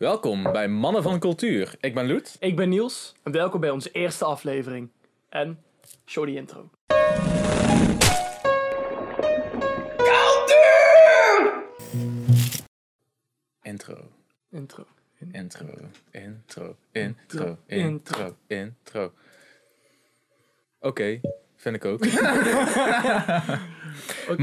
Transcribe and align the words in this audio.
Welkom 0.00 0.42
bij 0.42 0.68
Mannen 0.68 1.02
van 1.02 1.18
Cultuur. 1.18 1.74
Ik 1.80 1.94
ben 1.94 2.06
Loet. 2.06 2.36
Ik 2.38 2.56
ben 2.56 2.68
Niels 2.68 3.14
en 3.22 3.32
welkom 3.32 3.60
bij 3.60 3.70
onze 3.70 3.90
eerste 3.90 4.24
aflevering. 4.24 4.90
En 5.28 5.62
show 6.06 6.26
die 6.26 6.36
intro. 6.36 6.70
Intro, 13.62 13.96
Intro. 14.50 14.86
intro, 15.32 15.66
intro, 16.10 16.76
intro, 16.90 17.58
intro, 17.66 18.36
intro. 18.46 19.12
Oké, 20.78 21.20
vind 21.56 21.76
ik 21.76 21.84
ook. 21.84 22.00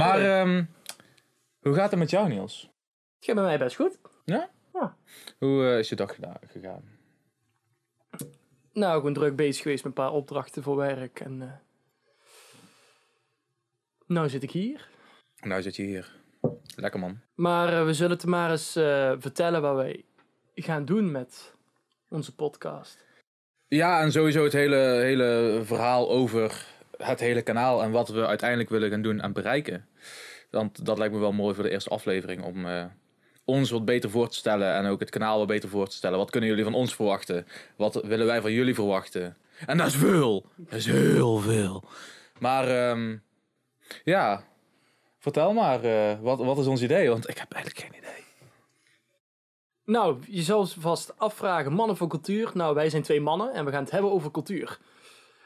Maar 0.01 0.21
ehm, 0.21 0.63
hoe 1.59 1.73
gaat 1.73 1.89
het 1.89 1.99
met 1.99 2.09
jou, 2.09 2.27
Niels? 2.29 2.61
Het 3.15 3.25
gaat 3.25 3.35
bij 3.35 3.43
mij 3.43 3.57
best 3.57 3.75
goed. 3.75 3.99
Ja? 4.25 4.49
Ja. 4.79 4.97
Hoe 5.37 5.65
eh, 5.65 5.77
is 5.77 5.89
je 5.89 5.95
dag 5.95 6.15
gegaan? 6.47 6.83
Nou, 8.73 8.95
gewoon 8.95 9.13
druk 9.13 9.35
bezig 9.35 9.61
geweest 9.61 9.83
met 9.83 9.97
een 9.97 10.03
paar 10.03 10.13
opdrachten 10.13 10.63
voor 10.63 10.75
werk. 10.75 11.19
En 11.19 11.41
eh 11.41 11.51
nou 14.05 14.29
zit 14.29 14.43
ik 14.43 14.51
hier. 14.51 14.89
Nou 15.39 15.61
zit 15.61 15.75
je 15.75 15.83
hier. 15.83 16.15
Lekker 16.75 16.99
man. 16.99 17.19
Maar 17.35 17.73
eh, 17.73 17.85
we 17.85 17.93
zullen 17.93 18.17
het 18.17 18.25
maar 18.25 18.51
eens 18.51 18.71
vertellen 19.19 19.61
wat 19.61 19.75
wij 19.75 20.05
gaan 20.55 20.85
doen 20.85 21.11
met 21.11 21.55
onze 22.09 22.35
podcast. 22.35 23.05
Ja, 23.67 24.01
en 24.01 24.11
sowieso 24.11 24.43
het 24.43 24.53
hele, 24.53 24.75
hele 24.75 25.61
verhaal 25.63 26.09
over 26.09 26.65
het 26.97 27.19
hele 27.19 27.41
kanaal 27.41 27.83
en 27.83 27.91
wat 27.91 28.09
we 28.09 28.27
uiteindelijk 28.27 28.69
willen 28.69 28.89
gaan 28.89 29.01
doen 29.01 29.21
en 29.21 29.33
bereiken. 29.33 29.87
Want 30.51 30.85
dat 30.85 30.97
lijkt 30.97 31.13
me 31.13 31.19
wel 31.19 31.31
mooi 31.31 31.55
voor 31.55 31.63
de 31.63 31.69
eerste 31.69 31.89
aflevering 31.89 32.43
om 32.43 32.65
ons 33.47 33.69
wat 33.69 33.85
beter 33.85 34.09
voor 34.09 34.29
te 34.29 34.35
stellen 34.35 34.73
en 34.73 34.85
ook 34.85 34.99
het 34.99 35.09
kanaal 35.09 35.37
wat 35.37 35.47
beter 35.47 35.69
voor 35.69 35.87
te 35.87 35.95
stellen. 35.95 36.17
Wat 36.17 36.29
kunnen 36.29 36.49
jullie 36.49 36.63
van 36.63 36.73
ons 36.73 36.95
verwachten? 36.95 37.47
Wat 37.75 38.01
willen 38.03 38.25
wij 38.25 38.41
van 38.41 38.51
jullie 38.51 38.75
verwachten? 38.75 39.37
En 39.65 39.77
dat 39.77 39.87
is 39.87 39.95
veel. 39.95 40.45
Dat 40.55 40.79
is 40.79 40.85
heel 40.85 41.37
veel. 41.37 41.83
Maar 42.39 42.67
ehm, 42.67 43.17
ja, 44.03 44.43
vertel 45.19 45.53
maar, 45.53 45.83
eh, 45.83 46.19
wat, 46.21 46.39
wat 46.39 46.57
is 46.57 46.65
ons 46.65 46.81
idee? 46.81 47.09
Want 47.09 47.29
ik 47.29 47.37
heb 47.37 47.51
eigenlijk 47.51 47.85
geen 47.85 47.99
idee. 47.99 48.23
Nou, 49.85 50.17
je 50.27 50.41
zal 50.41 50.65
vast 50.65 51.13
afvragen, 51.17 51.73
mannen 51.73 51.97
van 51.97 52.07
cultuur. 52.07 52.51
Nou, 52.53 52.75
wij 52.75 52.89
zijn 52.89 53.03
twee 53.03 53.21
mannen 53.21 53.53
en 53.53 53.65
we 53.65 53.71
gaan 53.71 53.83
het 53.83 53.91
hebben 53.91 54.11
over 54.11 54.31
cultuur. 54.31 54.79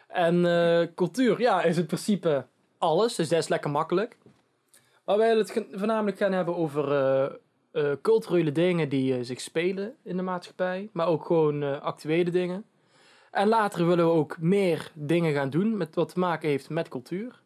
En 0.07 0.45
eh, 0.45 0.87
cultuur, 0.95 1.39
ja, 1.39 1.63
is 1.63 1.77
in 1.77 1.85
principe 1.85 2.45
alles, 2.77 3.15
dus 3.15 3.29
dat 3.29 3.39
is 3.39 3.47
lekker 3.47 3.69
makkelijk. 3.69 4.17
Maar 5.05 5.17
wij 5.17 5.27
willen 5.27 5.45
het 5.45 5.65
voornamelijk 5.79 6.17
gaan 6.17 6.31
hebben 6.31 6.55
over 6.55 6.91
eh, 6.91 7.33
eh, 7.71 7.91
culturele 8.01 8.51
dingen 8.51 8.89
die 8.89 9.15
eh, 9.15 9.19
zich 9.23 9.41
spelen 9.41 9.95
in 10.03 10.17
de 10.17 10.23
maatschappij. 10.23 10.89
Maar 10.93 11.07
ook 11.07 11.25
gewoon 11.25 11.63
eh, 11.63 11.81
actuele 11.81 12.29
dingen. 12.31 12.65
En 13.31 13.47
later 13.47 13.87
willen 13.87 14.05
we 14.05 14.11
ook 14.11 14.37
meer 14.39 14.91
dingen 14.93 15.33
gaan 15.33 15.49
doen 15.49 15.77
met 15.77 15.95
wat 15.95 16.13
te 16.13 16.19
maken 16.19 16.49
heeft 16.49 16.69
met 16.69 16.87
cultuur. 16.87 17.39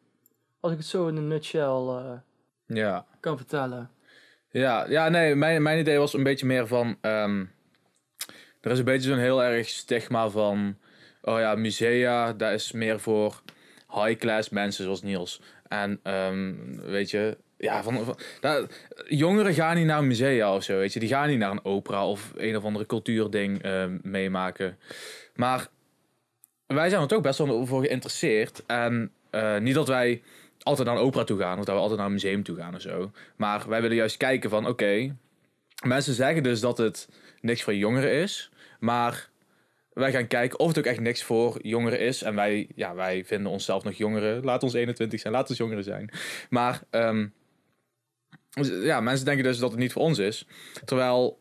Als 0.60 0.72
ik 0.72 0.78
het 0.78 0.88
zo 0.88 1.08
in 1.08 1.16
een 1.16 1.28
nutshell 1.28 2.22
Ja. 2.66 3.06
kan 3.20 3.38
vertellen. 3.38 3.90
Ja, 4.50 4.86
ja 4.90 5.10
nee, 5.10 5.36
mijn, 5.36 5.62
mijn 5.62 5.80
idee 5.80 5.98
was 5.98 6.14
een 6.14 6.24
beetje 6.24 6.46
meer 6.46 6.68
van... 6.68 6.98
ehm, 7.02 7.46
er 8.62 8.72
is 8.72 8.80
een 8.80 8.86
beetje 8.86 9.10
zo'n 9.10 9.18
heel 9.18 9.44
erg 9.44 9.68
stigma 9.68 10.30
van... 10.30 10.78
Oh 11.22 11.40
ja, 11.40 11.56
musea, 11.56 12.34
dat 12.34 12.52
is 12.52 12.72
meer 12.72 13.00
voor 13.00 13.42
high-class 13.90 14.50
mensen 14.50 14.84
zoals 14.84 15.02
Niels. 15.02 15.42
En 15.68 16.00
ehm, 16.04 16.54
weet 16.76 17.10
je... 17.10 17.38
Ja, 17.66 17.84
van, 17.84 18.06
van, 18.06 18.18
dat- 18.40 18.72
jongeren 19.08 19.54
gaan 19.54 19.76
niet 19.76 19.86
naar 19.86 20.00
een 20.00 20.08
musea 20.08 20.56
of 20.56 20.64
zo, 20.64 20.78
weet 20.78 20.94
je. 20.94 21.00
Die 21.00 21.10
gaan 21.10 21.30
niet 21.30 21.38
naar 21.38 21.52
een 21.52 21.66
opera 21.66 22.08
of 22.08 22.32
een 22.36 22.58
of 22.58 22.64
andere 22.64 22.86
cultuurding 22.86 23.62
ehm, 23.62 23.98
meemaken. 24.04 24.78
Maar 25.36 25.68
wij 26.68 26.90
zijn 26.90 27.02
er 27.02 27.08
toch 27.08 27.22
best 27.22 27.38
wel 27.38 27.66
voor 27.66 27.84
geïnteresseerd. 27.84 28.64
En 28.66 29.12
eh, 29.30 29.58
niet 29.58 29.74
dat 29.76 29.88
wij 29.88 30.22
altijd 30.62 30.88
naar 30.88 30.98
een 30.98 31.04
opera 31.04 31.24
toe 31.24 31.40
gaan... 31.40 31.60
of 31.60 31.66
dat 31.66 31.76
we 31.76 31.82
altijd 31.82 31.98
naar 31.98 32.08
een 32.08 32.14
museum 32.14 32.44
toe 32.44 32.56
gaan 32.56 32.76
of 32.76 32.82
zo. 32.82 33.12
Maar 33.36 33.70
wij 33.70 33.82
willen 33.82 33.98
juist 33.98 34.18
kijken 34.18 34.50
van, 34.50 34.68
oké, 34.68 35.16
mensen 35.86 36.14
zeggen 36.14 36.44
dus 36.44 36.60
dat 36.60 36.78
het 36.78 37.10
niks 37.42 37.64
voor 37.64 37.76
jongeren 37.76 38.12
is, 38.12 38.50
maar 38.80 39.30
wij 39.94 40.12
gaan 40.12 40.28
kijken 40.28 40.60
of 40.60 40.68
het 40.68 40.78
ook 40.78 40.86
echt 40.86 41.00
niks 41.00 41.24
voor 41.24 41.60
jongeren 41.62 42.00
is. 42.00 42.24
En 42.24 42.36
wij, 42.36 42.68
ja, 42.76 42.96
wij 42.96 43.26
vinden 43.26 43.52
onszelf 43.52 43.84
nog 43.84 43.94
jongeren. 43.94 44.44
Laat 44.44 44.64
ons 44.64 44.74
21 44.74 45.20
zijn, 45.20 45.34
laat 45.34 45.50
ons 45.50 45.58
jongeren 45.58 45.84
zijn. 45.84 46.10
Maar 46.50 46.82
dus, 46.92 47.34
ja, 48.64 49.02
mensen 49.02 49.26
denken 49.26 49.44
dus 49.44 49.58
dat 49.58 49.72
het 49.72 49.80
niet 49.80 49.92
voor 49.92 50.02
ons 50.02 50.18
is. 50.18 50.48
Terwijl 50.86 51.40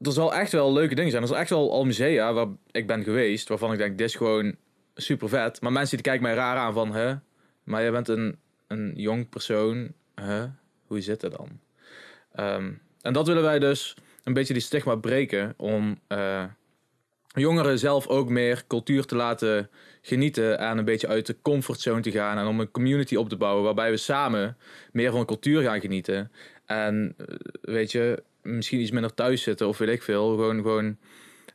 er 0.00 0.12
zal 0.12 0.34
echt 0.34 0.52
wel 0.52 0.72
leuke 0.72 0.94
dingen 0.94 1.10
zijn. 1.10 1.22
Er 1.22 1.28
zijn 1.28 1.40
echt 1.40 1.50
wel 1.50 1.72
al 1.72 1.84
musea 1.84 2.32
waar 2.32 2.46
ik 2.70 2.86
ben 2.86 3.02
geweest, 3.02 3.48
waarvan 3.48 3.72
ik 3.72 3.78
denk, 3.78 3.98
dit 3.98 4.08
is 4.08 4.14
gewoon 4.14 4.56
super 4.94 5.28
vet. 5.28 5.60
Maar 5.60 5.72
mensen 5.72 5.96
die 5.96 6.04
kijken 6.04 6.22
mij 6.22 6.34
raar 6.34 6.56
aan 6.56 6.72
van, 6.72 6.92
hè, 6.92 7.14
maar 7.64 7.82
jij 7.82 7.92
bent 7.92 8.08
een, 8.08 8.38
een 8.66 8.92
jong 8.94 9.28
persoon, 9.28 9.92
hè? 10.14 10.46
hoe 10.86 11.00
zit 11.00 11.22
het 11.22 11.32
dan? 11.32 11.48
Ehm, 12.32 12.72
en 13.00 13.12
dat 13.12 13.26
willen 13.26 13.42
wij 13.42 13.58
dus 13.58 13.96
een 14.24 14.32
beetje 14.32 14.52
die 14.52 14.62
stigma 14.62 14.94
breken 14.94 15.54
om 15.56 16.00
eh, 16.06 16.44
jongeren 17.28 17.78
zelf 17.78 18.06
ook 18.06 18.28
meer 18.28 18.64
cultuur 18.66 19.04
te 19.04 19.16
laten 19.16 19.70
genieten 20.06 20.58
en 20.58 20.78
een 20.78 20.84
beetje 20.84 21.08
uit 21.08 21.26
de 21.26 21.36
comfortzone 21.42 22.00
te 22.00 22.10
gaan 22.10 22.38
en 22.38 22.46
om 22.46 22.60
een 22.60 22.70
community 22.70 23.16
op 23.16 23.28
te 23.28 23.36
bouwen 23.36 23.64
waarbij 23.64 23.90
we 23.90 23.96
samen 23.96 24.56
meer 24.92 25.10
van 25.10 25.26
cultuur 25.26 25.62
gaan 25.62 25.80
genieten. 25.80 26.32
En 26.66 27.14
eh, 27.16 27.26
weet 27.60 27.92
je, 27.92 28.22
misschien 28.42 28.80
iets 28.80 28.90
minder 28.90 29.14
thuis 29.14 29.42
zitten 29.42 29.68
of 29.68 29.78
weet 29.78 29.88
ik 29.88 30.02
veel. 30.02 30.28
Gewoon, 30.28 30.56
gewoon 30.56 30.96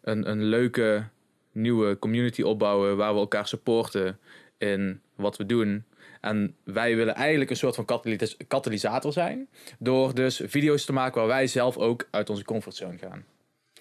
een, 0.02 0.30
een 0.30 0.44
leuke 0.44 1.08
nieuwe 1.52 2.00
community 2.00 2.42
opbouwen 2.42 2.98
waar 2.98 3.14
we 3.14 3.20
elkaar 3.20 3.48
supporten 3.48 4.20
in 4.58 5.02
wat 5.16 5.38
we 5.38 5.46
doen. 5.46 5.84
En 6.22 6.56
wij 6.64 6.96
willen 6.96 7.16
eigenlijk 7.16 7.50
een 7.50 7.56
soort 7.56 7.76
van 7.76 7.86
katalytis- 7.86 8.38
katalysator 8.48 9.14
zijn. 9.14 9.50
Door 9.80 10.14
dus 10.14 10.42
video's 10.46 10.86
te 10.86 10.94
maken 10.94 11.20
waar 11.20 11.30
wij 11.30 11.48
zelf 11.48 11.78
ook 11.78 12.08
uit 12.12 12.30
onze 12.30 12.44
comfortzone 12.44 12.98
gaan. 12.98 13.26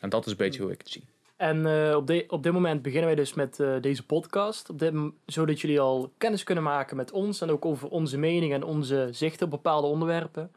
En 0.00 0.08
dat 0.08 0.26
is 0.26 0.30
een 0.30 0.38
beetje 0.38 0.62
hoe 0.62 0.72
ik 0.72 0.78
het 0.78 0.90
zie. 0.90 1.04
En 1.40 1.66
eh, 1.66 1.96
op, 1.96 2.06
de, 2.06 2.24
op 2.28 2.42
dit 2.42 2.52
moment 2.52 2.82
beginnen 2.82 3.06
wij 3.06 3.14
dus 3.14 3.34
met 3.34 3.60
eh, 3.60 3.74
deze 3.80 4.06
podcast. 4.06 4.70
Op 4.70 5.12
zodat 5.26 5.60
jullie 5.60 5.80
al 5.80 6.12
kennis 6.18 6.44
kunnen 6.44 6.64
maken 6.64 6.96
met 6.96 7.12
ons. 7.12 7.40
En 7.40 7.50
ook 7.50 7.64
over 7.64 7.88
onze 7.88 8.18
mening 8.18 8.52
en 8.52 8.62
onze 8.62 9.08
zichten 9.10 9.44
op 9.44 9.50
bepaalde 9.50 9.86
onderwerpen. 9.86 10.52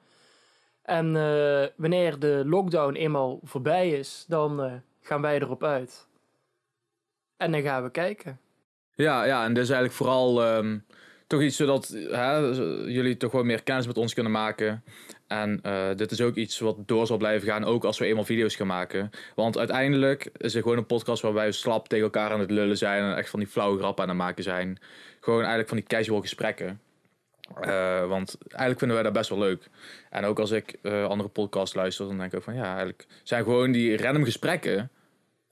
En 0.81 1.15
eh, 1.15 1.67
wanneer 1.75 2.19
de 2.19 2.43
lockdown 2.45 2.93
eenmaal 2.93 3.39
voorbij 3.43 3.89
is, 3.89 4.25
dan 4.27 4.81
gaan 5.01 5.21
wij 5.21 5.35
erop 5.35 5.63
uit. 5.63 6.07
En 7.37 7.51
dan 7.51 7.61
gaan 7.61 7.83
we 7.83 7.91
kijken. 7.91 8.39
Ja, 8.95 9.23
ja, 9.23 9.45
en 9.45 9.53
dus 9.53 9.69
eigenlijk 9.69 9.97
vooral 9.97 10.43
ehm, 10.43 10.77
toch 11.27 11.41
iets 11.41 11.55
zodat 11.55 11.87
hè, 11.87 12.37
jullie 12.87 13.17
toch 13.17 13.31
wel 13.31 13.43
meer 13.43 13.63
kennis 13.63 13.87
met 13.87 13.97
ons 13.97 14.13
kunnen 14.13 14.31
maken. 14.31 14.83
En 15.41 15.59
eh, 15.61 15.95
dit 15.95 16.11
is 16.11 16.21
ook 16.21 16.35
iets 16.35 16.59
wat 16.59 16.77
door 16.85 17.07
zal 17.07 17.17
blijven 17.17 17.47
gaan, 17.47 17.63
ook 17.63 17.83
als 17.83 17.99
we 17.99 18.05
eenmaal 18.05 18.23
video's 18.23 18.55
gaan 18.55 18.67
maken. 18.67 19.09
Want 19.35 19.57
uiteindelijk 19.57 20.29
is 20.37 20.53
het 20.53 20.63
gewoon 20.63 20.77
een 20.77 20.85
podcast 20.85 21.21
waarbij 21.21 21.45
we 21.45 21.51
slap 21.51 21.87
tegen 21.87 22.03
elkaar 22.03 22.31
aan 22.31 22.39
het 22.39 22.51
lullen 22.51 22.77
zijn 22.77 23.03
en 23.03 23.15
echt 23.15 23.29
van 23.29 23.39
die 23.39 23.49
flauwe 23.49 23.77
grappen 23.77 24.03
aan 24.03 24.09
het 24.09 24.17
maken 24.17 24.43
zijn. 24.43 24.77
Gewoon 25.19 25.39
eigenlijk 25.39 25.69
van 25.69 25.77
die 25.77 25.87
casual 25.87 26.21
gesprekken. 26.21 26.81
Eh, 27.61 28.07
want 28.07 28.37
eigenlijk 28.39 28.79
vinden 28.79 28.95
wij 28.95 29.03
dat 29.03 29.13
best 29.13 29.29
wel 29.29 29.39
leuk. 29.39 29.69
En 30.09 30.25
ook 30.25 30.39
als 30.39 30.51
ik 30.51 30.75
eh, 30.81 31.05
andere 31.05 31.29
podcasts 31.29 31.75
luister, 31.75 32.07
dan 32.07 32.17
denk 32.17 32.31
ik 32.31 32.37
ook 32.37 32.43
van 32.43 32.55
ja, 32.55 32.65
eigenlijk 32.65 33.05
zijn 33.23 33.43
gewoon 33.43 33.71
die 33.71 33.97
random 33.97 34.23
gesprekken 34.23 34.89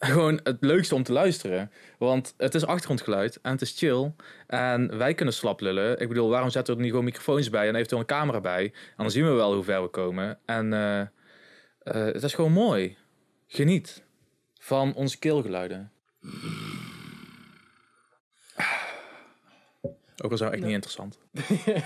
gewoon 0.06 0.40
het 0.44 0.58
leukste 0.60 0.96
om 0.96 1.04
te 1.04 1.12
luisteren. 1.12 1.72
Want 1.98 2.34
het 2.38 2.56
is 2.56 2.66
achtergrondgeluid 2.66 3.40
en 3.42 3.52
het 3.52 3.62
is 3.62 3.78
chill. 3.78 4.14
En 4.48 4.98
wij 4.98 5.14
kunnen 5.14 5.34
slap 5.34 5.60
lullen. 5.60 6.00
Ik 6.00 6.08
bedoel, 6.08 6.30
waarom 6.30 6.50
zetten 6.50 6.74
we 6.74 6.80
er 6.80 6.86
niet 6.86 6.92
gewoon 6.92 7.06
microfoons 7.06 7.50
bij 7.50 7.68
en 7.68 7.76
eventueel 7.76 8.02
een 8.02 8.08
camera 8.08 8.40
bij? 8.40 8.64
En 8.64 9.04
dan 9.04 9.12
zien 9.12 9.26
we 9.26 9.32
wel 9.32 9.54
hoe 9.54 9.64
ver 9.64 9.82
we 9.82 9.88
komen. 9.88 10.40
En 10.46 10.74
eh, 10.74 11.02
eh, 11.02 11.08
het 12.14 12.24
is 12.24 12.34
gewoon 12.34 12.52
mooi. 12.52 12.98
Geniet 13.48 14.04
van 14.60 14.94
onze 14.94 15.20
keelgeluiden. 15.20 15.92
Ook 20.24 20.32
al 20.32 20.38
zou 20.38 20.52
echt 20.52 20.64
niet 20.64 20.74
interessant. 20.74 21.20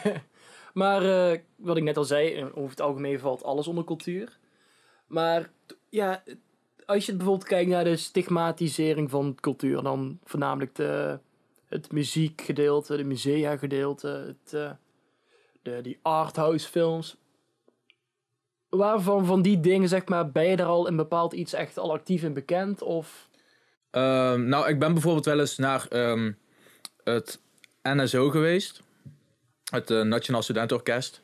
maar 0.73 1.31
eh, 1.31 1.39
wat 1.55 1.77
ik 1.77 1.83
net 1.83 1.97
al 1.97 2.03
zei, 2.03 2.43
over 2.43 2.69
het 2.69 2.81
algemeen 2.81 3.19
valt 3.19 3.43
alles 3.43 3.67
onder 3.67 3.83
cultuur. 3.83 4.37
Maar 5.07 5.49
ja, 5.89 6.23
als 6.85 7.05
je 7.05 7.15
bijvoorbeeld 7.15 7.49
kijkt 7.49 7.69
naar 7.69 7.83
de 7.83 7.95
stigmatisering 7.95 9.09
van 9.09 9.37
cultuur, 9.41 9.83
dan 9.83 10.19
voornamelijk 10.23 10.75
de, 10.75 11.19
het 11.65 11.91
muziekgedeelte, 11.91 12.97
de 12.97 13.03
musea-gedeelte, 13.03 14.07
het, 14.07 14.53
eh, 14.53 14.71
de, 15.61 15.81
die 15.81 15.99
arthouse 16.01 16.69
films. 16.69 17.15
Waarvan 18.69 19.25
van 19.25 19.41
die 19.41 19.59
dingen, 19.59 19.89
zeg 19.89 20.05
maar, 20.07 20.31
ben 20.31 20.45
je 20.45 20.55
er 20.55 20.65
al 20.65 20.87
in 20.87 20.95
bepaald 20.95 21.33
iets 21.33 21.53
echt 21.53 21.77
al 21.77 21.93
actief 21.93 22.23
in 22.23 22.33
bekend? 22.33 22.81
Of 22.81 23.29
Ehm, 23.95 24.47
nou, 24.47 24.69
ik 24.69 24.79
ben 24.79 24.93
bijvoorbeeld 24.93 25.25
wel 25.25 25.39
eens 25.39 25.57
naar 25.57 25.87
ehm, 25.87 26.31
het 27.03 27.39
NSO 27.81 28.29
geweest. 28.29 28.81
Het 29.71 29.91
eh, 29.91 30.01
Nationaal 30.01 30.41
Studentenorkest. 30.41 31.21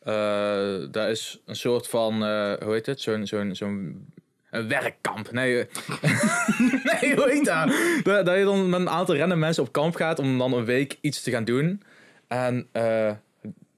Eh 0.00 0.84
daar 0.90 1.10
is 1.10 1.42
een 1.44 1.56
soort 1.56 1.88
van, 1.88 2.14
hoe 2.62 2.72
heet 2.72 2.86
het? 2.86 3.00
Zo'n 3.00 3.26
zo'n 3.26 4.12
Een 4.50 4.68
werkkamp. 4.68 5.30
Nee, 5.32 5.58
eh, 5.60 5.66
nee 7.00 7.14
hoe 7.16 7.28
heet 7.30 7.44
dat? 7.44 7.68
dat? 8.04 8.26
Dat 8.26 8.38
je 8.38 8.44
dan 8.44 8.68
met 8.70 8.80
een 8.80 8.88
aantal 8.90 9.16
random 9.16 9.38
mensen 9.38 9.62
op 9.62 9.72
kamp 9.72 9.94
gaat 9.94 10.18
om 10.18 10.38
dan 10.38 10.52
een 10.52 10.64
week 10.64 10.98
iets 11.00 11.22
te 11.22 11.30
gaan 11.30 11.44
doen. 11.44 11.82
En 12.28 12.68
eh 12.72 13.10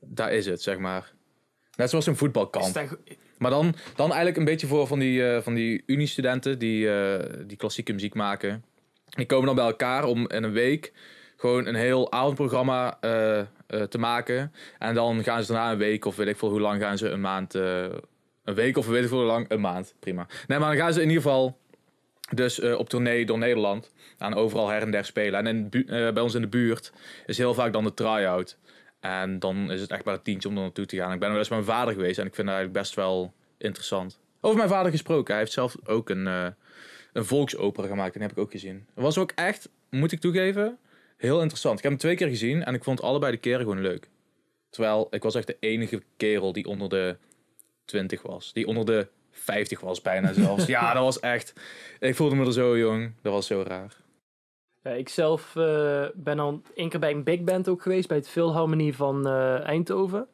daar 0.00 0.32
is 0.32 0.46
het, 0.46 0.62
zeg 0.62 0.78
maar. 0.78 1.12
Net 1.76 1.90
zoals 1.90 2.06
een 2.06 2.16
voetbalkamp. 2.16 2.74
Dat- 2.74 2.96
Maar 3.38 3.50
dan, 3.50 3.74
dan 3.96 4.06
eigenlijk 4.08 4.36
een 4.36 4.44
beetje 4.44 4.66
voor 4.66 4.86
van 4.86 4.98
die, 4.98 5.28
eh, 5.32 5.42
van 5.42 5.54
die 5.54 5.82
uni-studenten 5.86 6.58
die, 6.58 6.88
die 7.46 7.56
klassieke 7.56 7.92
muziek 7.92 8.14
maken. 8.14 8.64
Die 9.08 9.26
komen 9.26 9.46
dan 9.46 9.54
bij 9.54 9.64
elkaar 9.64 10.04
om 10.04 10.28
in 10.28 10.42
een 10.42 10.52
week 10.52 10.92
gewoon 11.36 11.66
een 11.66 11.74
heel 11.74 12.12
avondprogramma 12.12 12.98
te 13.88 13.98
maken. 13.98 14.52
En 14.78 14.94
dan 14.94 15.22
gaan 15.24 15.44
ze 15.44 15.52
daarna 15.52 15.72
een 15.72 15.78
week 15.78 16.04
of 16.04 16.16
weet 16.16 16.28
ik 16.28 16.38
veel 16.38 16.50
hoe 16.50 16.60
lang 16.60 16.80
gaan 16.82 16.98
ze 16.98 17.08
een 17.08 17.20
maand... 17.20 17.54
een 18.44 18.54
week 18.54 18.76
of 18.76 18.86
weet 18.86 19.04
ik 19.04 19.10
hoe 19.10 19.22
lang, 19.22 19.50
een 19.50 19.60
maand, 19.60 19.94
prima. 19.98 20.26
Nee, 20.46 20.58
maar 20.58 20.68
dan 20.68 20.78
gaan 20.78 20.92
ze 20.92 21.02
in 21.02 21.08
ieder 21.08 21.22
geval 21.22 21.58
dus 22.34 22.60
eh, 22.60 22.78
op 22.78 22.88
tournee 22.88 23.26
door 23.26 23.38
Nederland. 23.38 23.92
En 24.18 24.34
overal 24.34 24.68
her 24.68 24.82
en 24.82 24.90
der 24.90 25.04
spelen. 25.04 25.46
En 25.46 25.46
in, 25.46 25.86
eh, 25.88 26.12
bij 26.12 26.22
ons 26.22 26.34
in 26.34 26.40
de 26.40 26.48
buurt 26.48 26.92
is 27.26 27.38
heel 27.38 27.54
vaak 27.54 27.72
dan 27.72 27.84
de 27.84 27.94
try-out. 27.94 28.58
En 29.00 29.38
dan 29.38 29.70
is 29.70 29.80
het 29.80 29.90
echt 29.90 30.04
maar 30.04 30.14
een 30.14 30.22
tientje 30.22 30.48
om 30.48 30.56
er 30.56 30.62
naartoe 30.62 30.86
te 30.86 30.96
gaan. 30.96 31.12
Ik 31.12 31.18
ben 31.20 31.28
wel 31.28 31.38
eens 31.38 31.48
met 31.48 31.58
mijn 31.58 31.76
vader 31.78 31.94
geweest 31.94 32.18
en 32.18 32.26
ik 32.26 32.34
vind 32.34 32.46
dat 32.46 32.56
eigenlijk 32.56 32.84
best 32.84 32.94
wel 32.94 33.32
interessant. 33.58 34.20
Over 34.40 34.56
mijn 34.56 34.68
vader 34.68 34.90
gesproken. 34.90 35.32
Hij 35.32 35.42
heeft 35.42 35.52
zelf 35.52 35.76
ook 35.84 36.08
een, 36.08 36.26
eh, 36.26 36.46
een 37.12 37.24
volksopera 37.24 37.86
gemaakt. 37.86 38.12
Die 38.12 38.22
heb 38.22 38.30
ik 38.30 38.38
ook 38.38 38.50
gezien. 38.50 38.86
Dat 38.94 39.04
was 39.04 39.18
ook 39.18 39.32
echt, 39.34 39.68
moet 39.90 40.12
ik 40.12 40.20
toegeven, 40.20 40.78
heel 41.16 41.40
interessant. 41.40 41.76
Ik 41.76 41.82
heb 41.82 41.92
hem 41.92 42.00
twee 42.00 42.16
keer 42.16 42.28
gezien 42.28 42.64
en 42.64 42.74
ik 42.74 42.84
vond 42.84 43.02
allebei 43.02 43.32
de 43.32 43.38
keren 43.38 43.60
gewoon 43.60 43.80
leuk. 43.80 44.08
Terwijl 44.70 45.06
ik 45.10 45.22
was 45.22 45.34
echt 45.34 45.46
de 45.46 45.56
enige 45.60 46.02
kerel 46.16 46.52
die 46.52 46.66
onder 46.66 46.88
de 46.88 47.16
20 47.90 48.22
was. 48.22 48.52
Die 48.52 48.66
onder 48.66 48.86
de 48.86 49.08
50 49.30 49.80
was 49.80 50.02
bijna 50.02 50.32
zelfs. 50.32 50.66
ja, 50.66 50.94
dat 50.94 51.02
was 51.02 51.20
echt... 51.20 51.52
Ik 51.98 52.14
voelde 52.14 52.34
me 52.34 52.46
er 52.46 52.52
zo 52.52 52.78
jong. 52.78 53.12
Dat 53.22 53.32
was 53.32 53.46
zo 53.46 53.62
raar. 53.66 53.96
Ja, 54.82 54.90
ik 54.90 55.08
zelf 55.08 55.56
eh, 55.56 56.06
ben 56.14 56.38
al 56.38 56.62
één 56.74 56.88
keer 56.88 57.00
bij 57.00 57.10
een 57.10 57.24
big 57.24 57.42
band 57.42 57.68
ook 57.68 57.82
geweest, 57.82 58.08
bij 58.08 58.16
het 58.16 58.28
Philharmonie 58.28 58.96
van 58.96 59.26
eh, 59.26 59.60
Eindhoven. 59.60 60.28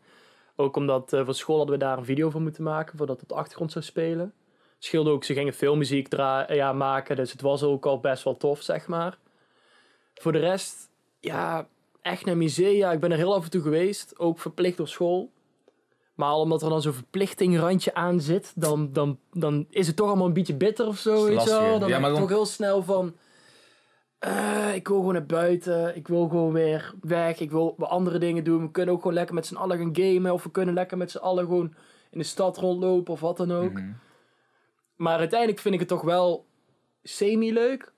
Ook 0.56 0.76
omdat 0.76 1.12
eh 1.12 1.24
voor 1.24 1.34
school 1.34 1.56
hadden 1.56 1.78
we 1.78 1.84
daar 1.84 1.98
een 1.98 2.04
video 2.04 2.30
van 2.30 2.42
moeten 2.42 2.62
maken, 2.62 2.98
voordat 2.98 3.20
het 3.20 3.32
achtergrond 3.32 3.72
zou 3.72 3.84
spelen. 3.84 4.32
Scheelde 4.78 5.10
ook, 5.10 5.24
ze 5.24 5.34
gingen 5.34 5.52
filmmuziek 5.52 6.12
ja, 6.48 6.72
maken, 6.72 7.16
dus 7.16 7.32
het 7.32 7.40
was 7.40 7.62
ook 7.62 7.86
al 7.86 8.00
best 8.00 8.24
wel 8.24 8.36
tof, 8.36 8.62
zeg 8.62 8.86
maar. 8.86 9.18
Voor 10.14 10.32
de 10.32 10.38
rest, 10.38 10.90
ja, 11.20 11.68
echt 12.02 12.24
naar 12.24 12.36
musea. 12.36 12.92
Ik 12.92 13.00
ben 13.00 13.10
er 13.12 13.16
heel 13.16 13.34
af 13.34 13.44
en 13.44 13.50
toe 13.50 13.62
geweest, 13.62 14.18
ook 14.18 14.38
verplicht 14.38 14.76
door 14.76 14.88
school. 14.88 15.32
Maar 16.16 16.34
omdat 16.34 16.62
er 16.62 16.68
dan 16.68 16.82
zo'n 16.82 16.92
verplichtingrandje 16.92 17.94
aan 17.94 18.20
zit, 18.20 18.52
dan, 18.54 18.92
dan, 18.92 19.18
dan 19.32 19.66
is 19.70 19.86
het 19.86 19.96
toch 19.96 20.06
allemaal 20.06 20.26
een 20.26 20.32
beetje 20.32 20.54
bitter 20.54 20.86
of 20.86 20.98
zo, 20.98 21.24
weet 21.24 21.42
je 21.42 21.50
wel. 21.50 21.78
Dan 21.78 21.88
Ja, 21.88 21.98
maar 21.98 22.10
dan- 22.10 22.20
toch 22.20 22.28
heel 22.28 22.46
snel 22.46 22.82
van... 22.82 23.16
eh, 24.18 24.74
ik 24.74 24.88
wil 24.88 24.96
gewoon 24.96 25.12
naar 25.12 25.26
buiten. 25.26 25.96
Ik 25.96 26.08
wil 26.08 26.28
gewoon 26.28 26.52
weer 26.52 26.94
weg. 27.00 27.40
Ik 27.40 27.50
wil 27.50 27.74
andere 27.78 28.18
dingen 28.18 28.44
doen. 28.44 28.62
We 28.62 28.70
kunnen 28.70 28.94
ook 28.94 29.00
gewoon 29.00 29.16
lekker 29.16 29.34
met 29.34 29.46
z'n 29.46 29.56
allen 29.56 29.78
gaan 29.78 29.96
gamen. 29.96 30.32
Of 30.32 30.42
we 30.42 30.50
kunnen 30.50 30.74
lekker 30.74 30.96
met 30.96 31.10
z'n 31.10 31.18
allen 31.18 31.44
gewoon 31.44 31.74
in 32.10 32.18
de 32.18 32.24
stad 32.24 32.56
rondlopen 32.58 33.12
of 33.12 33.20
wat 33.20 33.36
dan 33.36 33.52
ook. 33.52 33.72
Mhm. 33.72 33.90
Maar 34.96 35.18
uiteindelijk 35.18 35.60
vind 35.60 35.74
ik 35.74 35.80
het 35.80 35.88
toch 35.88 36.02
wel 36.02 36.46
semi-leuk. 37.02 37.92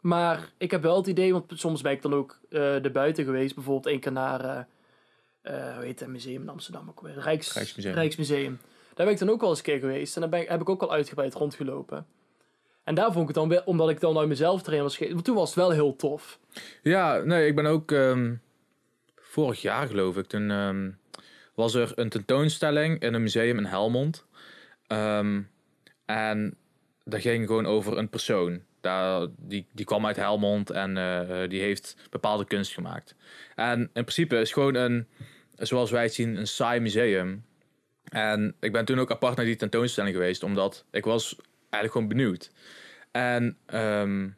Maar 0.00 0.52
ik 0.58 0.70
heb 0.70 0.82
wel 0.82 0.96
het 0.96 1.06
idee, 1.06 1.32
want 1.32 1.44
soms 1.54 1.82
ben 1.82 1.92
ik 1.92 2.02
dan 2.02 2.14
ook 2.14 2.40
eh 2.50 2.84
er 2.84 2.92
buiten 2.92 3.24
geweest. 3.24 3.54
Bijvoorbeeld 3.54 3.86
één 3.86 4.00
keer 4.00 4.12
naar, 4.12 4.44
eh 4.44 4.58
eh, 4.58 4.64
hoe 5.52 5.84
heet 5.84 6.00
het 6.00 6.08
museum 6.08 6.42
in 6.42 6.48
Amsterdam 6.48 6.88
ook 6.88 7.00
weer? 7.00 7.18
Rijks, 7.18 7.52
Rijksmuseum. 7.52 7.94
Rijksmuseum. 7.94 8.58
Daar 8.94 9.06
ben 9.06 9.14
ik 9.14 9.20
dan 9.20 9.30
ook 9.30 9.40
wel 9.40 9.48
eens 9.50 9.58
een 9.58 9.64
keer 9.64 9.78
geweest. 9.78 10.14
En 10.14 10.20
daar 10.20 10.30
ben 10.30 10.40
ik, 10.40 10.48
heb 10.48 10.60
ik 10.60 10.68
ook 10.68 10.82
al 10.82 10.92
uitgebreid 10.92 11.34
rondgelopen. 11.34 12.06
En 12.84 12.94
daar 12.94 13.06
vond 13.12 13.20
ik 13.20 13.26
het 13.26 13.34
dan 13.34 13.48
weer, 13.48 13.62
omdat 13.64 13.88
ik 13.90 14.00
dan 14.00 14.18
uit 14.18 14.28
mezelf 14.28 14.62
trainen 14.62 14.86
was. 14.86 14.96
ge- 14.96 15.12
Want 15.12 15.24
toen 15.24 15.34
was 15.34 15.46
het 15.48 15.58
wel 15.58 15.70
heel 15.70 15.96
tof. 15.96 16.38
Ja, 16.82 17.16
nee, 17.18 17.46
ik 17.46 17.54
ben 17.54 17.66
ook 17.66 17.92
ehm, 17.92 18.34
vorig 19.14 19.62
jaar 19.62 19.86
geloof 19.86 20.16
ik. 20.16 20.26
Toen 20.26 20.50
ehm, 20.50 20.90
was 21.54 21.74
er 21.74 21.92
een 21.94 22.08
tentoonstelling 22.08 23.00
in 23.00 23.14
een 23.14 23.22
museum 23.22 23.58
in 23.58 23.64
Helmond. 23.64 24.24
Ehm, 24.86 25.40
en 26.04 26.56
dat 27.04 27.20
ging 27.20 27.46
gewoon 27.46 27.66
over 27.66 27.98
een 27.98 28.08
persoon. 28.08 28.60
Daar, 28.80 29.26
die, 29.36 29.66
die 29.72 29.84
kwam 29.84 30.06
uit 30.06 30.16
Helmond 30.16 30.70
en 30.70 30.96
eh, 30.96 31.48
die 31.48 31.60
heeft 31.60 31.96
bepaalde 32.10 32.44
kunst 32.44 32.72
gemaakt. 32.74 33.14
En 33.54 33.80
in 33.80 33.88
principe 33.92 34.36
is 34.40 34.52
gewoon 34.52 34.74
een, 34.74 35.06
zoals 35.56 35.90
wij 35.90 36.08
zien, 36.08 36.36
een 36.36 36.46
saai 36.46 36.80
museum. 36.80 37.44
En 38.04 38.54
ik 38.60 38.72
ben 38.72 38.84
toen 38.84 38.98
ook 38.98 39.10
apart 39.10 39.36
naar 39.36 39.44
die 39.44 39.56
tentoonstelling 39.56 40.14
geweest, 40.14 40.42
omdat 40.42 40.84
ik 40.90 41.04
was 41.04 41.36
eigenlijk 41.60 41.92
gewoon 41.92 42.08
benieuwd. 42.08 42.50
En 43.10 43.56
ehm, 43.66 44.28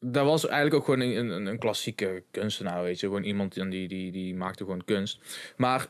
dat 0.00 0.24
was 0.24 0.46
eigenlijk 0.46 0.74
ook 0.74 0.84
gewoon 0.84 1.00
een, 1.00 1.30
een, 1.30 1.46
een 1.46 1.58
klassieke 1.58 2.22
kunstenaar, 2.30 2.82
weet 2.82 3.00
je. 3.00 3.06
Gewoon 3.06 3.22
iemand 3.22 3.54
die, 3.54 3.88
die, 3.88 4.12
die, 4.12 4.34
maakte 4.34 4.64
gewoon 4.64 4.84
kunst. 4.84 5.20
Maar 5.56 5.86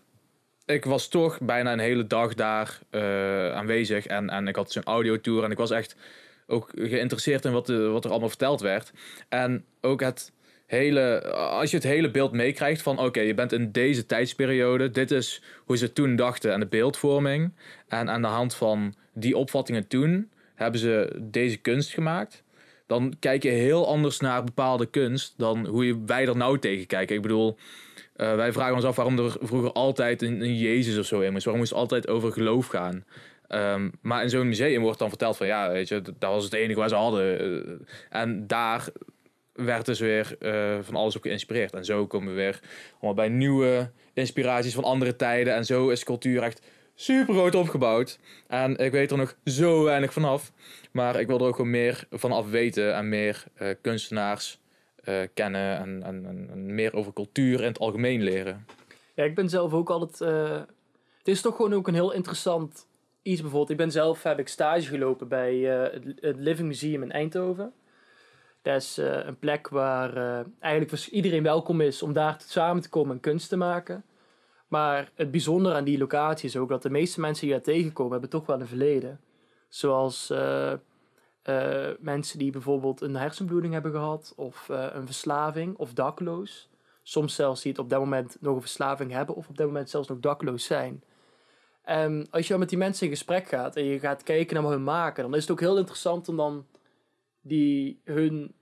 ik 0.65 0.85
was 0.85 1.09
toch 1.09 1.41
bijna 1.41 1.73
een 1.73 1.79
hele 1.79 2.07
dag 2.07 2.35
daar 2.35 2.79
eh, 2.91 3.53
aanwezig. 3.53 4.07
En, 4.07 4.31
en 4.31 4.49
ik 4.49 4.57
had 4.57 4.73
zo'n 4.73 4.85
audiotour 4.85 5.45
en 5.45 5.51
ik 5.51 5.59
was 5.59 5.71
echt 5.71 5.97
ook 6.47 6.71
geïnteresseerd 6.75 7.45
in 7.45 7.53
wat, 7.53 7.67
de, 7.67 7.79
wat 7.79 8.05
er 8.05 8.11
allemaal 8.11 8.29
verteld 8.29 8.61
werd. 8.61 8.93
En 9.29 9.65
ook 9.81 10.01
het 10.01 10.33
hele, 10.67 11.33
als 11.33 11.71
je 11.71 11.77
het 11.77 11.87
hele 11.87 12.11
beeld 12.11 12.33
meekrijgt 12.33 12.83
van 12.83 12.99
oké, 12.99 13.21
je 13.21 13.35
bent 13.35 13.53
in 13.53 13.73
deze 13.73 14.07
tijdsperiode. 14.07 14.91
Dit 14.91 15.11
is 15.11 15.43
hoe 15.65 15.77
ze 15.77 15.93
toen 15.93 16.17
dachten 16.17 16.53
aan 16.53 16.61
de 16.61 16.67
beeldvorming. 16.67 17.53
En 17.89 18.11
aan 18.11 18.23
de 18.23 18.29
hand 18.29 18.55
van 18.55 18.95
die 19.13 19.37
opvattingen 19.37 19.87
toen 19.87 20.31
hebben 20.55 20.81
ze 20.81 21.19
deze 21.21 21.57
kunst 21.57 21.93
gemaakt 21.93 22.45
dan 22.87 23.15
kijk 23.19 23.43
je 23.43 23.51
heel 23.51 23.89
anders 23.89 24.21
naar 24.21 24.45
bepaalde 24.45 24.87
kunst 24.87 25.35
dan 25.37 25.67
hoe 25.67 26.03
wij 26.07 26.27
er 26.27 26.37
nou 26.37 26.59
tegen 26.59 26.87
kijken. 26.87 27.17
Ik 27.17 27.23
bedoel, 27.23 27.57
eh, 28.17 28.35
wij 28.35 28.53
vragen 28.53 28.75
ons 28.75 28.85
af 28.85 28.97
waarom 28.97 29.19
er 29.19 29.37
vroeger 29.41 29.73
altijd 29.73 30.23
een, 30.23 30.41
een 30.41 30.57
Jezus 30.57 30.99
of 30.99 31.07
zo 31.07 31.21
in 31.21 31.33
moest. 31.33 31.45
Waarom 31.45 31.63
moest 31.63 31.73
het 31.73 31.81
altijd 31.81 32.09
over 32.09 32.33
geloof 32.33 32.67
gaan? 32.67 33.05
Ehm, 33.49 33.91
maar 34.03 34.23
in 34.23 34.31
zo'n 34.31 34.49
museum 34.49 34.83
wordt 34.83 34.99
dan 34.99 35.09
verteld 35.09 35.37
van 35.37 35.47
ja, 35.47 35.71
weet 35.71 35.89
je, 35.89 36.01
dat 36.01 36.15
dat 36.19 36.31
was 36.31 36.45
het 36.45 36.53
enige 36.53 36.79
waar 36.79 36.89
ze 36.89 36.95
hadden. 36.95 37.39
Eh, 37.39 38.21
en 38.21 38.47
daar 38.47 38.89
werd 39.55 39.87
dus 39.87 40.01
weer 40.01 40.37
eh, 40.41 40.79
van 40.83 40.95
alles 40.95 41.17
op 41.17 41.23
geïnspireerd. 41.23 41.73
En 41.73 41.85
zo 41.85 42.07
komen 42.07 42.29
we 42.29 42.35
weer 42.35 42.61
allemaal 42.93 43.15
bij 43.15 43.29
nieuwe 43.29 43.91
inspiraties 44.13 44.75
van 44.75 44.85
andere 44.85 45.17
tijden. 45.17 45.55
En 45.55 45.65
zo 45.65 45.89
is 45.89 46.05
cultuur 46.05 46.43
echt 46.43 46.67
super 46.95 47.35
groot 47.35 47.55
opgebouwd. 47.55 48.19
En 48.47 48.77
ik 48.77 48.93
weet 48.93 49.11
er 49.11 49.17
nog 49.17 49.37
zo 49.45 49.85
weinig 49.85 50.13
vanaf. 50.13 50.53
Maar 50.93 51.21
ik 51.21 51.27
wil 51.27 51.39
er 51.39 51.47
ook 51.47 51.57
gewoon 51.57 51.71
meer 51.71 52.07
van 52.11 52.33
af 52.33 52.51
weten 52.51 52.95
en 52.95 53.09
meer 53.09 53.45
eh, 53.55 53.69
kunstenaars 53.81 54.61
eh, 54.97 55.21
kennen 55.35 55.79
en, 55.79 56.03
en, 56.03 56.49
en, 56.51 56.75
meer 56.75 56.95
over 56.95 57.13
cultuur 57.13 57.61
in 57.61 57.67
het 57.67 57.79
algemeen 57.79 58.23
leren. 58.23 58.67
Ja, 59.15 59.25
ik 59.25 59.35
ben 59.35 59.49
zelf 59.49 59.73
ook 59.73 59.91
altijd. 59.91 60.19
het 61.19 61.29
is 61.29 61.41
toch 61.41 61.57
gewoon 61.57 61.75
ook 61.75 61.89
een 61.89 61.95
heel 61.95 62.13
interessant 62.13 62.87
iets. 63.23 63.41
Bijvoorbeeld, 63.41 63.71
ik 63.71 63.77
ben 63.77 63.91
zelf 63.91 64.23
heb 64.23 64.39
ik 64.39 64.49
stage 64.49 64.89
gelopen 64.89 65.29
bij 65.29 65.55
het 66.21 66.37
Living 66.37 66.69
Museum 66.69 67.03
in 67.03 67.13
Eindhoven. 67.13 67.73
Dat 68.65 68.77
is 68.77 68.99
eh, 68.99 69.25
een 69.25 69.39
plek 69.39 69.69
waar 69.69 70.17
eh, 70.17 70.47
eigenlijk 70.61 71.07
iedereen 71.07 71.43
welkom 71.43 71.81
is 71.81 72.03
om 72.03 72.13
daar 72.13 72.37
samen 72.47 72.83
te 72.83 72.89
komen 72.89 73.15
en 73.15 73.21
kunst 73.21 73.49
te 73.49 73.57
maken. 73.57 74.05
Maar 74.69 75.11
het 75.15 75.31
bijzondere 75.31 75.75
aan 75.75 75.85
die 75.85 75.99
locatie 75.99 76.49
is 76.49 76.57
ook 76.57 76.69
dat 76.69 76.83
de 76.83 76.91
meeste 76.91 77.21
mensen 77.21 77.47
die 77.47 77.55
daar 77.55 77.65
tegenkomen, 77.65 78.13
hebben 78.13 78.31
toch 78.31 78.47
wel 78.47 78.61
een 78.61 78.67
verleden. 78.67 79.21
Zoals 79.69 80.31
eh, 80.31 80.73
mensen 81.99 82.39
die 82.39 82.51
bijvoorbeeld 82.51 83.01
een 83.01 83.17
hersenbloeding 83.17 83.73
hebben 83.73 83.93
gehad, 83.93 84.33
of 84.37 84.69
een 84.69 85.07
verslaving, 85.07 85.77
of 85.77 85.93
dakloos. 85.93 86.69
Soms 87.03 87.35
zelfs 87.35 87.63
die 87.63 87.73
het 87.73 87.81
op 87.81 87.91
dat 87.91 88.01
moment 88.01 88.37
nog 88.41 88.55
een 88.55 88.61
verslaving 88.61 89.13
hebben, 89.13 89.35
of 89.35 89.49
op 89.49 89.57
dat 89.57 89.67
moment 89.67 89.91
zelfs 89.91 90.09
nog 90.09 90.21
dakloos 90.21 90.65
zijn. 90.65 91.03
En 91.83 92.27
als 92.31 92.49
je 92.49 92.59
met 92.59 92.69
die 92.69 92.79
mensen 92.79 93.07
in 93.07 93.13
gesprek 93.13 93.49
gaat 93.49 93.77
en 93.77 93.85
je 93.85 93.99
gaat 93.99 94.23
kijken 94.23 94.55
naar 94.55 94.63
wat 94.63 94.73
hun 94.73 94.85
maken, 94.85 95.23
dan 95.23 95.35
is 95.35 95.43
het 95.43 95.51
ook 95.51 95.61
heel 95.61 95.79
interessant 95.79 96.29
om 96.29 96.37
dan 96.37 96.67
die, 97.45 98.01
hun 98.05 98.53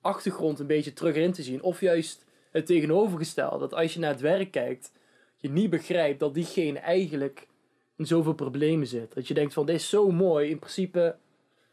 achtergrond 0.00 0.58
een 0.58 0.66
beetje 0.66 0.92
terug 0.92 1.14
in 1.14 1.32
te 1.32 1.42
zien. 1.42 1.62
Of 1.62 1.80
juist 1.80 2.24
het 2.50 2.66
tegenovergestelde, 2.66 3.58
dat 3.58 3.74
als 3.74 3.94
je 3.94 4.00
naar 4.00 4.10
het 4.10 4.20
werk 4.20 4.50
kijkt, 4.50 4.92
je 5.36 5.50
niet 5.50 5.70
begrijpt 5.70 6.20
dat 6.20 6.34
diegene 6.34 6.78
eigenlijk 6.78 7.46
in 7.96 8.06
zoveel 8.06 8.32
problemen 8.34 8.86
zit. 8.86 9.14
Dat 9.14 9.28
je 9.28 9.34
denkt 9.34 9.52
van, 9.52 9.66
dit 9.66 9.76
is 9.76 9.88
zo 9.88 10.10
mooi, 10.10 10.50
in 10.50 10.58
principe, 10.58 11.16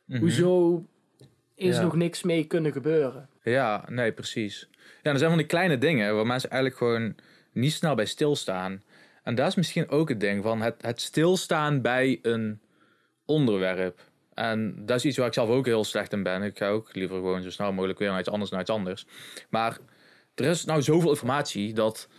hoezo 0.08 0.84
is 1.56 1.76
Ja. 1.76 1.82
nog 1.82 1.96
niks 1.96 2.24
mee 2.24 2.44
kunnen 2.46 2.72
gebeuren? 2.72 3.30
Ja, 3.44 3.86
nee, 3.90 4.12
precies. 4.12 4.70
Ja, 5.04 5.12
er 5.12 5.18
zijn 5.18 5.30
van 5.30 5.40
die 5.40 5.48
kleine 5.48 5.78
dingen 5.78 6.16
waar 6.16 6.26
mensen 6.26 6.50
eigenlijk 6.50 6.82
gewoon 6.82 7.16
niet 7.52 7.74
snel 7.74 7.96
bij 7.96 8.06
stilstaan. 8.06 8.84
En 9.24 9.36
dat 9.36 9.48
is 9.48 9.56
misschien 9.56 9.90
ook 9.90 10.10
het 10.10 10.20
ding 10.20 10.44
van 10.44 10.62
het, 10.62 10.76
het 10.82 11.02
stilstaan 11.02 11.82
bij 11.82 12.20
een 12.22 12.60
onderwerp. 13.26 14.00
En 14.36 14.76
dat 14.86 14.98
is 14.98 15.06
iets 15.06 15.18
waar 15.18 15.28
ik 15.28 15.34
zelf 15.34 15.50
ook 15.50 15.66
heel 15.66 15.84
slecht 15.84 16.14
in 16.14 16.24
ben. 16.24 16.44
Ik 16.44 16.58
ga 16.58 16.70
ook 16.70 16.96
liever 16.96 17.16
gewoon 17.16 17.42
zo 17.42 17.50
snel 17.50 17.74
mogelijk 17.74 18.00
weer 18.00 18.10
naar 18.10 18.20
iets 18.20 18.30
anders, 18.30 18.52
naar 18.52 18.62
iets 18.62 18.70
anders. 18.70 19.06
Maar 19.50 19.78
er 20.36 20.46
is 20.46 20.66
nou 20.66 20.82
zoveel 20.82 21.10
informatie 21.10 21.74
dat 21.74 22.10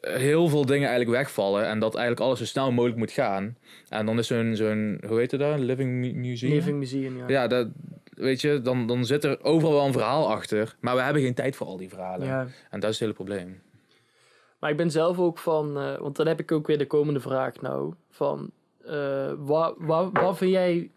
heel 0.00 0.48
veel 0.48 0.66
dingen 0.66 0.88
eigenlijk 0.88 1.18
wegvallen 1.18 1.66
en 1.66 1.78
dat 1.78 1.94
eigenlijk 1.94 2.26
alles 2.26 2.38
zo 2.38 2.44
snel 2.44 2.72
mogelijk 2.72 2.98
moet 2.98 3.10
gaan. 3.10 3.56
En 3.88 4.06
dan 4.06 4.18
is 4.18 4.26
zo'n, 4.26 4.56
zo'n 4.56 5.00
hoe 5.06 5.18
heet 5.18 5.30
het 5.30 5.40
daar? 5.40 5.58
Living 5.58 5.90
mu- 5.90 6.12
Museum? 6.12 6.52
Living 6.52 6.78
Museum, 6.78 7.16
ja. 7.18 7.24
Ja, 7.28 7.46
dat, 7.46 7.68
weet 8.14 8.40
je, 8.40 8.60
dan, 8.60 8.86
dan 8.86 9.04
zit 9.04 9.24
er 9.24 9.44
overal 9.44 9.74
wel 9.74 9.86
een 9.86 9.92
verhaal 9.92 10.30
achter. 10.30 10.76
Maar 10.80 10.94
we 10.94 11.02
hebben 11.02 11.22
geen 11.22 11.34
tijd 11.34 11.56
voor 11.56 11.66
al 11.66 11.76
die 11.76 11.88
verhalen. 11.88 12.26
Ja. 12.26 12.46
En 12.70 12.80
dat 12.80 12.90
is 12.90 12.98
het 12.98 12.98
hele 12.98 13.12
probleem. 13.12 13.62
Maar 14.60 14.70
ik 14.70 14.76
ben 14.76 14.90
zelf 14.90 15.18
ook 15.18 15.38
van, 15.38 15.78
eh, 15.78 15.98
want 15.98 16.16
dan 16.16 16.26
heb 16.26 16.40
ik 16.40 16.52
ook 16.52 16.66
weer 16.66 16.78
de 16.78 16.86
komende 16.86 17.20
vraag 17.20 17.60
nou. 17.60 17.94
Van, 18.10 18.50
eh 18.86 19.32
wat, 19.38 19.74
wat, 19.78 20.10
wat 20.12 20.36
vind 20.36 20.50
jij 20.50 20.90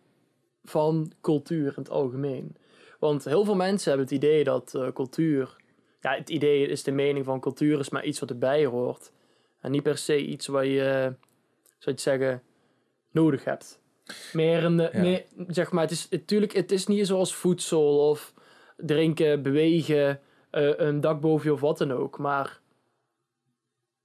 van 0.64 1.12
cultuur 1.22 1.68
in 1.68 1.74
het 1.76 1.90
algemeen? 1.90 2.56
Want 3.00 3.26
heel 3.26 3.46
veel 3.46 3.56
mensen 3.56 3.90
hebben 3.90 4.08
het 4.08 4.16
idee 4.16 4.44
dat 4.44 4.76
eh, 4.76 4.88
cultuur, 4.94 5.56
ja, 6.02 6.16
het 6.16 6.30
idee 6.30 6.68
is 6.68 6.84
de 6.84 6.92
mening 6.92 7.26
van 7.26 7.40
cultuur 7.40 7.80
is 7.80 7.90
maar 7.90 8.06
iets 8.06 8.20
wat 8.20 8.30
erbij 8.30 8.66
hoort. 8.66 9.12
En 9.62 9.72
niet 9.72 9.84
per 9.84 9.98
se 9.98 10.26
iets 10.26 10.48
wat 10.48 10.64
je, 10.64 10.74
zou 10.82 11.16
je 11.80 11.92
het 11.92 12.02
zeggen, 12.02 12.44
nodig 13.12 13.44
hebt. 13.44 13.80
Meer 14.34 14.64
een, 14.64 14.80
eh, 14.80 14.94
Ja. 14.94 15.00
meer, 15.00 15.26
zeg 15.48 15.72
maar, 15.72 15.84
het 15.84 15.92
is 15.92 16.10
natuurlijk, 16.10 16.54
het 16.54 16.72
is 16.72 16.88
niet 16.88 17.08
zoals 17.08 17.36
voedsel 17.36 18.10
of 18.10 18.34
drinken, 18.78 19.42
bewegen, 19.42 20.20
eh, 20.50 20.72
een 20.78 21.02
dak 21.02 21.22
boven 21.22 21.46
je 21.46 21.54
of 21.54 21.60
wat 21.62 21.78
dan 21.78 21.92
ook. 21.92 22.18
Maar 22.18 22.60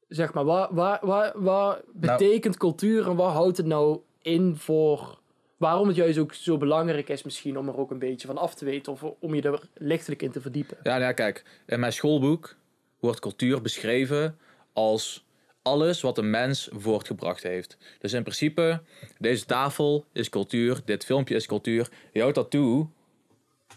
zeg 0.09 0.33
maar, 0.33 0.45
waar, 0.45 0.75
waar, 0.75 0.99
waar, 1.03 1.33
waar 1.35 1.81
betekent 1.93 2.57
cultuur 2.57 3.09
en 3.09 3.17
waar 3.17 3.33
houdt 3.33 3.57
het 3.57 3.67
nou 3.67 4.01
in 4.23 4.57
voor... 4.57 5.23
Waarom 5.57 5.87
het 5.89 5.97
juist 5.97 6.19
ook 6.19 6.35
zo 6.35 6.57
belangrijk 6.57 7.09
is 7.09 7.23
misschien 7.23 7.59
om 7.59 7.69
er 7.69 7.77
ook 7.77 7.91
een 7.91 7.99
beetje 7.99 8.27
van 8.27 8.39
af 8.39 8.55
te 8.55 8.65
weten 8.65 8.93
of 8.93 9.03
om 9.03 9.35
je 9.35 9.43
er 9.43 9.69
lichtelijk 9.75 10.23
in 10.23 10.31
te 10.31 10.41
verdiepen. 10.41 10.77
Ja, 10.83 10.91
nou 10.91 11.03
ja, 11.03 11.13
kijk, 11.13 11.45
in 11.67 11.81
mijn 11.81 11.93
schoolboek 11.93 12.57
wordt 13.01 13.21
cultuur 13.21 13.61
beschreven 13.61 14.39
als 14.73 15.25
alles 15.63 16.01
wat 16.01 16.19
een 16.19 16.31
mens 16.31 16.69
voortgebracht 16.73 17.43
heeft. 17.43 17.77
Dus 17.99 18.13
in 18.13 18.23
principe, 18.23 18.83
deze 19.19 19.45
tafel 19.45 20.05
is 20.13 20.29
cultuur, 20.29 20.81
dit 20.85 21.05
filmpje 21.05 21.35
is 21.35 21.47
cultuur, 21.47 21.89
jouw 22.13 22.31
tattoo, 22.31 22.91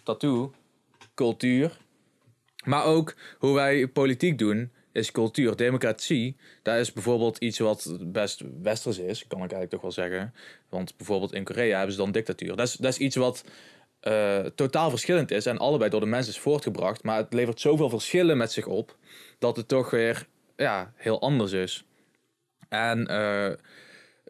tattoo, 0.04 0.54
cultuur. 1.16 1.78
Maar 2.66 2.86
ook 2.86 3.16
hoe 3.38 3.54
wij 3.54 3.88
politiek 3.88 4.38
doen, 4.38 4.72
is 4.98 5.12
cultuur. 5.12 5.56
Democratie, 5.56 6.36
dat 6.62 6.78
is 6.78 6.94
bijvoorbeeld 6.94 7.38
iets 7.38 7.60
wat 7.60 7.98
best 8.02 8.44
westers 8.62 8.98
is, 8.98 9.28
kan 9.28 9.44
ik 9.44 9.52
eigenlijk 9.52 9.70
toch 9.70 9.82
wel 9.82 9.92
zeggen. 9.92 10.34
Want 10.70 10.98
bijvoorbeeld 10.98 11.34
in 11.34 11.44
Korea 11.44 11.76
hebben 11.76 11.96
ze 11.96 12.02
dan 12.02 12.12
dictatuur. 12.12 12.56
Dat 12.56 12.68
is, 12.68 12.74
dat 12.74 12.92
is 12.92 12.98
iets 12.98 13.16
wat 13.16 13.44
eh, 14.00 14.40
totaal 14.40 14.90
verschillend 14.90 15.32
is 15.32 15.46
en 15.46 15.58
allebei 15.58 15.90
door 15.90 16.00
de 16.00 16.06
mens 16.06 16.28
is 16.28 16.40
voortgebracht. 16.40 17.04
Maar 17.04 17.18
het 17.18 17.34
levert 17.34 17.60
zoveel 17.60 17.90
verschillen 17.90 18.38
met 18.38 18.52
zich 18.52 18.66
op 18.66 18.98
dat 19.40 19.56
het 19.56 19.68
toch 19.68 19.90
weer 19.90 20.28
ja, 20.56 20.94
heel 20.96 21.22
anders 21.22 21.52
is. 21.52 21.84
En 22.70 23.08
eh, 23.08 23.52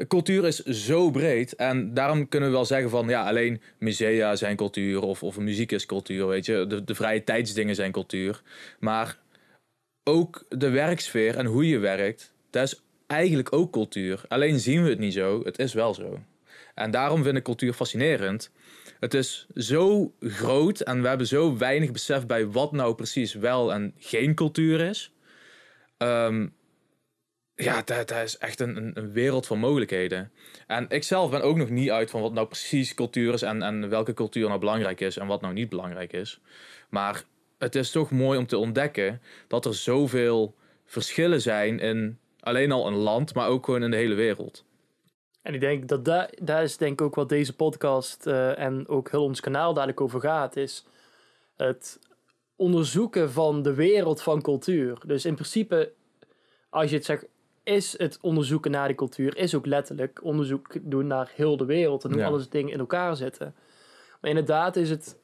cultuur 0.08 0.46
is 0.46 0.64
zo 0.64 1.12
breed 1.12 1.56
en 1.56 1.94
daarom 1.94 2.28
kunnen 2.28 2.50
we 2.50 2.56
wel 2.56 2.66
zeggen 2.66 2.90
van 2.90 3.08
ja, 3.08 3.28
alleen 3.28 3.62
musea 3.80 4.36
zijn 4.36 4.56
cultuur 4.56 5.02
of, 5.02 5.24
of 5.24 5.38
muziek 5.38 5.72
is 5.72 5.86
cultuur, 5.86 6.28
weet 6.28 6.46
je. 6.46 6.66
De, 6.68 6.84
de 6.84 6.96
vrije 6.96 7.24
tijdsdingen 7.24 7.76
zijn 7.76 7.92
cultuur. 7.92 8.42
Maar 8.80 9.18
ook 10.08 10.46
de 10.50 10.70
werksfeer 10.70 11.38
en 11.38 11.46
hoe 11.46 11.68
je 11.68 11.78
werkt, 11.78 12.34
dat 12.50 12.64
is 12.64 12.82
eigenlijk 13.08 13.54
ook 13.54 13.72
cultuur. 13.72 14.22
Alleen 14.28 14.60
zien 14.60 14.84
we 14.84 14.90
het 14.90 15.00
niet 15.00 15.14
zo, 15.14 15.44
het 15.44 15.60
is 15.60 15.74
wel 15.74 15.94
zo. 15.94 16.20
En 16.76 16.92
daarom 16.92 17.24
vind 17.24 17.38
ik 17.38 17.44
cultuur 17.44 17.74
fascinerend. 17.74 18.52
Het 19.00 19.14
is 19.14 19.48
zo 19.56 20.14
groot 20.20 20.80
en 20.80 21.02
we 21.02 21.08
hebben 21.08 21.28
zo 21.28 21.58
weinig 21.58 21.92
besef 21.92 22.26
bij 22.26 22.48
wat 22.48 22.72
nou 22.72 22.96
precies 22.96 23.34
wel 23.34 23.74
en 23.74 23.94
geen 23.98 24.36
cultuur 24.36 24.82
is. 24.82 25.12
Ehm, 25.98 26.48
ja, 27.56 27.82
dat, 27.82 28.12
is 28.12 28.38
echt 28.38 28.60
een, 28.60 28.92
een 28.94 29.12
wereld 29.12 29.48
van 29.48 29.60
mogelijkheden. 29.60 30.32
En 30.68 30.86
ik 30.90 31.04
zelf 31.04 31.32
ben 31.32 31.42
ook 31.42 31.58
nog 31.58 31.70
niet 31.70 31.90
uit 31.90 32.10
van 32.10 32.22
wat 32.22 32.34
nou 32.34 32.48
precies 32.48 32.94
cultuur 32.94 33.34
is 33.34 33.42
en, 33.42 33.62
en 33.62 33.90
welke 33.90 34.14
cultuur 34.14 34.48
nou 34.48 34.60
belangrijk 34.60 35.02
is 35.02 35.18
en 35.18 35.28
wat 35.28 35.42
nou 35.42 35.54
niet 35.54 35.70
belangrijk 35.70 36.14
is. 36.14 36.40
Maar 36.90 37.24
het 37.58 37.76
is 37.76 37.92
toch 37.92 38.12
mooi 38.12 38.40
om 38.40 38.48
te 38.48 38.58
ontdekken 38.58 39.22
dat 39.48 39.66
er 39.66 39.76
zoveel 39.76 40.56
verschillen 40.86 41.42
zijn 41.42 41.80
in 41.80 42.20
alleen 42.40 42.72
al 42.72 42.88
een 42.88 42.96
land, 42.96 43.34
maar 43.34 43.48
ook 43.48 43.66
gewoon 43.66 43.84
in 43.84 43.92
de 43.92 43.98
hele 43.98 44.16
wereld. 44.16 44.66
En 45.42 45.54
ik 45.54 45.60
denk 45.60 45.88
dat 45.88 46.06
daar, 46.06 46.30
daar 46.42 46.64
is 46.64 46.78
denk 46.78 46.92
ik 47.00 47.02
ook 47.02 47.16
wat 47.16 47.30
deze 47.30 47.56
podcast 47.56 48.28
eh, 48.28 48.60
en 48.60 48.88
ook 48.88 49.10
heel 49.12 49.24
ons 49.24 49.40
kanaal 49.40 49.74
dadelijk 49.74 50.02
over 50.02 50.22
gaat, 50.22 50.56
is 50.56 50.86
het 51.56 52.00
onderzoeken 52.56 53.32
van 53.32 53.62
de 53.62 53.74
wereld 53.74 54.22
van 54.22 54.42
cultuur. 54.42 54.98
Dus 55.06 55.26
in 55.26 55.34
principe, 55.34 55.92
als 56.70 56.90
je 56.90 56.96
het 56.96 57.06
zegt, 57.06 57.26
is 57.64 57.98
het 57.98 58.18
onderzoeken 58.22 58.72
naar 58.72 58.88
de 58.88 58.96
cultuur, 58.96 59.38
is 59.38 59.56
ook 59.56 59.66
letterlijk 59.66 60.24
onderzoek 60.24 60.68
doen 60.82 61.08
naar 61.08 61.32
heel 61.36 61.58
de 61.58 61.66
wereld 61.66 62.04
en 62.04 62.12
hoe 62.12 62.20
Ja. 62.20 62.28
alles 62.28 62.50
dingen 62.50 62.74
in 62.74 62.80
elkaar 62.80 63.16
zitten. 63.16 63.56
Maar 64.22 64.30
inderdaad 64.30 64.76
is 64.76 64.90
het, 64.90 65.18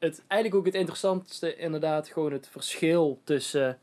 het 0.00 0.22
eigenlijk 0.26 0.60
ook 0.60 0.66
het 0.66 0.80
interessantste, 0.80 1.56
inderdaad, 1.56 2.08
gewoon 2.08 2.32
het 2.32 2.48
verschil 2.48 3.20
tussen 3.24 3.78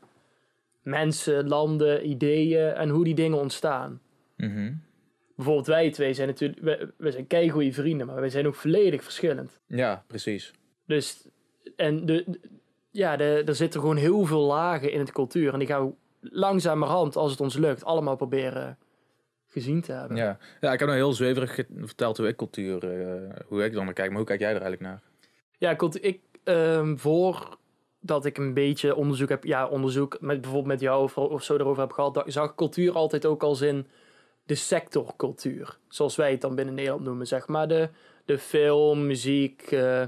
mensen, 0.82 1.48
landen, 1.48 2.08
ideeën 2.08 2.72
en 2.72 2.88
hoe 2.88 3.04
die 3.04 3.14
dingen 3.14 3.38
ontstaan 3.38 4.00
Mhm. 4.36 4.72
bijvoorbeeld 5.34 5.66
wij 5.66 5.90
twee 5.90 6.14
zijn 6.14 6.28
natuurlijk, 6.28 6.60
we, 6.60 6.92
we 6.96 7.10
zijn 7.10 7.26
keigoede 7.26 7.72
vrienden, 7.72 8.06
maar 8.06 8.20
wij 8.20 8.30
zijn 8.30 8.46
ook 8.46 8.54
volledig 8.54 9.02
verschillend. 9.02 9.60
Ja, 9.66 10.04
precies. 10.06 10.52
Dus, 10.86 11.28
en 11.76 12.06
de, 12.06 12.24
de- 12.26 12.40
ja, 12.90 13.16
de, 13.16 13.42
er 13.46 13.54
zitten 13.54 13.80
gewoon 13.80 13.96
heel 13.96 14.24
veel 14.24 14.40
lagen 14.42 14.92
in 14.92 14.98
het 14.98 15.12
cultuur. 15.12 15.52
En 15.52 15.58
die 15.58 15.68
gaan 15.68 15.86
we 15.86 15.92
langzamerhand, 16.20 17.16
als 17.16 17.30
het 17.30 17.40
ons 17.40 17.56
lukt, 17.56 17.84
allemaal 17.84 18.16
proberen 18.16 18.78
gezien 19.46 19.80
te 19.80 19.92
hebben. 19.92 20.16
Ja. 20.16 20.38
ja, 20.60 20.72
ik 20.72 20.78
heb 20.78 20.88
nou 20.88 21.00
heel 21.00 21.12
zweverig 21.12 21.54
verteld 21.82 22.16
hoe 22.16 22.28
ik 22.28 22.36
cultuur, 22.36 23.00
eh, 23.00 23.30
hoe 23.46 23.64
ik 23.64 23.72
dan 23.72 23.84
naar 23.84 23.94
kijk, 23.94 24.08
maar 24.08 24.18
hoe 24.18 24.26
kijk 24.26 24.40
jij 24.40 24.54
er 24.54 24.60
eigenlijk 24.62 24.90
naar? 24.90 25.02
Ja, 25.58 25.76
ik, 26.00 26.20
ehm 26.44 26.96
voordat 26.96 28.24
ik 28.24 28.38
een 28.38 28.54
beetje 28.54 28.94
onderzoek 28.94 29.28
heb, 29.28 29.44
ja, 29.44 29.66
onderzoek 29.66 30.20
met 30.20 30.40
bijvoorbeeld 30.40 30.72
met 30.72 30.80
jou 30.80 31.02
of, 31.02 31.18
of 31.18 31.42
zo 31.42 31.54
erover 31.54 31.82
heb 31.82 31.92
gehad, 31.92 32.22
zag 32.26 32.50
ik 32.50 32.56
cultuur 32.56 32.94
altijd 32.94 33.26
ook 33.26 33.42
als 33.42 33.60
in 33.60 33.86
de 34.44 34.54
sectorcultuur. 34.54 35.78
Zoals 35.88 36.16
wij 36.16 36.30
het 36.30 36.40
dan 36.40 36.54
binnen 36.54 36.74
Nederland 36.74 37.04
noemen, 37.04 37.26
zeg 37.26 37.46
maar. 37.48 37.68
De, 37.68 37.88
de 38.24 38.38
film, 38.38 39.06
muziek, 39.06 39.62
eh, 39.62 40.02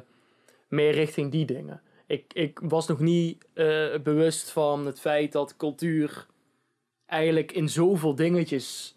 meer 0.68 0.92
richting 0.92 1.30
die 1.30 1.44
dingen. 1.44 1.82
Ik, 2.06 2.32
ik 2.32 2.60
was 2.62 2.86
nog 2.86 2.98
niet 2.98 3.46
eh, 3.52 3.98
bewust 4.02 4.50
van 4.50 4.86
het 4.86 5.00
feit 5.00 5.32
dat 5.32 5.56
cultuur 5.56 6.26
eigenlijk 7.06 7.52
in 7.52 7.68
zoveel 7.68 8.14
dingetjes 8.14 8.96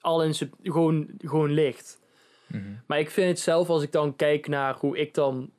al 0.00 0.22
in 0.22 0.34
gewoon, 0.62 1.08
gewoon 1.18 1.50
ligt. 1.50 2.00
Mhm. 2.46 2.62
Maar 2.86 2.98
ik 2.98 3.10
vind 3.10 3.28
het 3.28 3.40
zelf, 3.40 3.68
als 3.68 3.82
ik 3.82 3.92
dan 3.92 4.16
kijk 4.16 4.48
naar 4.48 4.76
hoe 4.78 4.98
ik 4.98 5.14
dan, 5.14 5.50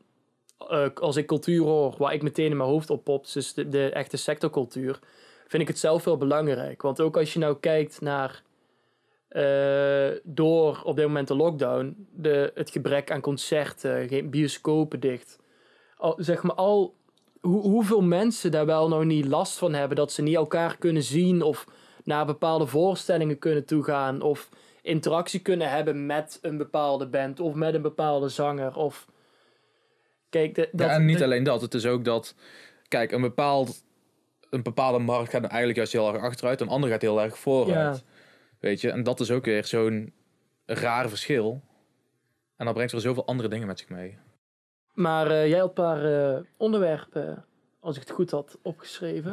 eh, 0.58 0.88
als 0.94 1.16
ik 1.16 1.28
cultuur 1.28 1.62
hoor, 1.64 1.96
waar 1.98 2.14
ik 2.14 2.22
meteen 2.22 2.52
in 2.52 2.58
mijn 2.58 2.70
hoofd 2.70 2.90
op 2.90 3.04
popt, 3.04 3.34
dus 3.34 3.54
de, 3.54 3.90
echte 3.90 4.18
sectorcultuur, 4.18 5.00
vind 5.48 5.62
ik 5.62 5.68
het 5.68 5.80
zelf 5.80 6.04
wel 6.04 6.18
belangrijk. 6.18 6.82
Want 6.82 7.02
ook 7.02 7.18
als 7.18 7.34
je 7.34 7.40
nou 7.40 7.58
kijkt 7.60 8.02
naar, 8.02 8.44
eh, 9.28 10.20
door 10.24 10.82
op 10.84 10.96
dit 10.96 11.06
moment 11.06 11.28
de 11.28 11.36
lockdown, 11.36 12.08
de, 12.12 12.52
het 12.56 12.70
gebrek 12.70 13.12
aan 13.12 13.22
concerten, 13.22 14.08
geen 14.08 14.30
bioscopen 14.30 15.00
dicht. 15.00 15.40
Al, 15.98 16.16
zeg 16.18 16.44
maar 16.44 16.56
al, 16.56 16.96
hoe, 17.42 17.62
hoeveel 17.62 18.02
mensen 18.02 18.52
daar 18.52 18.66
wel 18.66 18.88
nou 18.88 19.06
niet 19.06 19.26
last 19.26 19.58
van 19.58 19.74
hebben, 19.74 19.98
dat 19.98 20.12
ze 20.12 20.22
niet 20.22 20.36
elkaar 20.36 20.78
kunnen 20.78 21.04
zien 21.04 21.42
of 21.42 21.68
naar 22.04 22.26
bepaalde 22.26 22.66
voorstellingen 22.66 23.40
kunnen 23.40 23.66
toegaan 23.66 24.22
of 24.22 24.50
interactie 24.82 25.40
kunnen 25.40 25.70
hebben 25.70 26.06
met 26.06 26.40
een 26.42 26.58
bepaalde 26.58 27.08
band 27.08 27.40
of 27.40 27.54
met 27.54 27.74
een 27.74 27.82
bepaalde 27.82 28.30
zanger. 28.30 28.76
Of... 28.76 29.06
Kijk, 30.36 30.56
de, 30.56 30.70
dat, 30.72 30.88
ja, 30.90 30.94
en 30.96 31.06
niet 31.06 31.18
de- 31.18 31.24
alleen 31.24 31.44
dat. 31.44 31.62
Het 31.62 31.74
is 31.74 31.86
ook 31.86 32.06
dat, 32.06 32.36
kijk, 32.88 33.12
een, 33.12 33.22
bepaald, 33.22 33.84
een 34.50 34.64
bepaalde 34.64 35.00
markt 35.00 35.30
gaat 35.30 35.44
eigenlijk 35.44 35.76
juist 35.76 35.92
heel 35.92 36.14
erg 36.14 36.24
achteruit, 36.24 36.62
een 36.62 36.68
andere 36.68 36.92
gaat 36.92 37.02
heel 37.02 37.22
erg 37.22 37.38
vooruit. 37.38 38.04
Weet 38.60 38.82
je, 38.82 38.92
en 38.92 39.04
dat 39.04 39.20
is 39.20 39.32
ook 39.32 39.46
weer 39.46 39.66
zo'n 39.66 40.14
raar 40.66 41.10
verschil. 41.10 41.62
En 42.58 42.66
dat 42.66 42.74
brengt 42.74 42.92
weer 42.92 43.02
zoveel 43.02 43.26
andere 43.26 43.50
dingen 43.50 43.68
met 43.68 43.80
zich 43.80 43.90
mee. 43.90 44.18
Maar 44.94 45.32
eh, 45.32 45.48
jij 45.48 45.60
had 45.60 45.68
een 45.68 45.74
paar 45.74 46.34
eh, 46.36 46.42
onderwerpen, 46.58 47.46
als 47.80 47.96
ik 47.96 48.02
het 48.02 48.12
goed 48.12 48.32
had 48.32 48.58
opgeschreven. 48.62 49.32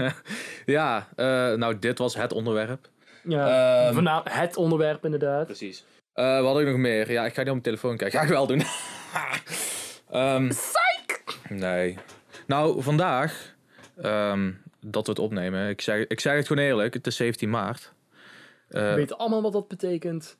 ja, 0.76 1.08
eh, 1.16 1.24
nou, 1.58 1.78
dit 1.78 1.98
was 1.98 2.14
het 2.14 2.32
onderwerp. 2.32 2.88
ja, 3.24 3.92
voorna- 3.92 4.22
het 4.24 4.56
onderwerp 4.56 5.04
inderdaad. 5.04 5.46
Precies. 5.46 5.84
Eh, 6.12 6.40
wat 6.40 6.52
had 6.52 6.60
ik 6.60 6.66
nog 6.66 6.76
meer? 6.76 7.10
Ja, 7.12 7.24
ik 7.24 7.32
ga 7.34 7.38
niet 7.40 7.46
op 7.48 7.52
mijn 7.52 7.62
telefoon 7.62 7.96
kijken. 7.96 8.18
Ga 8.18 8.24
ik 8.24 8.30
wel 8.30 8.46
doen. 8.46 8.62
Ehm 10.10 10.50
Nee. 11.48 11.98
Nou, 12.46 12.82
vandaag, 12.82 13.54
ehm, 14.02 14.52
dat 14.80 15.04
we 15.06 15.10
het 15.10 15.20
opnemen, 15.20 15.68
ik 15.68 15.80
zeg, 15.80 16.06
ik 16.06 16.20
zeg 16.20 16.34
het 16.34 16.46
gewoon 16.46 16.64
eerlijk, 16.64 16.94
het 16.94 17.06
is 17.06 17.16
17 17.16 17.50
maart. 17.50 17.92
Eh, 18.68 18.88
We 18.88 18.94
weten 18.94 19.18
allemaal 19.18 19.42
wat 19.42 19.52
dat 19.52 19.68
betekent. 19.68 20.36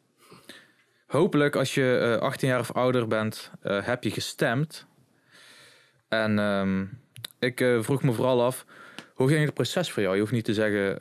hopelijk, 1.06 1.56
als 1.56 1.74
je 1.74 2.16
eh, 2.18 2.22
18 2.22 2.48
jaar 2.48 2.60
of 2.60 2.72
ouder 2.72 3.06
bent, 3.06 3.50
eh, 3.62 3.84
heb 3.86 4.04
je 4.04 4.10
gestemd. 4.10 4.86
En 6.08 6.38
ehm, 6.38 6.84
ik 7.38 7.64
vroeg 7.80 8.02
me 8.02 8.12
vooral 8.12 8.42
af, 8.44 8.64
hoe 9.14 9.28
ging 9.28 9.44
het 9.44 9.54
proces 9.54 9.90
voor 9.90 10.02
jou? 10.02 10.14
Je 10.14 10.20
hoeft 10.20 10.32
niet 10.32 10.44
te 10.44 10.54
zeggen 10.54 10.98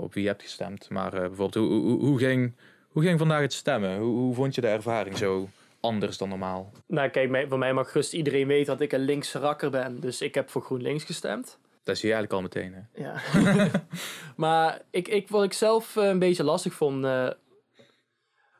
op 0.00 0.14
wie 0.14 0.22
je 0.22 0.28
hebt 0.28 0.42
gestemd, 0.42 0.88
maar 0.90 1.10
bijvoorbeeld 1.10 1.54
hoe, 1.54 1.68
hoe, 1.68 2.00
hoe, 2.00 2.18
ging, 2.18 2.54
hoe 2.88 3.02
ging 3.02 3.18
vandaag 3.18 3.40
het 3.40 3.52
stemmen? 3.52 3.98
Hoe, 3.98 4.16
hoe 4.16 4.34
vond 4.34 4.54
je 4.54 4.60
de 4.60 4.66
ervaring 4.68 5.16
zo 5.16 5.48
anders 5.80 6.18
dan 6.18 6.28
normaal? 6.28 6.72
Nou, 6.86 7.08
kijk, 7.08 7.30
mij, 7.30 7.48
voor 7.48 7.58
mij 7.58 7.72
mag 7.72 7.90
gerust 7.90 8.12
iedereen 8.12 8.46
weten 8.46 8.66
dat 8.66 8.80
ik 8.80 8.92
een 8.92 9.04
linkse 9.04 9.38
rakker 9.38 9.70
ben. 9.70 10.00
Dus 10.00 10.20
ik 10.20 10.34
heb 10.34 10.50
voor 10.50 10.62
GroenLinks 10.62 11.04
gestemd. 11.04 11.58
Dat 11.82 11.98
zie 11.98 12.08
je 12.08 12.14
eigenlijk 12.14 12.32
al 12.32 12.48
meteen, 12.48 12.74
hè? 12.74 13.02
Ja. 13.02 13.20
maar 14.36 14.82
ik, 14.90 15.08
ik, 15.08 15.28
wat 15.28 15.44
ik 15.44 15.52
zelf 15.52 15.96
eh, 15.96 16.08
een 16.08 16.18
beetje 16.18 16.44
lastig 16.44 16.72
vond... 16.74 17.04
eh, 17.04 17.30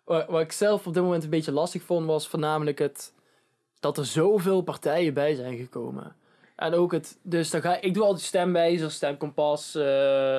wat, 0.05 0.27
wat 0.29 0.41
ik 0.41 0.53
zelf 0.53 0.87
op 0.87 0.95
dit 0.95 1.03
moment 1.03 1.25
een 1.25 1.31
beetje 1.31 1.53
lastig 1.53 1.83
vond, 1.83 2.07
was 2.07 2.29
voornamelijk 2.29 2.79
het... 2.79 3.13
Dat 3.81 3.99
er 3.99 4.07
zoveel 4.07 4.63
partijen 4.63 5.15
bij 5.15 5.35
zijn 5.35 5.57
gekomen. 5.57 6.17
En 6.61 6.75
ook 6.75 6.93
het... 6.93 7.19
Dus 7.23 7.51
dan 7.51 7.61
ga, 7.61 7.81
ik 7.81 7.95
doe 7.95 8.03
altijd 8.05 8.23
stemwijzer, 8.25 8.91
stemkompas. 8.91 9.75
eh 9.75 9.83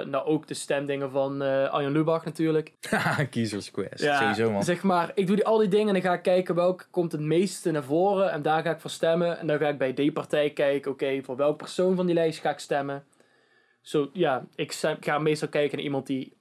nou, 0.06 0.26
ook 0.26 0.48
de 0.48 0.54
stemdingen 0.54 1.12
van 1.12 1.42
eh 1.42 1.70
Arjen 1.70 1.92
Lubach 1.92 2.26
natuurlijk. 2.26 2.74
Kiezersquest, 3.30 4.04
Ja, 4.04 4.18
sowieso 4.20 4.52
man. 4.52 4.64
zeg 4.64 4.84
maar, 4.84 5.12
ik 5.16 5.28
doe 5.28 5.36
die, 5.36 5.46
al 5.46 5.58
die 5.58 5.68
dingen 5.68 5.88
en 5.88 5.94
dan 5.94 6.02
ga 6.02 6.14
ik 6.14 6.22
kijken 6.22 6.56
welke 6.56 6.84
komt 6.92 7.12
het 7.12 7.22
meeste 7.22 7.72
naar 7.72 7.84
voren. 7.84 8.32
En 8.32 8.42
daar 8.42 8.64
ga 8.64 8.72
ik 8.72 8.80
voor 8.80 8.90
stemmen. 8.90 9.40
En 9.40 9.48
dan 9.48 9.58
ga 9.58 9.68
ik 9.68 9.78
bij 9.78 9.94
die 9.94 10.12
partij 10.12 10.50
kijken, 10.50 10.92
oké, 10.92 11.22
voor 11.24 11.36
welke 11.36 11.56
persoon 11.56 11.96
van 11.96 12.06
die 12.06 12.16
lijst 12.16 12.40
ga 12.40 12.50
ik 12.50 12.60
stemmen. 12.60 13.04
Zo, 13.82 14.10
ja, 14.14 14.46
ik 14.56 14.74
ga 15.00 15.20
meestal 15.20 15.48
kijken 15.50 15.76
naar 15.76 15.86
iemand 15.86 16.08
die 16.08 16.34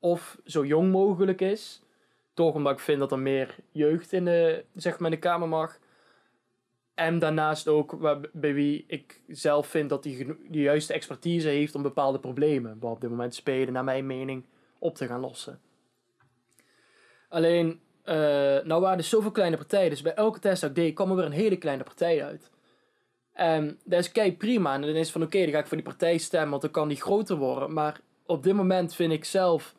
of 0.00 0.38
zo 0.44 0.64
jong 0.64 0.90
mogelijk 0.90 1.40
is. 1.40 1.82
Toch 2.34 2.54
omdat 2.54 2.72
ik 2.72 2.78
vind 2.80 2.98
dat 2.98 3.12
er 3.12 3.18
meer 3.18 3.54
jeugd 3.72 4.12
in 4.12 4.24
de, 4.24 4.64
zeg 4.74 4.98
maar, 4.98 5.10
in 5.10 5.14
de 5.20 5.26
Kamer 5.28 5.48
mag. 5.48 5.78
En 6.96 7.18
daarnaast 7.18 7.68
ook 7.68 7.92
waar- 7.92 8.20
bij 8.32 8.54
wie 8.54 8.84
ik 8.86 9.20
zelf 9.28 9.66
vind 9.66 9.88
dat 9.88 10.06
geno- 10.06 10.36
de 10.48 10.60
juiste 10.60 10.92
expertise 10.92 11.48
heeft 11.48 11.74
om 11.74 11.82
bepaalde 11.82 12.18
problemen, 12.18 12.76
wat 12.80 12.92
op 12.92 13.00
dit 13.00 13.10
moment 13.10 13.34
spelen, 13.34 13.72
naar 13.72 13.84
mijn 13.84 14.06
mening, 14.06 14.46
op 14.78 14.94
te 14.94 15.06
gaan 15.06 15.20
lossen. 15.20 15.60
Alleen, 17.28 17.80
eh, 18.02 18.14
nou 18.64 18.80
waren 18.80 18.98
er 18.98 19.04
zoveel 19.04 19.30
kleine 19.30 19.56
partijen, 19.56 19.90
dus 19.90 20.02
bij 20.02 20.14
elke 20.14 20.38
test 20.38 20.60
dat 20.60 20.70
ik 20.70 20.76
deed, 20.76 20.94
kwam 20.94 21.10
er 21.10 21.16
weer 21.16 21.24
een 21.24 21.32
hele 21.32 21.56
kleine 21.56 21.82
partij 21.82 22.24
uit. 22.24 22.50
En 23.32 23.78
dat 23.84 23.98
is 23.98 24.12
kei 24.12 24.36
prima. 24.36 24.74
En 24.74 24.80
dan 24.80 24.90
is 24.90 25.10
van 25.10 25.22
oké, 25.22 25.38
dan 25.38 25.50
ga 25.50 25.58
ik 25.58 25.66
voor 25.66 25.76
die 25.76 25.86
partij 25.86 26.18
stemmen, 26.18 26.50
want 26.50 26.62
dan 26.62 26.70
kan 26.70 26.88
die 26.88 27.00
groter 27.00 27.36
worden. 27.36 27.72
Maar 27.72 28.00
op 28.26 28.42
dit 28.42 28.54
moment 28.54 28.94
vind 28.94 29.12
ik 29.12 29.24
zelf 29.24 29.74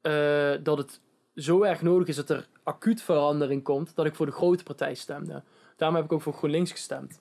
eh, 0.00 0.52
dat 0.62 0.78
het 0.78 1.00
zo 1.34 1.62
erg 1.62 1.82
nodig 1.82 2.08
is 2.08 2.16
dat 2.16 2.30
er 2.30 2.48
acuut 2.62 3.02
verandering 3.02 3.62
komt, 3.62 3.94
dat 3.94 4.06
ik 4.06 4.14
voor 4.14 4.26
de 4.26 4.32
grote 4.32 4.62
partij 4.62 4.94
stemde. 4.94 5.42
Daarom 5.80 5.96
heb 5.96 6.06
ik 6.06 6.12
ook 6.12 6.22
voor 6.22 6.32
GroenLinks 6.32 6.70
gestemd. 6.70 7.20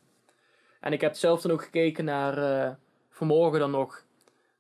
En 0.80 0.94
ik 0.94 1.02
heb 1.02 1.16
zelf 1.16 1.42
dan 1.42 1.52
ook 1.52 1.64
gekeken 1.64 2.06
naar 2.06 2.38
eh, 2.38 2.72
vanmorgen 3.10 3.60
dan 3.60 3.72
nog 3.72 4.04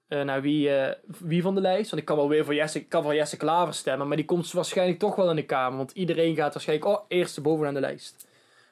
eh, 0.08 0.22
naar 0.22 0.42
wie, 0.42 0.76
eh, 0.76 0.96
wie 1.18 1.42
van 1.42 1.56
de 1.56 1.62
lijst. 1.62 1.90
Want 1.90 2.02
ik 2.02 2.08
kan 2.08 2.18
wel 2.18 2.30
weer 2.30 2.46
voor 2.46 2.54
Jesse, 2.56 2.80
ik 2.80 2.90
kan 2.90 3.04
voor 3.04 3.16
Jesse 3.16 3.38
Klaver 3.38 3.74
stemmen, 3.74 4.08
maar 4.08 4.18
die 4.18 4.26
komt 4.26 4.52
waarschijnlijk 4.52 5.00
toch 5.00 5.16
wel 5.16 5.30
in 5.30 5.36
de 5.36 5.46
Kamer. 5.46 5.78
Want 5.78 5.92
iedereen 5.92 6.36
gaat 6.36 6.54
waarschijnlijk, 6.54 6.90
oh, 6.90 7.06
eerste 7.08 7.42
bovenaan 7.42 7.74
de 7.74 7.80
lijst. 7.80 8.28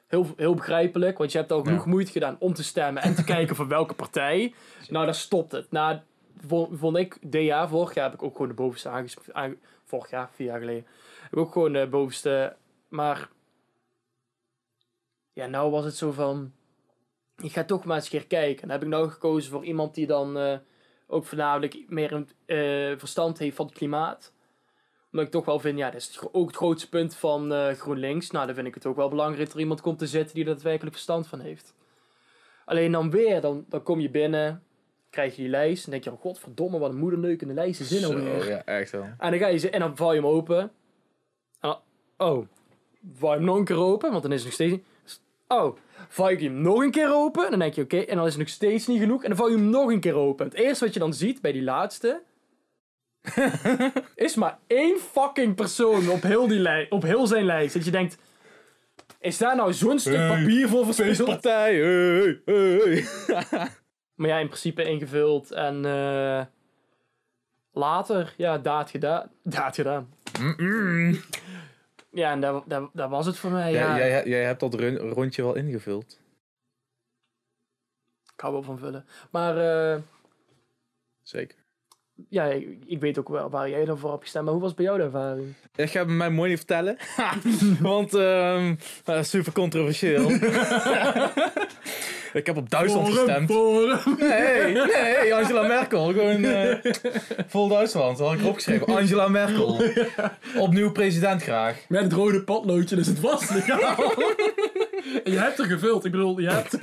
Heel, 0.06 0.26
heel 0.36 0.54
begrijpelijk, 0.54 1.18
want 1.18 1.32
je 1.32 1.38
hebt 1.38 1.52
al 1.52 1.62
genoeg 1.62 1.86
moeite 1.86 2.12
gedaan 2.12 2.36
om 2.38 2.54
te 2.54 2.64
stemmen 2.64 3.02
en 3.02 3.14
te 3.14 3.24
kijken 3.34 3.56
voor 3.56 3.68
welke 3.68 3.94
partij. 3.94 4.54
Nou, 4.88 5.04
daar 5.04 5.14
stopt 5.14 5.52
het. 5.52 5.70
Nou, 5.70 5.98
vo- 6.46 6.68
vond 6.72 6.96
ik, 6.96 7.18
jaar, 7.30 7.68
vorig 7.68 7.94
jaar 7.94 8.04
heb 8.04 8.14
ik 8.14 8.22
ook 8.22 8.32
gewoon 8.32 8.48
de 8.48 8.54
bovenste 8.54 8.88
aanges... 8.88 9.16
aange- 9.32 9.56
vorig 9.84 10.10
jaar, 10.10 10.30
vier 10.34 10.46
jaar 10.46 10.58
geleden. 10.58 10.86
Heb 11.22 11.32
ik 11.32 11.38
ook 11.38 11.52
gewoon 11.52 11.72
de 11.72 11.86
bovenste, 11.90 12.54
maar... 12.88 13.28
Ja, 15.38 15.46
nou 15.46 15.70
was 15.70 15.84
het 15.84 15.96
zo 15.96 16.12
van... 16.12 16.52
Ik 17.36 17.52
ga 17.52 17.64
toch 17.64 17.84
maar 17.84 17.96
eens 17.96 18.04
een 18.04 18.10
keer 18.10 18.26
kijken. 18.26 18.62
En 18.62 18.70
heb 18.70 18.82
ik 18.82 18.88
nou 18.88 19.08
gekozen 19.08 19.50
voor 19.50 19.64
iemand 19.64 19.94
die 19.94 20.06
dan 20.06 20.38
eh, 20.38 20.58
ook 21.06 21.24
voornamelijk 21.24 21.84
meer 21.88 22.12
een 22.12 22.28
eh, 22.46 22.98
verstand 22.98 23.38
heeft 23.38 23.56
van 23.56 23.66
het 23.66 23.74
klimaat. 23.74 24.32
Omdat 25.12 25.26
ik 25.26 25.32
toch 25.32 25.44
wel 25.44 25.60
vind, 25.60 25.78
ja, 25.78 25.90
dat 25.90 26.00
is 26.00 26.18
ook 26.32 26.46
het 26.46 26.56
grootste 26.56 26.88
punt 26.88 27.14
van 27.16 27.52
eh, 27.52 27.74
GroenLinks. 27.74 28.30
Nou, 28.30 28.46
dan 28.46 28.54
vind 28.54 28.66
ik 28.66 28.74
het 28.74 28.86
ook 28.86 28.96
wel 28.96 29.08
belangrijk 29.08 29.44
dat 29.44 29.54
er 29.54 29.60
iemand 29.60 29.80
komt 29.80 29.98
te 29.98 30.06
zitten 30.06 30.34
die 30.34 30.44
er 30.44 30.50
daadwerkelijk 30.50 30.94
verstand 30.94 31.26
van 31.26 31.40
heeft. 31.40 31.74
Alleen 32.64 32.92
dan 32.92 33.10
weer, 33.10 33.40
dan, 33.40 33.64
dan 33.68 33.82
kom 33.82 34.00
je 34.00 34.10
binnen, 34.10 34.62
krijg 35.10 35.36
je 35.36 35.42
die 35.42 35.50
lijst. 35.50 35.84
En 35.84 35.90
denk 35.90 36.04
je, 36.04 36.12
oh 36.12 36.20
godverdomme, 36.20 36.78
wat 36.78 36.90
een 36.90 36.98
moederneukende 36.98 37.54
lijst 37.54 37.80
is 37.80 37.88
dit 37.88 38.00
nou 38.00 38.14
weer. 38.14 38.48
ja, 38.48 38.64
echt 38.64 38.90
wel. 38.90 39.02
En 39.02 39.30
dan 39.30 39.38
ga 39.38 39.46
je 39.46 39.70
en 39.70 39.80
dan 39.80 39.96
val 39.96 40.12
je 40.12 40.20
hem 40.20 40.30
open. 40.30 40.60
En 40.60 40.70
dan- 41.60 41.80
oh, 42.16 42.46
val 43.14 43.30
je 43.30 43.36
hem 43.36 43.44
nog 43.44 43.56
een 43.56 43.64
keer 43.64 43.76
open, 43.76 44.10
want 44.10 44.22
dan 44.22 44.32
is 44.32 44.38
het 44.38 44.46
nog 44.46 44.54
steeds. 44.54 44.82
Oh, 45.48 45.76
val 46.08 46.30
je 46.30 46.36
hem 46.36 46.60
nog 46.60 46.82
een 46.82 46.90
keer 46.90 47.14
open. 47.14 47.44
En 47.44 47.50
dan 47.50 47.58
denk 47.58 47.74
je, 47.74 47.82
oké, 47.82 47.98
en 47.98 48.16
dan 48.16 48.26
is 48.26 48.32
het 48.32 48.40
nog 48.40 48.48
steeds 48.48 48.86
niet 48.86 49.00
genoeg. 49.00 49.22
En 49.22 49.28
dan 49.28 49.38
val 49.38 49.48
je 49.48 49.56
hem 49.56 49.70
nog 49.70 49.90
een 49.90 50.00
keer 50.00 50.14
open. 50.14 50.46
Het 50.46 50.54
eerste 50.54 50.84
wat 50.84 50.94
je 50.94 51.00
dan 51.00 51.14
ziet 51.14 51.40
bij 51.40 51.52
die 51.52 51.62
laatste. 51.62 52.22
is 54.14 54.34
maar 54.34 54.58
één 54.66 54.98
fucking 54.98 55.54
persoon 55.54 56.08
op 56.08 56.22
heel, 56.22 56.46
die 56.46 56.90
op 56.90 57.02
heel 57.02 57.26
zijn 57.26 57.44
lijst. 57.44 57.74
Dat 57.74 57.84
je 57.84 57.90
denkt. 57.90 58.18
Is 59.20 59.38
daar 59.38 59.56
nou 59.56 59.72
zo'n 59.72 59.98
stuk 59.98 60.16
Hey, 60.16 60.28
papier 60.28 60.68
voor 60.68 60.84
verspild? 60.84 61.28
Partij, 61.28 61.74
hey, 61.74 62.40
hey. 62.44 63.04
Maar 64.14 64.28
ja, 64.28 64.38
in 64.38 64.46
principe 64.46 64.84
ingevuld. 64.84 65.50
En 65.50 65.84
eh, 65.84 66.44
later, 67.72 68.34
ja, 68.36 68.58
daad 68.58 68.90
gedaan. 68.90 69.30
Daad 69.42 69.74
gedaan. 69.74 70.08
Mm-mm. 70.40 71.20
Ja, 72.18 72.30
en 72.32 72.40
daar, 72.40 72.60
daar, 72.66 72.82
daar 72.92 73.08
was 73.08 73.26
het 73.26 73.36
voor 73.36 73.50
mij. 73.50 73.72
Ja, 73.72 73.96
Ja, 73.96 74.06
jij, 74.06 74.24
jij 74.26 74.44
hebt 74.44 74.60
dat 74.60 74.74
run- 74.74 74.98
rondje 74.98 75.42
wel 75.42 75.54
ingevuld. 75.54 76.18
Ik 78.34 78.40
hou 78.40 78.52
wel 78.52 78.62
van 78.62 78.78
vullen. 78.78 79.06
Maar 79.30 79.56
eh, 79.92 79.98
Zeker. 81.22 81.58
ja, 82.28 82.44
ik, 82.44 82.78
ik 82.86 83.00
weet 83.00 83.18
ook 83.18 83.28
wel 83.28 83.50
waar 83.50 83.68
jij 83.70 83.84
dan 83.84 83.98
voor 83.98 84.10
hebt 84.10 84.22
gestemd. 84.22 84.44
Maar 84.44 84.54
hoe 84.54 84.62
was 84.62 84.74
bij 84.74 84.84
jou 84.84 84.98
de 84.98 85.04
ervaring? 85.04 85.54
Ik 85.74 85.90
ga 85.90 86.04
mij 86.04 86.30
mooi 86.30 86.48
niet 86.48 86.58
vertellen. 86.58 86.96
Want 87.80 88.14
ehm 88.14 88.74
eh, 89.04 89.22
super 89.22 89.52
controversieel. 89.52 90.30
ik 92.38 92.46
heb 92.46 92.56
op 92.56 92.70
Duitsland 92.70 93.08
gestemd. 93.08 93.48
Nee, 94.18 94.72
nee, 94.72 95.34
Angela 95.34 95.62
Merkel. 95.62 96.04
Gewoon 96.06 96.44
eh, 96.44 96.92
vol 97.46 97.68
Duitsland. 97.68 98.18
Dat 98.18 98.28
had 98.28 98.38
ik 98.38 98.46
opgeschreven. 98.46 98.86
Angela 98.86 99.28
Merkel. 99.28 99.82
Opnieuw 100.56 100.92
president 100.92 101.42
graag. 101.42 101.76
Met 101.88 102.02
het 102.02 102.12
rode 102.12 102.44
potloodje, 102.44 102.96
dus 102.96 103.06
het 103.06 103.20
was 103.20 103.50
legaal. 103.50 104.12
en 105.24 105.32
je 105.32 105.38
hebt 105.38 105.58
er 105.58 105.64
gevuld. 105.64 106.04
Ik 106.04 106.10
bedoel, 106.10 106.40
je 106.40 106.50
hebt... 106.50 106.78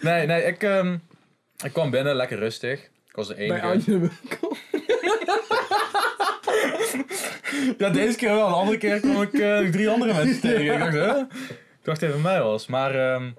Nee, 0.00 0.26
nee, 0.26 0.42
ik, 0.42 0.62
ehm, 0.62 0.96
ik 1.64 1.72
kwam 1.72 1.90
binnen, 1.90 2.14
lekker 2.14 2.38
rustig. 2.38 2.80
Ik 2.82 3.16
was 3.16 3.28
de 3.28 3.34
bij 3.34 3.44
enige. 3.44 3.66
Angela 3.66 3.98
Merkel. 3.98 4.56
Ja, 7.78 7.90
deze 7.90 8.16
keer 8.16 8.34
wel. 8.34 8.48
De 8.48 8.54
andere 8.54 8.78
keer 8.78 9.00
kwam 9.00 9.22
ik 9.22 9.32
eh, 9.32 9.70
drie 9.70 9.88
andere 9.88 10.14
mensen 10.14 10.40
tegen. 10.40 10.74
Ik 10.74 10.78
dacht, 10.78 10.92
huh? 10.92 11.22
Ik 11.90 11.98
dacht 11.98 12.10
even 12.10 12.22
mij 12.22 12.42
was. 12.42 12.66
Maar 12.66 12.94
ehm, 12.94 13.30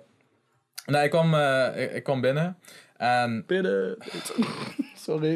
nee, 0.86 1.04
ik 1.04 1.10
kwam, 1.10 1.34
eh, 1.34 1.84
ik, 1.84 1.92
ik 1.92 2.04
kwam 2.04 2.22
binnen. 2.22 2.58
En 2.98 3.44
Binnen. 3.48 3.98
Sorry. 5.06 5.34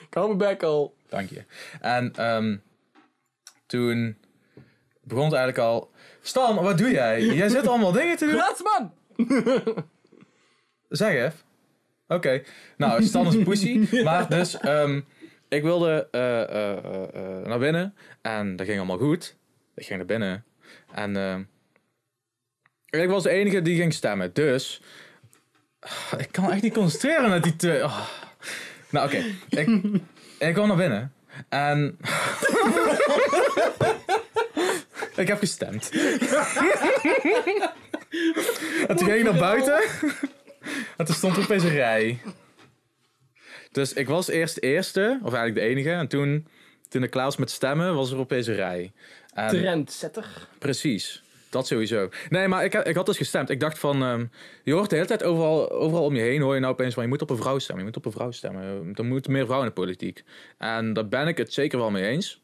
Ik 0.00 0.14
hou 0.14 0.26
mijn 0.26 0.38
bek 0.38 0.62
al. 0.62 0.94
Dank 1.08 1.30
je. 1.30 1.44
En 1.80 2.12
ehm, 2.14 2.56
toen 3.66 4.16
begon 5.02 5.24
het 5.24 5.34
eigenlijk 5.34 5.68
al. 5.68 5.90
Stan, 6.20 6.54
wat 6.54 6.78
doe 6.78 6.90
jij? 6.90 7.22
Jij 7.40 7.48
zit 7.48 7.66
allemaal 7.66 7.92
dingen 7.92 8.16
te 8.16 8.26
doen. 8.26 8.34
Raadsman! 8.34 8.92
Zeg 10.88 11.12
even. 11.12 11.38
Oké. 12.08 12.42
Nou, 12.76 13.02
Stan 13.02 13.26
is 13.26 13.34
een 13.34 13.44
pussy. 13.44 14.02
Maar 14.04 14.28
dus, 14.28 14.58
ehm, 14.58 15.00
ik 15.48 15.62
wilde 15.62 16.08
eh, 16.10 16.42
eh, 16.42 17.46
naar 17.46 17.58
binnen. 17.58 17.94
En 18.22 18.56
dat 18.56 18.66
ging 18.66 18.78
allemaal 18.78 18.98
goed. 18.98 19.36
Ik 19.74 19.86
ging 19.86 19.98
naar 19.98 20.06
binnen. 20.06 20.44
En 20.94 21.16
ehm, 21.16 21.42
ik 22.90 23.08
was 23.08 23.22
de 23.22 23.30
enige 23.30 23.62
die 23.62 23.76
ging 23.76 23.92
stemmen. 23.94 24.30
Dus, 24.32 24.80
ah, 25.80 26.12
ik 26.18 26.32
kan 26.32 26.52
echt 26.52 26.62
niet 26.62 26.74
concentreren 26.74 27.30
met 27.30 27.42
die 27.42 27.56
twee. 27.56 27.82
ah. 27.82 28.08
Nou, 28.90 29.06
oké. 29.06 29.24
Ik, 29.48 29.68
ik 30.38 30.54
kwam 30.54 30.68
naar 30.68 30.76
binnen. 30.76 31.12
En... 31.48 31.98
ik 35.22 35.28
heb 35.28 35.38
gestemd. 35.38 35.90
en 38.88 38.96
toen 38.96 39.06
ging 39.06 39.18
ik 39.18 39.24
naar 39.24 39.38
buiten. 39.38 39.80
En 40.96 41.04
toen 41.04 41.14
stond 41.14 41.36
er 41.36 41.42
opeens 41.42 41.62
een 41.62 41.70
rij. 41.70 42.18
Dus 43.72 43.92
ik 43.92 44.08
was 44.08 44.28
eerst 44.28 44.54
de 44.54 44.60
eerste, 44.60 45.20
of 45.22 45.32
eigenlijk 45.32 45.54
de 45.54 45.60
enige. 45.74 45.90
En 45.90 46.08
toen, 46.08 46.46
toen 46.88 47.02
ik 47.02 47.10
klaar 47.10 47.24
was 47.24 47.36
met 47.36 47.50
stemmen, 47.50 47.94
was 47.94 48.10
er 48.10 48.18
opeens 48.18 48.46
een 48.46 48.54
rij. 48.54 48.92
En, 49.34 49.48
Trendsetter. 49.48 50.48
precies. 50.58 51.22
Dat 51.50 51.66
sowieso. 51.66 52.08
Nee, 52.28 52.48
maar 52.48 52.64
ik, 52.64 52.74
ik 52.74 52.94
had 52.94 53.06
dus 53.06 53.16
gestemd. 53.16 53.50
Ik 53.50 53.60
dacht 53.60 53.78
van, 53.78 54.02
ehm, 54.02 54.24
je 54.64 54.72
hoort 54.72 54.90
de 54.90 54.96
hele 54.96 55.08
tijd 55.08 55.24
overal, 55.24 55.70
overal 55.70 56.04
om 56.04 56.14
je 56.14 56.22
heen, 56.22 56.40
hoor 56.40 56.54
je 56.54 56.60
nou 56.60 56.72
opeens 56.72 56.94
van, 56.94 57.02
je 57.02 57.08
moet 57.08 57.22
op 57.22 57.30
een 57.30 57.36
vrouw 57.36 57.58
stemmen. 57.58 57.84
Je 57.84 57.90
moet 57.90 57.98
op 57.98 58.04
een 58.04 58.18
vrouw 58.18 58.30
stemmen. 58.30 58.92
Er 58.94 59.04
moeten 59.04 59.32
meer 59.32 59.44
vrouwen 59.44 59.68
in 59.68 59.74
de 59.74 59.80
politiek. 59.80 60.24
En 60.58 60.92
daar 60.92 61.08
ben 61.08 61.28
ik 61.28 61.36
het 61.36 61.52
zeker 61.52 61.78
wel 61.78 61.90
mee 61.90 62.06
eens. 62.06 62.40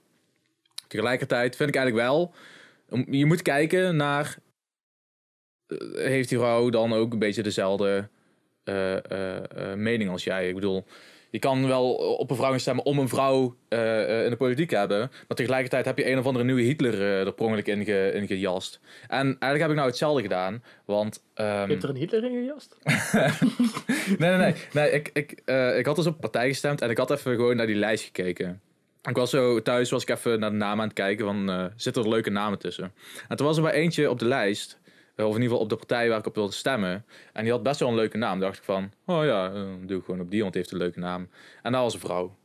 Tegelijkertijd 0.89 1.57
vind 1.57 1.69
ik 1.69 1.77
eigenlijk 1.77 2.07
wel, 2.07 2.35
je 3.11 3.27
moet 3.27 3.43
kijken 3.43 3.97
naar, 3.97 4.37
eh, 5.67 5.79
heeft 5.95 6.29
die 6.29 6.39
vrouw 6.39 6.71
dan 6.71 6.93
ook 6.93 7.13
een 7.13 7.19
beetje 7.19 7.43
dezelfde 7.43 8.09
eh, 8.65 8.97
eh, 9.11 9.75
mening 9.77 10.11
als 10.11 10.25
jij. 10.25 10.49
Ik 10.49 10.55
bedoel, 10.55 10.87
je 11.35 11.41
kan 11.41 11.67
wel 11.67 11.95
op 11.95 12.31
een 12.31 12.37
vrouw 12.37 12.59
stemmen 12.59 12.85
om 12.85 12.99
een 12.99 13.09
vrouw 13.09 13.57
eh, 13.69 14.19
eh, 14.19 14.25
in 14.25 14.31
de 14.31 14.37
politiek 14.37 14.69
te 14.69 14.77
hebben. 14.77 14.99
Maar 14.99 15.37
tegelijkertijd 15.37 15.85
heb 15.85 15.99
je 15.99 16.11
een 16.11 16.19
of 16.19 16.27
andere 16.27 16.45
nieuwe 16.45 16.63
Hitler 16.63 16.95
eh, 16.95 17.27
er 17.27 17.33
prongelijk 17.33 17.67
in, 17.67 17.85
ge, 17.85 18.11
in 18.15 18.27
gejast. 18.27 18.81
En 19.09 19.27
eigenlijk 19.27 19.61
heb 19.61 19.71
ik 19.71 19.77
nou 19.77 19.89
hetzelfde 19.89 20.23
gedaan. 20.23 20.63
Want... 20.85 21.23
ehm, 21.35 21.67
Je 21.67 21.71
hebt 21.71 21.83
er 21.83 21.89
een 21.89 21.97
Hitler 21.97 22.25
in 22.25 22.33
gejast? 22.33 22.77
nee, 24.19 24.31
nee, 24.31 24.37
nee. 24.37 24.55
nee 24.73 24.91
ik, 24.91 25.11
ik, 25.13 25.33
ik 25.77 25.87
had 25.87 25.97
dus 25.97 26.07
op 26.07 26.15
een 26.15 26.21
partij 26.21 26.49
gestemd 26.49 26.81
en 26.81 26.91
ik 26.91 26.99
had 26.99 27.11
even 27.11 27.35
gewoon 27.35 27.57
naar 27.57 27.67
die 27.67 27.77
lijst 27.77 28.05
gekeken. 28.05 28.61
Ik 29.03 29.17
was 29.17 29.31
zo 29.31 29.63
thuis, 29.63 29.91
was 29.91 30.03
ik 30.03 30.09
even 30.09 30.41
naar 30.41 30.51
de 30.51 30.57
namen 30.57 30.81
aan 30.81 30.89
het 30.89 30.97
kijken 30.97 31.25
van, 31.25 31.71
zitten 31.77 32.03
er 32.03 32.09
leuke 32.09 32.31
namen 32.31 32.59
tussen? 32.59 32.93
En 33.29 33.37
toen 33.37 33.47
was 33.47 33.57
er 33.57 33.63
maar 33.63 33.73
eentje 33.73 34.11
op 34.11 34.19
de 34.19 34.25
lijst, 34.27 34.79
of 35.17 35.25
in 35.25 35.27
ieder 35.27 35.43
geval 35.43 35.59
op 35.59 35.69
de 35.69 35.77
partij 35.77 36.09
waar 36.09 36.19
ik 36.19 36.27
op 36.27 36.35
wilde 36.35 36.53
stemmen. 36.53 37.05
En 37.33 37.43
die 37.43 37.53
had 37.53 37.63
best 37.63 37.81
wel 37.81 37.89
een 37.89 37.95
leuke 37.95 38.17
naam. 38.17 38.41
dacht 38.41 38.59
ik 38.59 38.65
van, 38.65 38.93
oh 39.07 39.25
ja, 39.25 39.53
eh, 39.53 39.63
doe 39.87 39.99
ik 39.99 40.05
gewoon 40.05 40.21
op 40.21 40.31
die, 40.31 40.41
want 40.41 40.53
die 40.53 40.63
heeft 40.63 40.75
een 40.75 40.81
leuke 40.81 40.99
naam. 40.99 41.29
En 41.63 41.73
dat 41.73 41.81
was 41.83 41.95
een 41.95 42.01
vrouw. 42.01 42.37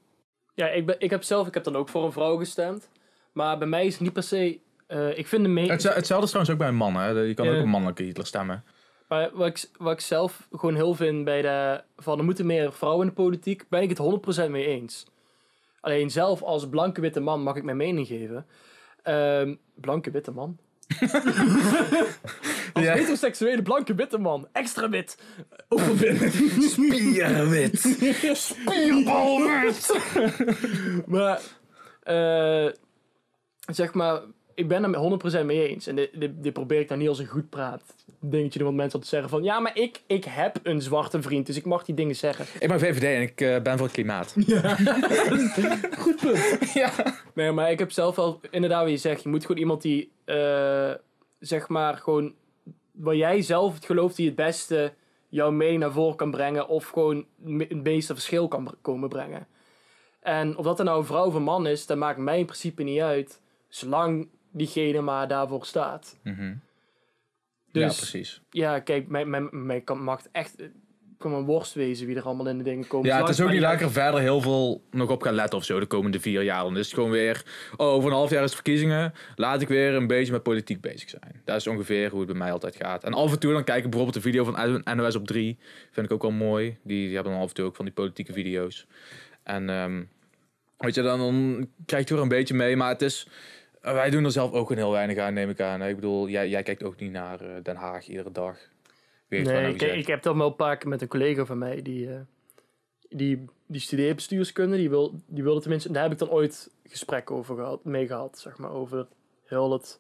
Ja, 0.53 0.67
ik, 0.69 0.86
ben, 0.86 0.95
ik 0.99 1.10
heb 1.10 1.23
zelf, 1.23 1.47
ik 1.47 1.53
heb 1.53 1.63
dan 1.63 1.75
ook 1.75 1.89
voor 1.89 2.03
een 2.05 2.12
vrouw 2.12 2.38
gestemd. 2.38 2.89
Maar 3.32 3.58
bij 3.58 3.67
mij 3.67 3.86
is 3.86 3.93
het 3.93 4.01
niet 4.01 4.13
per 4.13 4.23
se, 4.23 4.60
eh, 4.88 5.17
ik 5.17 5.27
vind 5.27 5.43
de 5.43 5.49
me 5.49 5.60
Hetzelfde, 5.62 5.97
hetzelfde 5.99 6.25
is 6.25 6.32
trouwens 6.32 6.49
ook 6.55 6.60
bij 6.62 6.67
een 6.67 6.75
man, 6.75 6.95
hè. 6.95 7.10
Je 7.10 7.34
kan 7.34 7.45
Ja. 7.45 7.55
ook 7.55 7.62
een 7.63 7.69
mannelijke 7.69 8.03
Hitler 8.03 8.25
stemmen. 8.25 8.63
Maar 9.08 9.29
wat 9.34 9.47
ik, 9.47 9.69
wat 9.77 9.91
ik 9.93 9.99
zelf 9.99 10.47
gewoon 10.51 10.75
heel 10.75 10.93
vind 10.93 11.23
bij 11.25 11.41
de. 11.41 11.82
van 11.97 12.17
er 12.17 12.23
moeten 12.25 12.45
meer 12.45 12.73
vrouwen 12.73 13.01
in 13.08 13.13
de 13.15 13.21
politiek. 13.21 13.65
ben 13.69 13.82
ik 13.82 13.89
het 13.89 13.97
100% 13.97 14.49
mee 14.51 14.65
eens. 14.65 15.05
Alleen 15.82 16.10
zelf 16.10 16.41
als 16.43 16.69
blanke 16.69 17.01
witte 17.01 17.19
man 17.19 17.41
mag 17.43 17.55
ik 17.55 17.63
mijn 17.63 17.77
mening 17.77 18.08
geven. 18.08 18.45
Ehm, 19.03 19.55
blanke 19.75 20.12
witte 20.12 20.32
man? 20.32 20.58
als 22.73 22.86
Ja. 22.86 22.93
heteroseksuele 22.93 23.62
blanke 23.62 23.95
witte 23.95 24.17
man. 24.17 24.47
Extra 24.54 24.89
wit. 24.89 25.17
Overwit. 25.69 26.34
Spierwit. 26.71 27.80
Spierbalwit. 28.34 29.93
maar. 31.13 31.39
eh, 32.04 32.71
zeg 33.71 33.93
maar. 33.93 34.21
Ik 34.60 34.67
ben 34.67 34.84
er 34.84 35.41
100% 35.41 35.45
mee 35.45 35.67
eens. 35.67 35.88
En 35.88 35.95
dit, 35.95 36.10
dit, 36.19 36.32
dit 36.43 36.54
probeer 36.54 36.80
ik 36.80 36.88
dan 36.88 36.98
niet 36.98 37.08
als 37.08 37.19
een 37.19 37.26
goed 37.26 37.50
praat 37.50 37.95
dingetje. 38.19 38.63
Want 38.63 38.76
mensen 38.76 38.93
altijd 38.93 39.12
zeggen 39.12 39.30
van... 39.30 39.43
Ja, 39.43 39.60
maar 39.60 39.78
ik, 39.78 40.02
ik 40.08 40.26
heb 40.26 40.60
een 40.63 40.82
zwarte 40.82 41.22
vriend. 41.22 41.45
Dus 41.45 41.56
ik 41.56 41.65
mag 41.65 41.84
die 41.84 41.95
dingen 41.95 42.15
zeggen. 42.15 42.45
Ik 42.60 42.67
ben 42.67 42.80
VVD 42.80 43.04
en 43.04 43.22
ik 43.22 43.41
eh, 43.41 43.62
ben 43.62 43.78
voor 43.78 43.86
het 43.86 43.95
klimaat. 43.95 44.36
Goed 46.04 46.15
punt. 46.22 46.72
ja. 46.74 46.91
Nee, 47.34 47.52
maar 47.52 47.72
ik 47.72 47.80
heb 47.80 47.91
zelf 47.91 48.15
wel... 48.15 48.39
Inderdaad 48.50 48.82
wat 48.82 48.91
je 48.91 48.98
zegt. 48.98 49.24
Je 49.24 49.30
moet 49.30 49.41
gewoon 49.41 49.58
iemand 49.58 49.82
die... 49.82 50.12
eh, 50.26 50.91
zeg 51.39 51.67
maar 51.67 51.98
gewoon... 51.98 52.34
Waar 52.91 53.15
jij 53.15 53.41
zelf 53.41 53.74
het 53.74 53.86
gelooft 53.86 54.15
die 54.15 54.26
het 54.26 54.36
beste... 54.36 54.93
Jouw 55.30 55.52
mening 55.52 55.80
naar 55.80 55.91
voren 55.91 56.15
kan 56.15 56.32
brengen. 56.32 56.67
Of 56.67 56.88
gewoon 56.88 57.26
het 57.58 57.84
meeste 57.84 58.13
verschil 58.13 58.48
kan 58.48 58.76
komen 58.82 59.10
brengen. 59.10 59.48
En 60.22 60.58
of 60.58 60.65
dat 60.65 60.80
er 60.80 60.86
nou 60.86 61.00
een 61.00 61.06
vrouw 61.06 61.26
of 61.26 61.34
een 61.34 61.43
man 61.43 61.67
is... 61.67 61.86
Dat 61.86 61.98
maakt 61.98 62.17
mij 62.17 62.39
in 62.39 62.45
principe 62.45 62.84
niet 62.84 63.02
uit. 63.02 63.41
Zolang 63.67 64.28
diegene 64.52 65.02
maar 65.02 65.28
daarvoor 65.28 65.66
staat. 65.66 66.18
Mhm. 66.24 66.54
Dus 67.72 67.84
ja, 67.84 67.98
precies. 67.98 68.42
ja, 68.50 68.80
kijk, 68.80 69.08
mijn, 69.08 69.30
mijn, 69.30 69.50
mijn 69.52 69.84
kan, 69.84 70.04
mag 70.04 70.22
echt... 70.32 70.56
Kan 71.18 71.34
een 71.34 71.46
worst 71.46 71.74
wezen 71.74 72.08
wie 72.08 72.16
er 72.16 72.24
allemaal 72.24 72.48
in 72.48 72.58
de 72.58 72.64
dingen 72.64 72.88
komen. 72.88 73.08
Ja, 73.08 73.20
het 73.20 73.30
is 73.30 73.42
ook 73.42 73.50
niet 73.50 73.62
dat 73.62 73.74
ik 73.74 73.82
er 73.82 73.92
verder 73.92 74.20
heel 74.20 74.42
veel 74.42 74.84
nog 74.92 75.10
op 75.10 75.22
ga 75.22 75.32
letten 75.32 75.58
of 75.58 75.66
zo 75.66 75.80
de 75.80 75.86
komende 75.86 76.20
vier 76.20 76.44
jaar. 76.44 76.64
Dan 76.64 76.78
is 76.78 76.86
het 76.86 76.94
gewoon 76.94 77.10
weer, 77.10 77.44
oh, 77.78 77.88
over 77.88 78.10
een 78.10 78.16
half 78.16 78.30
jaar 78.30 78.44
is 78.44 78.54
verkiezingen. 78.54 79.14
Laat 79.36 79.62
ik 79.62 79.68
weer 79.68 79.94
een 79.94 80.08
beetje 80.08 80.32
met 80.32 80.44
politiek 80.44 80.82
bezig 80.82 81.10
zijn. 81.10 81.42
Dat 81.46 81.56
is 81.56 81.68
ongeveer 81.68 82.10
hoe 82.10 82.20
het 82.20 82.28
bij 82.30 82.38
mij 82.38 82.52
altijd 82.52 82.76
gaat. 82.76 83.04
En 83.04 83.14
af 83.14 83.32
en 83.32 83.40
toe 83.40 83.54
dan 83.54 83.64
kijk 83.64 83.78
ik 83.78 83.90
bijvoorbeeld 83.90 84.16
een 84.16 84.32
video 84.32 84.44
van 84.44 84.84
NOS 84.96 85.16
op 85.16 85.28
3. 85.28 85.58
Vind 85.92 86.06
ik 86.06 86.12
ook 86.12 86.22
wel 86.22 86.32
mooi. 86.32 86.78
Die, 86.84 87.06
die 87.06 87.16
hebben 87.16 87.32
dan 87.32 87.42
af 87.42 87.48
en 87.48 87.54
toe 87.54 87.66
ook 87.66 87.76
van 87.76 87.86
die 87.86 87.94
politieke 87.94 88.34
video's. 88.34 88.88
En 89.44 89.70
ehm, 89.70 90.04
weet 90.78 90.96
je, 90.96 91.02
dan, 91.02 91.20
dan 91.20 91.68
krijg 91.86 92.10
je 92.10 92.16
er 92.16 92.22
een 92.22 92.28
beetje 92.28 92.54
mee. 92.54 92.76
Maar 92.76 92.90
het 92.90 93.02
is, 93.02 93.28
wij 93.82 94.10
doen 94.10 94.26
er 94.26 94.32
zelf 94.32 94.52
ook 94.52 94.68
gewoon 94.68 94.84
heel 94.84 94.92
weinig 94.92 95.18
aan, 95.18 95.34
neem 95.34 95.50
ik 95.50 95.62
aan. 95.62 95.84
Ik 95.84 95.96
bedoel, 95.96 96.30
jij, 96.30 96.50
jij 96.50 96.63
kijkt 96.63 96.84
ook 96.84 97.00
niet 97.00 97.12
naar 97.12 97.42
eh, 97.42 97.63
Den 97.63 97.76
Haag 97.76 98.08
iedere 98.08 98.32
dag. 98.32 98.58
Weet 99.28 99.46
Nee, 99.46 99.62
nou 99.62 99.74
ik, 99.98 100.08
heb 100.08 100.22
dat 100.24 100.36
wel 100.36 100.48
een 100.48 100.56
paar 100.56 100.78
keer 100.78 100.89
met 100.89 101.02
een 101.02 101.08
collega 101.08 101.46
van 101.46 101.58
mij. 101.58 101.82
Die, 101.82 102.13
eh, 102.13 102.20
die, 103.10 103.46
die 103.65 103.82
studeert 103.82 104.15
bestuurskunde. 104.15 104.78
Die, 104.78 104.89
wil, 104.89 105.22
die 105.26 105.44
wilde 105.44 105.62
tenminste... 105.62 105.92
Daar 105.92 106.04
heb 106.04 106.12
ik 106.12 106.18
dan 106.18 106.30
ooit 106.30 106.72
gesprekken 106.84 107.36
over 107.36 107.56
gehad, 107.56 107.84
mee 107.84 108.08
gehad. 108.08 108.39
Zeg 108.39 108.58
maar, 108.58 108.72
over 108.72 109.08
heel 109.46 109.72
het 109.72 110.00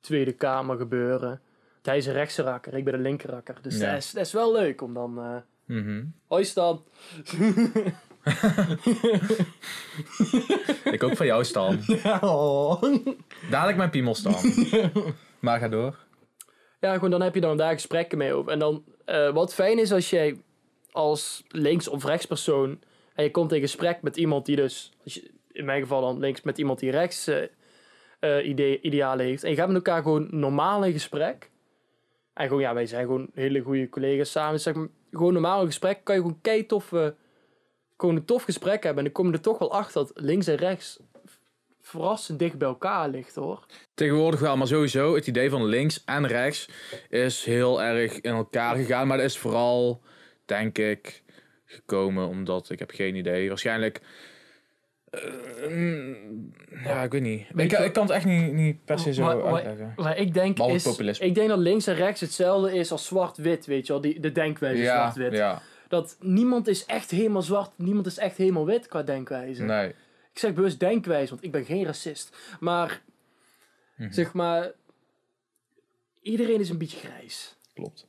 Tweede 0.00 0.32
Kamer 0.32 0.76
gebeuren. 0.76 1.40
Hij 1.82 1.96
is 1.96 2.06
een 2.06 2.12
rechtse 2.12 2.42
rakker, 2.42 2.74
ik 2.74 2.84
ben 2.84 2.94
een 2.94 3.00
linker 3.02 3.30
rakker. 3.30 3.58
Dus 3.62 3.78
Ja. 3.78 3.90
dat, 3.90 3.98
is, 3.98 4.10
dat 4.10 4.26
is 4.26 4.32
wel 4.32 4.52
leuk 4.52 4.82
om 4.82 4.94
dan... 4.94 5.18
eh 5.18 5.36
Mhm. 5.64 6.04
Hoi 6.26 6.44
Stan. 6.44 6.84
Ik 10.92 11.02
ook 11.02 11.16
van 11.16 11.26
jou, 11.26 11.44
Stan. 11.44 11.78
Dadelijk 13.50 13.76
mijn 13.76 13.90
piemel 13.90 14.14
staan. 14.14 14.52
maar 15.40 15.58
ga 15.58 15.68
door. 15.68 15.96
Ja, 16.80 16.94
gewoon 16.94 17.10
dan 17.10 17.22
heb 17.22 17.34
je 17.34 17.40
dan 17.40 17.56
daar 17.56 17.72
gesprekken 17.72 18.18
mee 18.18 18.34
over. 18.34 18.52
En 18.52 18.58
dan, 18.58 18.84
eh, 19.04 19.32
wat 19.32 19.54
fijn 19.54 19.78
is 19.78 19.92
als 19.92 20.10
jij 20.10 20.36
als 20.90 21.44
links- 21.48 21.88
of 21.88 22.04
rechtspersoon... 22.04 22.80
en 23.14 23.24
je 23.24 23.30
komt 23.30 23.52
in 23.52 23.60
gesprek 23.60 24.02
met 24.02 24.16
iemand 24.16 24.46
die 24.46 24.56
dus... 24.56 24.92
Als 25.04 25.14
je, 25.14 25.30
in 25.52 25.64
mijn 25.64 25.80
geval 25.80 26.00
dan 26.00 26.18
links 26.18 26.42
met 26.42 26.58
iemand 26.58 26.78
die 26.78 26.90
rechts 26.90 27.26
eh, 27.26 27.42
eh, 28.18 28.48
idee, 28.48 28.80
idealen 28.80 29.26
heeft. 29.26 29.44
En 29.44 29.50
je 29.50 29.56
gaat 29.56 29.66
met 29.66 29.76
elkaar 29.76 30.02
gewoon 30.02 30.28
normaal 30.30 30.84
in 30.84 30.92
gesprek. 30.92 31.50
En 32.34 32.46
gewoon, 32.46 32.62
ja, 32.62 32.74
wij 32.74 32.86
zijn 32.86 33.04
gewoon 33.04 33.28
hele 33.34 33.60
goede 33.60 33.88
collega's 33.88 34.30
samen. 34.30 34.60
Zeg 34.60 34.74
maar, 34.74 34.88
gewoon 35.10 35.32
normaal 35.32 35.60
in 35.60 35.66
gesprek 35.66 36.04
kan 36.04 36.14
je 36.14 36.20
gewoon 36.20 36.40
kei 36.40 36.66
tof... 36.66 36.92
eh, 36.92 37.06
gewoon 38.02 38.16
een 38.16 38.24
tof 38.24 38.42
gesprek 38.42 38.82
hebben. 38.82 38.96
En 38.96 39.04
dan 39.04 39.12
kom 39.12 39.26
je 39.26 39.32
er 39.32 39.40
toch 39.40 39.58
wel 39.58 39.72
achter 39.72 39.94
dat 40.04 40.12
links 40.14 40.46
en 40.46 40.56
rechts... 40.56 40.98
verrassend 41.80 42.38
dicht 42.38 42.58
bij 42.58 42.68
elkaar 42.68 43.08
ligt, 43.08 43.34
hoor. 43.34 43.66
Tegenwoordig 43.94 44.40
wel, 44.40 44.56
maar 44.56 44.66
sowieso 44.66 45.14
het 45.14 45.26
idee 45.26 45.50
van 45.50 45.64
links 45.64 46.02
en 46.04 46.26
rechts 46.26 46.68
is 47.08 47.44
heel 47.44 47.82
erg 47.82 48.20
in 48.20 48.32
elkaar 48.32 48.76
gegaan. 48.76 49.06
Maar 49.06 49.16
dat 49.16 49.26
is 49.26 49.38
vooral, 49.38 50.00
denk 50.44 50.78
ik, 50.78 51.22
gekomen 51.64 52.28
omdat 52.28 52.70
ik 52.70 52.78
heb 52.78 52.90
geen 52.90 53.14
idee. 53.14 53.48
Waarschijnlijk. 53.48 54.00
eh, 55.10 55.68
mm, 55.68 56.52
ja, 56.84 57.02
ik 57.02 57.10
weet 57.12 57.22
niet. 57.22 57.46
Weet 57.52 57.72
Ik, 57.72 57.92
kan 57.92 58.02
het 58.02 58.12
echt 58.12 58.24
niet, 58.24 58.52
niet 58.52 58.84
per 58.84 58.98
se 58.98 59.14
zo 59.14 59.22
Maar- 59.22 59.42
uitleggen. 59.54 59.92
Maar 59.96 60.16
ik 60.18 60.34
denk, 60.34 60.58
is, 60.58 60.82
populisme. 60.82 61.26
ik 61.26 61.34
denk 61.34 61.48
dat 61.48 61.58
links 61.58 61.86
en 61.86 61.94
rechts 61.94 62.20
hetzelfde 62.20 62.74
is 62.76 62.92
als 62.92 63.06
zwart-wit, 63.06 63.66
weet 63.66 63.86
je 63.86 63.92
wel. 63.92 64.02
Die, 64.02 64.20
de 64.20 64.32
denkwijze 64.32 64.82
Ja, 64.82 65.10
zwart-wit. 65.10 65.38
ja, 65.38 65.62
Dat 65.92 66.16
niemand 66.20 66.68
is 66.68 66.84
echt 66.86 67.10
helemaal 67.10 67.42
zwart, 67.42 67.70
niemand 67.76 68.06
is 68.06 68.18
echt 68.18 68.36
helemaal 68.36 68.66
wit 68.66 68.86
qua 68.88 69.02
denkwijze. 69.02 69.62
nee. 69.62 69.88
Ik 70.32 70.38
zeg 70.38 70.52
bewust 70.54 70.80
denkwijze, 70.80 71.30
want 71.30 71.44
ik 71.44 71.52
ben 71.52 71.64
geen 71.64 71.84
racist. 71.84 72.36
Maar, 72.60 73.02
Mhm. 73.96 74.12
zeg 74.12 74.32
maar, 74.32 74.70
iedereen 76.22 76.60
is 76.60 76.68
een 76.68 76.78
beetje 76.78 76.98
grijs. 76.98 77.56
Klopt. 77.74 78.06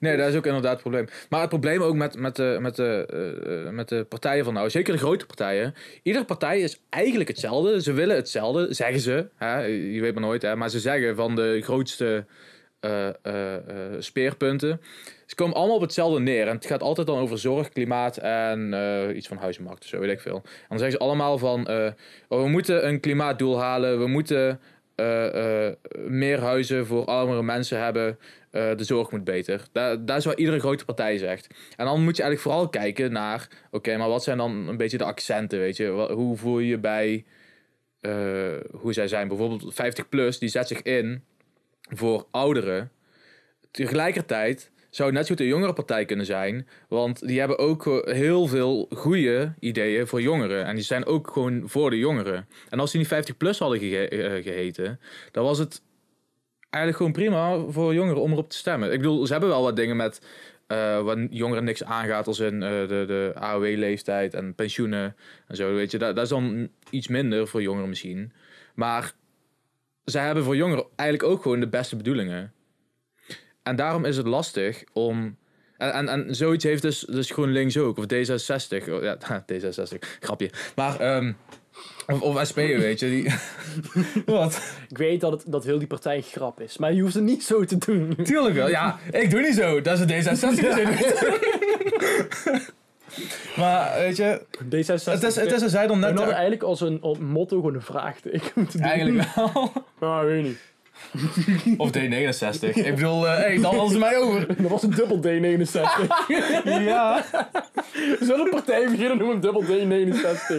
Nee, 0.00 0.16
dat 0.16 0.28
is 0.28 0.34
ook 0.36 0.46
inderdaad 0.46 0.72
het 0.72 0.80
probleem. 0.80 1.06
Maar 1.28 1.40
het 1.40 1.48
probleem 1.48 1.82
ook 1.82 1.94
met, 1.94 2.18
met, 2.18 2.36
de, 2.36 2.56
met, 2.60 2.76
de, 2.76 3.06
eh, 3.10 3.66
eh, 3.66 3.72
met 3.72 3.88
de 3.88 4.04
partijen 4.04 4.44
van 4.44 4.54
nou, 4.54 4.70
zeker 4.70 4.92
de 4.92 4.98
grote 4.98 5.26
partijen. 5.26 5.74
Iedere 6.02 6.24
partij 6.24 6.60
is 6.60 6.80
eigenlijk 6.88 7.28
hetzelfde. 7.28 7.82
Ze 7.82 7.92
willen 7.92 8.16
hetzelfde, 8.16 8.74
zeggen 8.74 9.00
ze. 9.00 9.28
Hè? 9.36 9.58
Je 9.64 10.00
weet 10.00 10.14
maar 10.14 10.22
nooit, 10.22 10.42
hè? 10.42 10.56
maar 10.56 10.70
ze 10.70 10.80
zeggen 10.80 11.16
van 11.16 11.34
de 11.36 11.60
grootste 11.62 12.26
eh, 12.80 13.08
eh, 13.08 13.54
eh, 13.54 13.62
speerpunten. 13.98 14.80
Ze 15.26 15.34
komen 15.34 15.56
allemaal 15.56 15.76
op 15.76 15.82
hetzelfde 15.82 16.20
neer. 16.20 16.48
En 16.48 16.54
het 16.54 16.66
gaat 16.66 16.82
altijd 16.82 17.06
dan 17.06 17.18
over 17.18 17.38
zorg, 17.38 17.68
klimaat 17.68 18.16
en 18.16 18.74
iets 19.16 19.28
van 19.28 19.36
huizenmarkt 19.36 19.82
of 19.82 19.88
zo, 19.88 19.98
weet 19.98 20.10
ik 20.10 20.20
veel. 20.20 20.36
En 20.44 20.68
dan 20.68 20.78
zeggen 20.78 20.98
ze 20.98 21.04
allemaal 21.04 21.38
van, 21.38 21.68
oh, 22.28 22.42
we 22.42 22.48
moeten 22.48 22.86
een 22.86 23.00
klimaatdoel 23.00 23.60
halen. 23.60 23.98
We 23.98 24.06
moeten 24.06 24.60
meer 26.06 26.40
huizen 26.40 26.86
voor 26.86 27.04
armere 27.04 27.42
mensen 27.42 27.82
hebben. 27.82 28.18
De 28.50 28.84
zorg 28.84 29.10
moet 29.10 29.24
beter. 29.24 29.62
Dat, 29.72 30.06
dat 30.06 30.16
is 30.16 30.24
wat 30.24 30.38
iedere 30.38 30.58
grote 30.58 30.84
partij 30.84 31.18
zegt. 31.18 31.46
En 31.76 31.84
dan 31.84 32.04
moet 32.04 32.16
je 32.16 32.22
eigenlijk 32.22 32.40
vooral 32.40 32.68
kijken 32.68 33.12
naar... 33.12 33.48
Oké, 33.70 33.96
maar 33.96 34.08
wat 34.08 34.24
zijn 34.24 34.38
dan 34.38 34.68
een 34.68 34.76
beetje 34.76 34.98
de 34.98 35.04
accenten, 35.04 35.58
weet 35.58 35.76
je? 35.76 35.86
Hoe 36.12 36.36
voel 36.36 36.58
je 36.58 36.68
je 36.68 36.78
bij... 36.78 37.24
hoe 38.70 38.92
zij 38.92 39.08
zijn. 39.08 39.28
Bijvoorbeeld 39.28 39.74
50 39.74 40.08
plus, 40.08 40.38
die 40.38 40.48
zet 40.48 40.68
zich 40.68 40.82
in 40.82 41.24
voor 41.88 42.26
ouderen. 42.30 42.90
Tegelijkertijd 43.70 44.70
zou 44.96 45.12
net 45.12 45.26
zo 45.26 45.34
goed 45.34 45.40
een 45.40 45.46
jongere 45.46 45.72
partij 45.72 46.04
kunnen 46.04 46.26
zijn. 46.26 46.68
Want 46.88 47.26
die 47.26 47.38
hebben 47.38 47.58
ook 47.58 47.86
eh, 47.86 48.14
heel 48.14 48.46
veel 48.46 48.88
goede 48.90 49.54
ideeën 49.60 50.06
voor 50.06 50.20
jongeren. 50.20 50.64
En 50.64 50.74
die 50.74 50.84
zijn 50.84 51.06
ook 51.06 51.30
gewoon 51.30 51.62
voor 51.64 51.90
de 51.90 51.98
jongeren. 51.98 52.48
En 52.68 52.80
als 52.80 52.90
die 52.90 53.00
niet 53.00 53.08
50 53.08 53.36
plus 53.36 53.58
hadden 53.58 53.80
eh, 53.80 54.42
geheten... 54.42 55.00
dan 55.30 55.44
was 55.44 55.58
het 55.58 55.82
eigenlijk 56.70 56.96
gewoon 56.96 57.12
prima 57.12 57.70
voor 57.72 57.94
jongeren 57.94 58.22
om 58.22 58.32
erop 58.32 58.50
te 58.50 58.56
stemmen. 58.56 58.92
Ik 58.92 58.98
bedoel, 58.98 59.26
ze 59.26 59.32
hebben 59.32 59.50
wel 59.50 59.62
wat 59.62 59.76
dingen 59.76 59.96
met... 59.96 60.20
eh 60.66 61.02
wat 61.02 61.18
jongeren 61.30 61.64
niks 61.64 61.84
aangaat 61.84 62.26
als 62.26 62.38
in 62.38 62.60
de, 62.60 63.04
de 63.06 63.32
AOW-leeftijd 63.34 64.34
en 64.34 64.54
pensioenen 64.54 65.16
en 65.46 65.56
zo. 65.56 65.74
Weet 65.74 65.90
je, 65.90 65.98
dat, 65.98 66.14
dat 66.14 66.24
is 66.24 66.30
dan 66.30 66.68
iets 66.90 67.08
minder 67.08 67.48
voor 67.48 67.62
jongeren 67.62 67.88
misschien. 67.88 68.32
Maar 68.74 69.12
zij 70.06 70.24
hebben 70.24 70.44
voor 70.44 70.56
jongeren 70.56 70.86
eigenlijk 70.96 71.30
ook 71.30 71.42
gewoon 71.42 71.60
de 71.60 71.68
beste 71.68 71.96
bedoelingen. 71.96 72.52
En 73.62 73.76
daarom 73.76 74.04
is 74.04 74.16
het 74.16 74.26
lastig 74.26 74.84
om 74.92 75.36
En, 75.76 75.92
en, 75.92 76.08
en 76.08 76.34
zoiets 76.34 76.64
heeft 76.64 76.82
dus, 76.82 77.00
dus 77.00 77.30
GroenLinks 77.30 77.78
ook. 77.78 77.98
Of 77.98 78.04
D66. 78.04 78.88
Oh, 78.90 79.02
ja, 79.02 79.18
D66. 79.52 79.98
Grapje. 80.20 80.50
Maar, 80.74 81.00
ehm 81.00 81.32
of, 82.06 82.20
of 82.20 82.46
SP, 82.48 82.56
weet 82.56 83.00
je. 83.00 83.08
Die... 83.08 83.32
Wat? 84.36 84.74
Ik 84.88 84.98
weet 84.98 85.20
dat, 85.20 85.32
het, 85.32 85.42
dat 85.46 85.64
heel 85.64 85.78
die 85.78 85.86
partij 85.86 86.16
een 86.16 86.22
grap 86.22 86.60
is, 86.60 86.76
maar 86.78 86.92
je 86.92 87.02
hoeft 87.02 87.14
het 87.14 87.24
niet 87.24 87.44
zo 87.44 87.64
te 87.64 87.78
doen. 87.78 88.16
Tuurlijk 88.22 88.54
wel. 88.54 88.68
Ja, 88.68 88.98
ik 89.10 89.30
doe 89.30 89.40
niet 89.40 89.54
zo. 89.54 89.80
Dat 89.80 90.00
is 90.00 90.26
een 90.26 90.38
D66. 90.38 90.64
maar, 93.56 93.98
weet 93.98 94.16
je... 94.16 94.40
D66. 94.64 95.04
Het 95.04 95.22
is, 95.22 95.36
het 95.36 95.52
is 95.52 95.62
een 95.62 95.70
zij 95.70 95.86
dan 95.86 96.00
We 96.00 96.06
net... 96.06 96.16
hadden 96.16 96.34
eigenlijk 96.34 96.62
als 96.62 96.80
een 96.80 96.98
als 97.00 97.18
motto 97.18 97.56
gewoon 97.56 97.74
een 97.74 97.82
vraagteken 97.82 98.50
moeten 98.54 98.80
doen. 98.80 98.88
Eigenlijk 98.88 99.28
wel. 99.34 99.72
Ja, 100.00 100.24
weet 100.24 100.42
niet. 100.42 100.58
Of 101.80 101.90
D69. 101.90 102.68
Ik 102.74 102.94
bedoel, 102.94 103.28
eh 103.28 103.36
hey, 103.36 103.58
dan 103.60 103.74
hadden 103.74 103.90
ze 103.90 103.98
mij 103.98 104.16
over. 104.16 104.46
Dat 104.46 104.70
was 104.70 104.82
een 104.82 104.90
dubbel 104.90 105.18
D69. 105.18 105.80
Ja. 106.64 107.24
We 107.92 108.18
zullen 108.20 108.44
een 108.44 108.50
partij 108.50 108.90
beginnen 108.90 109.18
noemen 109.18 109.40
dubbel 109.40 109.62
D69. 109.62 110.56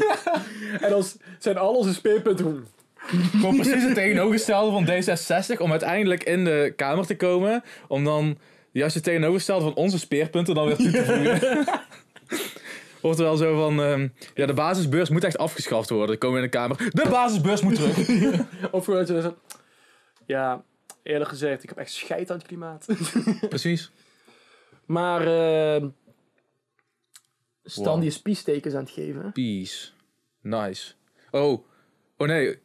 En 0.81 0.89
dan 0.89 1.03
zijn 1.39 1.57
al 1.57 1.73
onze 1.73 1.93
speerpunten 1.93 2.45
gewoon... 2.45 2.65
Gewoon 3.31 3.55
precies 3.55 3.83
het 3.83 3.93
tegenovergestelde 3.93 4.71
van 4.71 4.85
D66. 4.85 5.61
Om 5.61 5.71
uiteindelijk 5.71 6.23
in 6.23 6.43
de 6.43 6.73
Kamer 6.75 7.05
te 7.05 7.15
komen. 7.15 7.63
Om 7.87 8.03
dan 8.03 8.37
juist 8.71 8.95
het 8.95 9.03
tegenovergestelde 9.03 9.63
van 9.63 9.75
onze 9.75 9.99
speerpunten 9.99 10.55
dan 10.55 10.65
weer 10.65 10.75
toe 10.75 10.91
te 10.91 11.05
voegen. 11.05 11.65
Wordt 13.01 13.19
er 13.19 13.25
wel 13.25 13.35
zo 13.35 13.55
van, 13.55 13.81
ehm, 13.81 14.07
ja, 14.33 14.45
de 14.45 14.53
basisbeurs 14.53 15.09
moet 15.09 15.23
echt 15.23 15.37
afgeschaft 15.37 15.89
worden. 15.89 16.07
Dan 16.07 16.17
komen 16.17 16.37
we 16.37 16.45
in 16.45 16.51
de 16.51 16.57
Kamer. 16.57 16.77
De 16.77 17.09
basisbeurs 17.09 17.61
moet 17.61 17.75
terug. 17.75 18.07
Of 18.71 18.85
gewoon 18.85 19.05
zegt... 19.05 19.33
Ja, 20.25 20.63
eerlijk 21.03 21.29
gezegd, 21.29 21.63
ik 21.63 21.69
heb 21.69 21.77
echt 21.77 21.91
scheid 21.91 22.31
aan 22.31 22.37
het 22.37 22.47
klimaat. 22.47 22.85
Precies. 23.49 23.91
Maar... 24.85 25.21
eh 25.21 25.83
Stan 27.63 27.85
Wow. 27.85 27.99
die 27.99 28.09
is 28.09 28.21
piestekens 28.21 28.73
aan 28.73 28.83
het 28.83 28.89
geven. 28.91 29.31
Peace. 29.31 29.87
Nice. 30.41 30.93
Oh. 31.31 31.63
Oh 32.17 32.27
nee. 32.27 32.59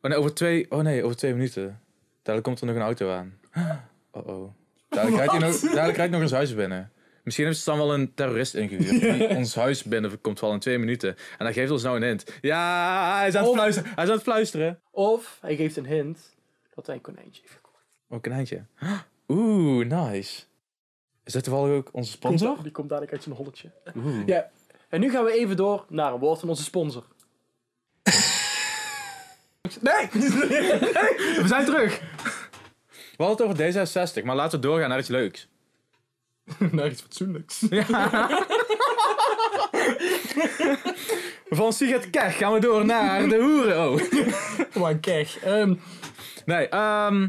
Oh 0.00 0.10
nee, 0.10 0.18
over 0.18 0.34
twee, 0.34 0.70
oh 0.70 0.78
nee, 0.80 1.04
over 1.04 1.16
twee 1.16 1.32
minuten. 1.32 1.80
Dadelijk 2.16 2.44
komt 2.44 2.60
er 2.60 2.66
nog 2.66 2.76
een 2.76 2.82
auto 2.82 3.10
aan. 3.10 3.38
Oh 4.10 4.26
oh. 4.26 4.52
Dadelijk 4.88 5.16
rijdt 5.16 5.32
hij 5.32 5.40
nog, 5.40 5.60
dadelijk 5.60 5.96
rijdt 5.96 6.12
nog 6.12 6.22
ons 6.22 6.30
huis 6.30 6.54
binnen. 6.54 6.92
Misschien 7.24 7.46
heeft 7.46 7.58
Stan 7.58 7.76
wel 7.78 7.94
een 7.94 8.14
terrorist 8.14 8.54
ingehuurd. 8.54 9.00
Die 9.00 9.28
ons 9.28 9.54
huis 9.54 9.82
binnen 9.82 10.20
komt 10.20 10.40
wel 10.40 10.52
in 10.52 10.58
twee 10.58 10.78
minuten. 10.78 11.16
En 11.38 11.44
hij 11.44 11.52
geeft 11.52 11.70
ons 11.70 11.82
nou 11.82 11.96
een 11.96 12.02
hint. 12.02 12.24
Ja, 12.40 13.16
hij 13.18 13.28
is 13.28 13.34
aan 13.34 13.44
het 13.44 13.52
fluisteren. 13.52 13.94
Hij 13.94 14.04
is 14.04 14.10
aan 14.10 14.16
het 14.16 14.24
fluisteren. 14.24 14.80
Of 14.90 15.38
hij 15.40 15.56
geeft 15.56 15.76
een 15.76 15.86
hint 15.86 16.34
dat 16.74 16.86
hij 16.86 16.94
een 16.94 17.00
konijntje 17.00 17.42
heeft 17.42 17.54
gekocht. 17.54 17.84
Oh, 18.08 18.18
een 18.22 18.32
eindje. 18.32 18.64
Oeh, 19.28 19.86
nice. 19.86 20.42
Is 21.24 21.32
dat 21.32 21.44
toevallig 21.44 21.76
ook 21.76 21.88
onze 21.92 22.10
sponsor? 22.10 22.62
Die 22.62 22.72
komt 22.72 22.88
dadelijk 22.88 23.12
uit 23.12 23.22
zijn 23.22 23.34
holletje. 23.34 23.70
Oeh. 23.96 24.26
Ja, 24.26 24.50
en 24.88 25.00
nu 25.00 25.10
gaan 25.10 25.24
we 25.24 25.32
even 25.32 25.56
door 25.56 25.84
naar 25.88 26.12
een 26.12 26.18
woord 26.18 26.40
van 26.40 26.48
onze 26.48 26.62
sponsor. 26.62 27.04
Nee! 29.80 30.08
We 30.12 31.44
zijn 31.46 31.64
terug. 31.64 32.00
We 33.16 33.24
hadden 33.24 33.48
het 33.48 33.76
over 33.76 34.20
D66, 34.20 34.24
maar 34.24 34.36
laten 34.36 34.60
we 34.60 34.66
doorgaan 34.66 34.88
naar 34.88 34.98
iets 34.98 35.08
leuks. 35.08 35.48
Naar 36.72 36.90
iets 36.90 37.00
fatsoenlijks. 37.02 37.62
Van 41.50 41.72
Siget 41.72 42.10
Kech 42.10 42.36
gaan 42.36 42.52
we 42.52 42.60
door 42.60 42.84
naar 42.84 43.28
de 43.28 43.36
hoeren. 43.42 43.90
Oh. 43.90 44.00
Ehm, 45.42 45.74
Nee, 46.44 46.68
ehm 46.68 47.28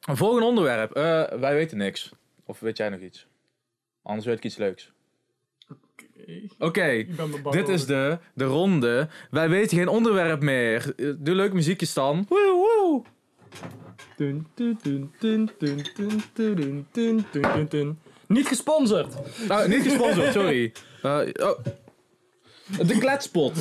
volgende 0.00 0.46
onderwerp. 0.46 0.92
Eh, 0.92 1.02
wij 1.38 1.54
weten 1.54 1.78
niks. 1.78 2.12
Of 2.44 2.60
weet 2.60 2.76
jij 2.76 2.88
nog 2.88 3.00
iets? 3.00 3.26
Anders 4.02 4.26
weet 4.26 4.36
ik 4.36 4.44
iets 4.44 4.56
leuks. 4.56 4.92
Oké, 6.58 6.84
ik 6.84 7.16
ben 7.16 7.30
me 7.30 7.40
bang 7.40 7.54
dit 7.56 7.68
is 7.68 7.82
over. 7.82 7.94
de, 7.94 8.18
de 8.34 8.44
ronde. 8.44 9.08
Wij 9.30 9.48
weten 9.48 9.76
geen 9.78 9.88
onderwerp 9.88 10.40
meer. 10.42 10.92
Eh, 10.96 11.12
Doe 11.18 11.34
leuk 11.34 11.52
muziekjes 11.52 11.92
dan. 11.92 12.26
Woe, 12.28 12.52
woe. 12.52 13.02
Dun, 14.16 14.46
dun, 14.54 14.78
dun, 14.82 15.12
dun, 15.18 15.50
dun, 15.58 15.82
dun, 15.94 16.22
dun, 16.34 16.54
dun, 16.54 16.86
dun, 16.92 17.26
dun, 17.32 17.42
dun, 17.54 17.66
dun. 17.68 17.98
Niet 18.26 18.46
gesponsord. 18.46 19.14
Oh, 19.48 19.64
niet 19.66 19.82
gesponsord, 19.82 20.32
sorry. 20.32 20.72
Eh, 21.02 21.20
oh. 21.48 21.58
De 22.86 22.98
kletspot. 22.98 23.54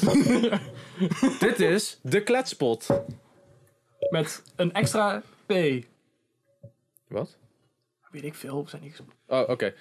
dit 1.39 1.60
is 1.60 1.99
de 2.01 2.23
kletspot. 2.23 2.88
Met 4.10 4.43
een 4.56 4.73
extra 4.73 5.21
P. 5.45 5.54
Wat? 7.08 7.38
Weet 8.12 8.23
ik 8.23 8.36
veel, 8.36 8.63
we 8.63 8.69
zijn 8.69 8.82
niet 8.82 8.91
gesponsord. 8.91 9.19
Oh, 9.28 9.49
oké. 9.49 9.65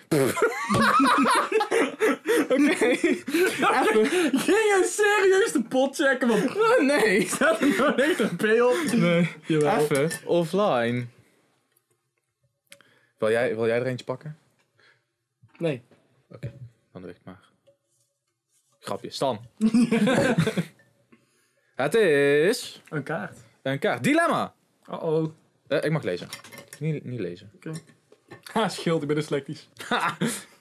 oké. 2.49 2.87
Even. 2.87 4.07
Ging 4.41 4.47
je 4.47 4.83
serieus 4.91 5.53
de 5.53 5.63
pot 5.69 5.97
checken? 5.97 6.29
Want 6.29 6.57
Oh, 6.57 6.81
nee. 6.81 7.27
staat 7.29 7.61
er 7.61 7.77
nou 7.77 8.03
echt 8.03 8.19
een 8.21 8.37
P 8.37 8.43
op? 8.43 8.93
Nee. 8.93 9.29
Jawel. 9.47 9.79
Even 9.79 10.11
offline. 10.27 11.07
Wil 13.19 13.31
jij, 13.31 13.55
wil 13.55 13.67
jij 13.67 13.79
er 13.81 13.87
eentje 13.87 14.05
pakken? 14.05 14.39
Nee. 15.65 15.83
Oké, 16.31 16.53
dan 16.93 17.03
doe 17.03 17.11
ik 17.11 17.17
het 17.17 17.25
maar. 17.25 17.41
Grapje, 18.81 19.11
Stan. 19.11 19.41
het 21.75 21.95
is 21.95 22.83
Een 22.89 23.03
kaart. 23.03 23.39
een 23.63 23.79
kaart. 23.79 24.05
Dilemma. 24.05 24.55
Uh-oh. 24.91 25.33
Eh, 25.67 25.85
ik 25.85 25.91
mag 25.91 26.03
lezen. 26.03 26.29
Niet, 26.79 27.05
niet 27.05 27.21
lezen. 27.21 27.51
Ha, 28.53 28.69
scheelt, 28.69 29.03
ik 29.03 29.09
ben 29.09 29.17
dyslectisch. 29.17 29.69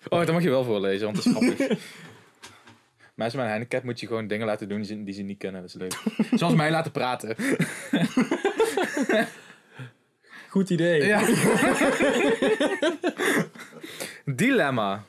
Oh, 0.10 0.20
dat 0.20 0.32
mag 0.32 0.44
je 0.44 0.50
wel 0.50 0.64
voorlezen, 0.64 1.06
want 1.06 1.18
het 1.18 1.26
is 1.26 1.32
grappig. 1.32 1.68
Mensen 3.16 3.38
met 3.38 3.48
een 3.48 3.54
handicap 3.54 3.84
moet 3.84 4.00
je 4.00 4.08
gewoon 4.08 4.28
dingen 4.28 4.46
laten 4.46 4.70
doen 4.70 4.78
die 4.78 4.88
ze, 4.88 5.04
die 5.04 5.14
ze 5.14 5.22
niet 5.22 5.38
kunnen. 5.38 5.62
Dat 5.62 5.70
is 5.70 5.76
leuk. 5.76 6.02
Zoals 6.40 6.54
mij 6.54 6.72
laten 6.72 6.92
praten. 6.92 7.36
Goed 10.50 10.70
idee. 10.70 11.06
Ja. 11.06 11.20
Dilemma. 14.36 15.04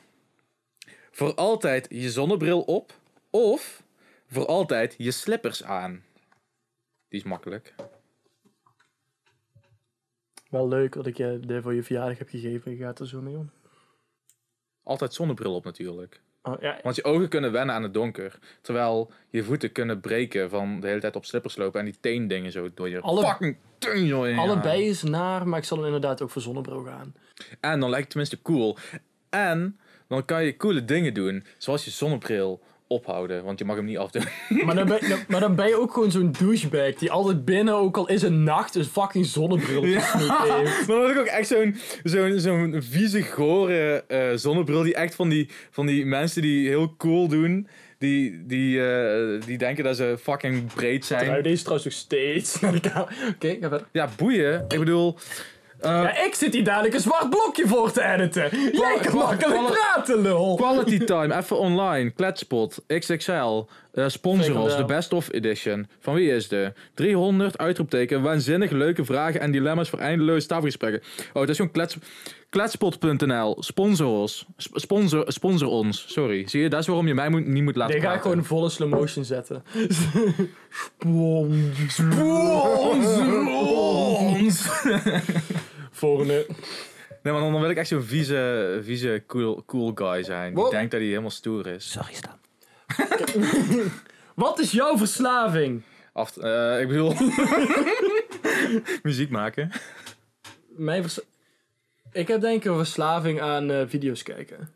Voor 1.11 1.33
altijd 1.35 1.87
je 1.89 2.09
zonnebril 2.11 2.61
op 2.61 2.93
of 3.29 3.83
voor 4.27 4.45
altijd 4.45 4.95
je 4.97 5.11
slippers 5.11 5.63
aan. 5.63 6.03
Die 7.07 7.19
is 7.19 7.23
makkelijk. 7.23 7.75
Wel 10.49 10.67
leuk 10.67 10.93
dat 10.93 11.05
ik 11.05 11.17
je 11.17 11.39
de 11.39 11.61
voor 11.61 11.73
je 11.73 11.83
verjaardag 11.83 12.17
heb 12.17 12.29
gegeven. 12.29 12.71
Je 12.71 12.77
gaat 12.77 12.99
er 12.99 13.07
zo 13.07 13.21
mee 13.21 13.37
om. 13.37 13.51
Altijd 14.83 15.13
zonnebril 15.13 15.55
op 15.55 15.63
natuurlijk. 15.63 16.21
Oh, 16.41 16.61
ja, 16.61 16.79
Want 16.83 16.95
je 16.95 17.03
ogen 17.03 17.29
kunnen 17.29 17.51
wennen 17.51 17.75
aan 17.75 17.83
het 17.83 17.93
donker. 17.93 18.39
Terwijl 18.61 19.11
je 19.29 19.43
voeten 19.43 19.71
kunnen 19.71 19.99
breken 19.99 20.49
van 20.49 20.79
de 20.79 20.87
hele 20.87 20.99
tijd 20.99 21.15
op 21.15 21.25
slippers 21.25 21.55
lopen. 21.55 21.79
En 21.79 21.85
die 21.85 21.99
teendingen 21.99 22.51
zo 22.51 22.73
door 22.73 22.89
je 22.89 23.01
Alle- 23.01 23.25
fucking 23.27 23.57
teen, 23.77 24.37
allebei 24.37 24.87
is 24.87 25.03
naar, 25.03 25.47
maar 25.47 25.59
ik 25.59 25.65
zal 25.65 25.77
dan 25.77 25.85
inderdaad 25.85 26.21
ook 26.21 26.29
voor 26.29 26.41
zonnebril 26.41 26.83
gaan. 26.83 27.15
En 27.59 27.79
dan 27.79 27.89
lijkt 27.89 28.03
het 28.03 28.09
tenminste 28.09 28.41
cool. 28.41 28.77
En 29.35 29.77
dan 30.07 30.25
kan 30.25 30.45
je 30.45 30.57
coole 30.57 30.85
dingen 30.85 31.13
doen. 31.13 31.43
Zoals 31.57 31.85
je 31.85 31.91
zonnebril 31.91 32.61
ophouden. 32.87 33.43
Want 33.43 33.59
je 33.59 33.65
mag 33.65 33.75
hem 33.75 33.85
niet 33.85 33.97
afdoen. 33.97 34.23
Maar 34.65 34.75
dan, 34.75 34.87
ben, 34.87 35.09
dan- 35.09 35.19
maar 35.27 35.39
dan 35.39 35.55
ben 35.55 35.67
je 35.67 35.79
ook 35.79 35.93
gewoon 35.93 36.11
zo'n 36.11 36.31
douchebag 36.39 36.93
die 36.93 37.11
altijd 37.11 37.45
binnen, 37.45 37.73
ook 37.73 37.97
al 37.97 38.07
is 38.09 38.21
het 38.21 38.33
nacht, 38.33 38.75
een 38.75 38.85
fucking 38.85 39.25
zonnebril 39.25 39.83
heeft. 39.83 40.13
Maar 40.13 40.85
dan 40.87 41.09
ik 41.11 41.17
ook 41.17 41.25
echt 41.25 41.47
zo'n 41.47 41.75
zo'n 42.03 42.39
zo'n 42.39 42.75
vieze, 42.89 43.21
gore 43.23 44.03
eh, 44.07 44.27
zonnebril. 44.35 44.83
Die 44.83 44.95
echt 44.95 45.15
van 45.15 45.29
die, 45.29 45.49
van 45.71 45.85
die 45.85 46.05
mensen 46.05 46.41
die 46.41 46.67
heel 46.67 46.95
cool 46.97 47.27
doen. 47.27 47.67
Die, 47.97 48.45
die, 48.45 48.87
eh, 48.87 49.41
die 49.45 49.57
denken 49.57 49.83
dat 49.83 49.95
ze 49.95 50.17
fucking 50.21 50.73
breed 50.73 51.05
zijn. 51.05 51.43
deze 51.43 51.49
is 51.49 51.59
trouwens 51.61 51.85
nog 51.85 51.93
steeds. 51.93 52.59
Oké, 52.63 53.49
ga 53.49 53.69
verder. 53.69 53.85
Ja, 53.91 54.09
boeien. 54.17 54.65
Ik 54.67 54.79
bedoel... 54.79 55.17
eh, 55.79 55.91
Ja, 55.91 56.23
ik 56.23 56.35
zit 56.35 56.53
hier 56.53 56.63
dadelijk 56.63 56.93
een 56.93 56.99
zwart 56.99 57.29
blokje 57.29 57.67
voor 57.67 57.91
te 57.91 58.03
editen. 58.03 58.49
Jij 58.71 58.99
kan 59.01 59.17
makkelijk 59.17 59.65
praten, 59.65 60.21
lul. 60.21 60.55
Quality 60.55 60.97
time, 60.97 61.35
even 61.37 61.57
online. 61.59 62.09
Kletspot, 62.09 62.83
XXL. 62.87 63.63
Eh 63.95 64.07
sponsor 64.07 64.57
ons, 64.59 64.75
de 64.77 64.85
Best 64.85 65.13
of 65.13 65.31
Edition. 65.33 65.87
Van 65.99 66.13
wie 66.13 66.31
is 66.31 66.47
de? 66.47 66.73
300, 66.93 67.57
uitroepteken, 67.57 68.21
waanzinnig 68.21 68.71
leuke 68.71 69.05
vragen 69.05 69.39
en 69.39 69.51
dilemma's 69.51 69.89
voor 69.89 69.99
eindeloze 69.99 70.47
tafelgesprekken. 70.47 71.01
Oh, 71.27 71.33
dat 71.33 71.49
is 71.49 71.55
gewoon 71.55 71.71
klets, 71.71 71.97
kletspot.nl. 72.49 73.55
Sponsor 73.59 74.07
ons. 74.07 74.45
Sp- 74.57 74.77
Sponsor, 74.79 75.23
sponsor 75.31 75.67
ons. 75.69 76.05
Sorry. 76.07 76.47
Zie 76.47 76.61
je, 76.61 76.69
dat 76.69 76.79
is 76.79 76.87
waarom 76.87 77.07
je 77.07 77.13
mij 77.13 77.29
moet, 77.29 77.45
niet 77.45 77.63
moet 77.63 77.75
laten 77.75 77.95
Dit 77.95 78.03
ga 78.03 78.13
ik 78.13 78.21
gewoon 78.21 78.43
volle 78.43 78.69
slow 78.69 78.89
motion 78.89 79.25
zetten. 79.25 79.63
Sponsor 81.87 83.47
ons! 83.47 84.67
Volgende. 85.91 86.45
Nee, 87.23 87.33
maar 87.33 87.41
dan, 87.43 87.51
dan 87.51 87.61
wil 87.61 87.69
ik 87.69 87.77
echt 87.77 87.87
zo'n 87.87 88.03
vieze, 88.03 88.79
vieze 88.83 89.23
cool, 89.27 89.63
cool 89.65 89.91
guy 89.95 90.23
zijn. 90.23 90.53
Die 90.53 90.63
Wow. 90.63 90.71
denkt 90.71 90.91
dat 90.91 90.99
hij 90.99 91.09
helemaal 91.09 91.29
stoer 91.29 91.67
is. 91.67 91.91
Sorry, 91.91 92.13
Stan. 92.13 92.33
Wat 94.35 94.59
is 94.59 94.71
jouw 94.71 94.97
verslaving? 94.97 95.81
Af, 96.13 96.37
eh, 96.37 96.81
ik 96.81 96.87
bedoel... 96.87 97.13
muziek 99.03 99.29
maken. 99.29 99.71
Mijn 100.67 101.01
vers- 101.01 101.19
ik 102.11 102.27
heb 102.27 102.41
denk 102.41 102.63
ik 102.63 102.71
een 102.71 102.77
verslaving 102.77 103.41
aan 103.41 103.71
eh, 103.71 103.81
video's 103.87 104.23
kijken. 104.23 104.69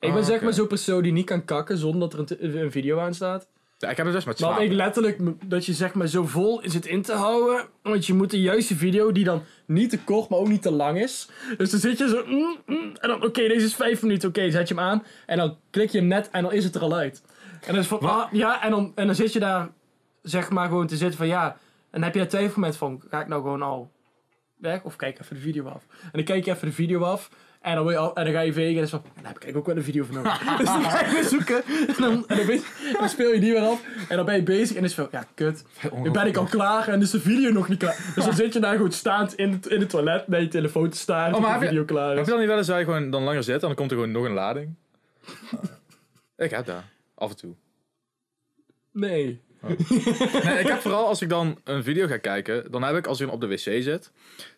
Ik 0.00 0.08
Oh, 0.08 0.14
ben 0.14 0.24
zeg 0.24 0.34
oké. 0.36 0.44
maar 0.44 0.52
zo'n 0.54 0.66
persoon 0.66 1.02
die 1.02 1.12
niet 1.12 1.26
kan 1.26 1.44
kakken 1.44 1.78
zonder 1.78 2.10
dat 2.16 2.30
er 2.30 2.56
een, 2.56 2.70
video 2.70 2.98
aan 2.98 3.14
staat. 3.14 3.48
Ja, 3.78 3.90
ik 3.90 3.96
heb 3.96 4.06
het 4.06 4.14
dus 4.14 4.24
met 4.24 4.40
Maar 4.40 4.48
slapen. 4.50 4.66
ik 4.70 4.72
letterlijk, 4.76 5.18
dat 5.44 5.66
je 5.66 5.72
zeg 5.72 5.94
maar 5.94 6.06
zo 6.06 6.26
vol 6.26 6.60
zit 6.64 6.86
in 6.86 7.02
te 7.02 7.12
houden. 7.12 7.66
Want 7.82 8.06
je 8.06 8.14
moet 8.14 8.30
de 8.30 8.40
juiste 8.40 8.76
video 8.76 9.12
die 9.12 9.24
dan 9.24 9.42
niet 9.66 9.90
te 9.90 9.98
kort, 9.98 10.28
maar 10.28 10.38
ook 10.38 10.48
niet 10.48 10.62
te 10.62 10.70
lang 10.70 11.00
is. 11.02 11.28
Dus 11.56 11.70
dan 11.70 11.80
zit 11.80 11.98
je 11.98 12.08
zo, 12.08 12.24
mm, 12.26 12.56
mm, 12.66 12.96
en 13.00 13.08
dan, 13.08 13.24
oké, 13.24 13.48
deze 13.48 13.66
is 13.66 13.74
vijf 13.74 14.02
minuten, 14.02 14.28
oké, 14.28 14.50
zet 14.50 14.68
je 14.68 14.74
hem 14.74 14.82
aan. 14.82 15.02
En 15.26 15.36
dan 15.36 15.56
klik 15.70 15.90
je 15.90 15.98
hem 15.98 16.06
net 16.06 16.30
en 16.30 16.42
dan 16.42 16.52
is 16.52 16.64
het 16.64 16.74
er 16.74 16.80
al 16.80 16.94
uit. 16.96 17.22
En 17.66 17.74
dan 17.74 17.84
van, 17.84 17.98
ah, 18.00 18.32
ja, 18.32 18.62
en 18.62 18.70
dan, 18.70 18.92
en 18.94 19.06
dan 19.06 19.14
zit 19.14 19.32
je 19.32 19.38
daar, 19.38 19.68
zeg 20.22 20.50
maar, 20.50 20.68
gewoon 20.68 20.86
te 20.86 20.96
zitten 20.96 21.18
van, 21.18 21.26
ja. 21.26 21.46
En 21.46 21.56
dan 21.90 22.02
heb 22.02 22.14
je 22.14 22.20
het 22.20 22.30
twijfelmoment 22.30 22.76
van, 22.76 23.02
ga 23.10 23.20
ik 23.20 23.28
nou 23.28 23.42
gewoon 23.42 23.62
al 23.62 23.90
weg? 24.56 24.82
Of 24.82 24.96
kijk 24.96 25.20
even 25.20 25.36
de 25.36 25.42
video 25.42 25.66
af. 25.66 25.82
En 26.02 26.08
dan 26.12 26.24
kijk 26.24 26.44
je 26.44 26.50
even 26.50 26.68
de 26.68 26.74
video 26.74 27.02
af. 27.02 27.30
En 27.60 27.74
dan, 27.74 27.82
wil 27.84 27.92
je 27.92 27.98
al- 27.98 28.14
en 28.16 28.24
dan 28.24 28.32
ga 28.32 28.40
je 28.40 28.52
vegen 28.52 28.68
en 28.68 28.74
dan 28.74 28.84
is 28.84 28.90
van, 28.90 29.02
daar 29.22 29.32
heb 29.32 29.44
ik 29.44 29.56
ook 29.56 29.66
wel 29.66 29.76
een 29.76 29.82
video 29.82 30.04
van 30.04 30.14
nodig. 30.14 30.38
dus 30.58 30.66
dan 30.66 30.82
ga 30.84 31.06
je 31.06 31.12
weer 31.12 31.24
zoeken. 31.24 31.62
En 31.64 31.94
dan, 31.98 32.28
en 32.28 32.36
dan, 32.36 32.46
je- 32.46 32.66
en 32.92 32.96
dan 32.98 33.08
speel 33.08 33.32
je 33.32 33.40
die 33.40 33.52
weer 33.52 33.62
af. 33.62 33.82
En 34.08 34.16
dan 34.16 34.24
ben 34.26 34.34
je 34.36 34.42
bezig 34.42 34.68
en 34.68 34.74
dan 34.74 34.84
is 34.84 34.96
het 34.96 35.08
van, 35.10 35.20
ja, 35.20 35.26
kut. 35.34 35.64
Nu 36.02 36.10
ben 36.10 36.26
ik 36.26 36.36
al 36.36 36.44
klaar 36.44 36.88
en 36.88 37.00
is 37.00 37.10
de 37.10 37.20
video 37.20 37.50
nog 37.52 37.68
niet 37.68 37.78
klaar. 37.78 38.12
Dus 38.14 38.24
dan 38.24 38.34
zit 38.34 38.52
je 38.52 38.60
daar 38.60 38.76
gewoon 38.76 38.92
staand 38.92 39.34
in 39.34 39.52
het, 39.52 39.66
in 39.66 39.80
het 39.80 39.90
toilet 39.90 40.26
met 40.26 40.40
je 40.40 40.48
telefoon 40.48 40.88
te 40.90 40.96
staan. 40.98 41.34
Oh, 41.34 41.40
maar 41.40 41.40
de 41.40 41.52
heb 41.52 41.60
je- 41.62 41.68
video 41.68 41.84
klaar 41.84 42.08
Heb 42.08 42.18
is. 42.18 42.24
je 42.24 42.30
dan 42.30 42.38
niet 42.40 42.48
wel 42.48 42.58
eens 42.58 42.66
dat 42.66 42.78
je 42.78 42.84
gewoon 42.84 43.10
dan 43.10 43.22
langer 43.22 43.42
zit 43.44 43.54
en 43.60 43.66
dan 43.66 43.74
komt 43.74 43.90
er 43.90 43.96
gewoon 43.96 44.12
nog 44.12 44.24
een 44.24 44.32
lading? 44.32 44.74
ik 46.36 46.50
heb 46.50 46.66
dat. 46.66 46.82
Af 47.16 47.30
en 47.30 47.36
toe. 47.36 47.54
Nee. 48.92 49.44
Nee, 49.62 50.58
ik 50.58 50.66
heb 50.66 50.80
vooral 50.80 51.06
als 51.06 51.22
ik 51.22 51.28
dan 51.28 51.58
een 51.64 51.82
video 51.82 52.06
ga 52.06 52.16
kijken, 52.16 52.70
dan 52.70 52.82
heb 52.82 52.96
ik 52.96 53.06
als 53.06 53.20
ik 53.20 53.32
op 53.32 53.40
de 53.40 53.46
wc 53.46 53.58
zit, 53.58 54.12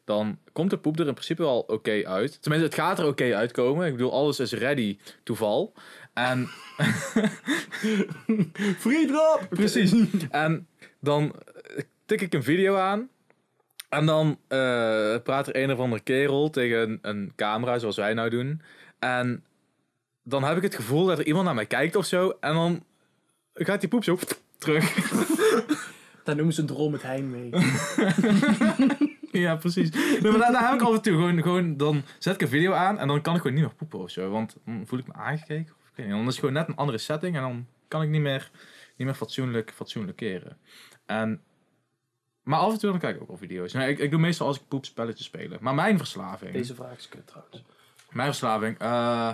dan 0.05 0.39
komt 0.53 0.71
de 0.71 0.79
poep 0.79 0.99
er 0.99 1.07
in 1.07 1.13
principe 1.13 1.43
wel 1.43 1.61
oké 1.61 2.03
uit. 2.05 2.43
Tenminste, 2.43 2.69
het 2.69 2.79
gaat 2.79 2.99
er 2.99 3.07
oké 3.07 3.35
uitkomen. 3.35 3.87
Ik 3.87 3.93
bedoel, 3.93 4.13
alles 4.13 4.41
is 4.41 4.53
ready 4.53 4.99
toeval. 5.23 5.75
En 6.15 6.49
Free 8.85 9.07
drop! 9.07 9.47
Precies. 9.51 9.95
En 10.31 10.69
dan 11.01 11.33
eh, 11.77 11.83
tik 12.07 12.21
ik 12.21 12.35
een 12.35 12.43
video 12.43 12.77
aan. 12.77 13.09
En 13.89 14.07
dan 14.07 14.39
eh, 14.49 15.17
praat 15.23 15.47
er 15.47 15.57
een 15.57 15.73
of 15.73 15.79
andere 15.79 16.03
kerel 16.03 16.51
tegen 16.51 16.99
een 17.03 17.33
camera, 17.37 17.79
zoals 17.79 17.97
wij 17.97 18.15
nou 18.15 18.31
doen. 18.31 18.63
En 18.99 19.45
dan 20.29 20.45
heb 20.45 20.57
ik 20.57 20.63
het 20.63 20.75
gevoel 20.75 21.07
dat 21.07 21.19
er 21.19 21.27
iemand 21.27 21.45
naar 21.45 21.55
mij 21.55 21.67
kijkt 21.67 21.97
of 21.97 22.05
zo. 22.05 22.37
En 22.41 22.55
dan 22.55 22.85
gaat 23.55 23.81
die 23.81 23.89
poep 23.89 24.05
zo 24.05 24.19
terug. 24.59 24.95
Daar 26.25 26.37
noemen 26.37 26.55
ze 26.55 26.61
een 26.61 26.67
droom 26.67 26.91
met 26.91 27.03
heimwee. 27.03 27.51
ja, 29.45 29.57
precies. 29.57 29.91
Nee, 29.91 30.21
maar 30.21 30.41
daar, 30.41 30.53
daar 30.53 30.71
heb 30.71 30.81
ik 30.81 30.87
af 30.87 30.95
en 30.95 31.03
toe 31.03 31.13
gewoon, 31.13 31.43
gewoon... 31.43 31.77
Dan 31.77 32.03
zet 32.19 32.35
ik 32.35 32.41
een 32.41 32.49
video 32.49 32.73
aan 32.73 32.99
en 32.99 33.09
dan 33.09 33.21
kan 33.21 33.35
ik 33.35 33.41
gewoon 33.41 33.57
niet 33.57 33.67
meer 33.67 33.75
poepen 33.75 33.99
of 33.99 34.11
zo. 34.11 34.31
Want 34.31 34.57
dan 34.65 34.83
voel 34.87 34.99
ik 34.99 35.07
me 35.07 35.13
aangekeken. 35.13 35.75
Of, 35.83 35.99
ik 35.99 36.09
dan 36.09 36.21
is 36.21 36.27
het 36.27 36.39
gewoon 36.39 36.55
net 36.55 36.69
een 36.69 36.77
andere 36.77 36.99
setting. 36.99 37.37
En 37.37 37.43
dan 37.43 37.67
kan 37.89 38.03
ik 38.03 38.09
niet 38.09 38.21
meer, 38.21 38.51
niet 38.97 39.07
meer 39.07 39.17
fatsoenlijk, 39.17 39.73
fatsoenlijk 39.75 40.17
keren. 40.17 40.59
En... 41.07 41.43
Maar 42.43 42.59
af 42.59 42.73
en 42.73 42.79
toe 42.79 42.91
dan 42.91 42.99
kijk 42.99 43.15
ik 43.15 43.23
ook 43.23 43.29
wel 43.29 43.37
video's. 43.37 43.73
Nee, 43.73 43.91
ik, 43.91 43.99
ik 43.99 44.11
doe 44.11 44.21
meestal 44.21 44.47
als 44.47 44.57
ik 44.57 44.69
poep 44.69 44.85
spelletjes 44.85 45.27
spelen. 45.27 45.59
Maar 45.61 45.75
mijn 45.75 45.99
verslaving... 45.99 46.53
Deze 46.53 46.75
vraag 46.75 46.97
is 46.97 47.09
kut 47.09 47.27
trouwens. 47.27 47.63
Mijn 48.11 48.29
verslaving... 48.29 48.79
eh 48.79 49.33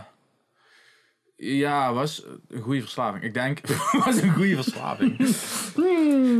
ja, 1.44 1.92
was 1.92 2.24
een 2.48 2.62
goede 2.62 2.80
verslaving. 2.80 3.24
Ik 3.24 3.34
denk, 3.34 3.60
was 4.04 4.20
een 4.20 4.32
goede 4.34 4.54
verslaving. 4.54 5.16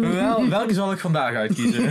Wel, 0.01 0.49
welke 0.49 0.75
zal 0.75 0.93
ik 0.93 0.99
vandaag 0.99 1.35
uitkiezen? 1.35 1.91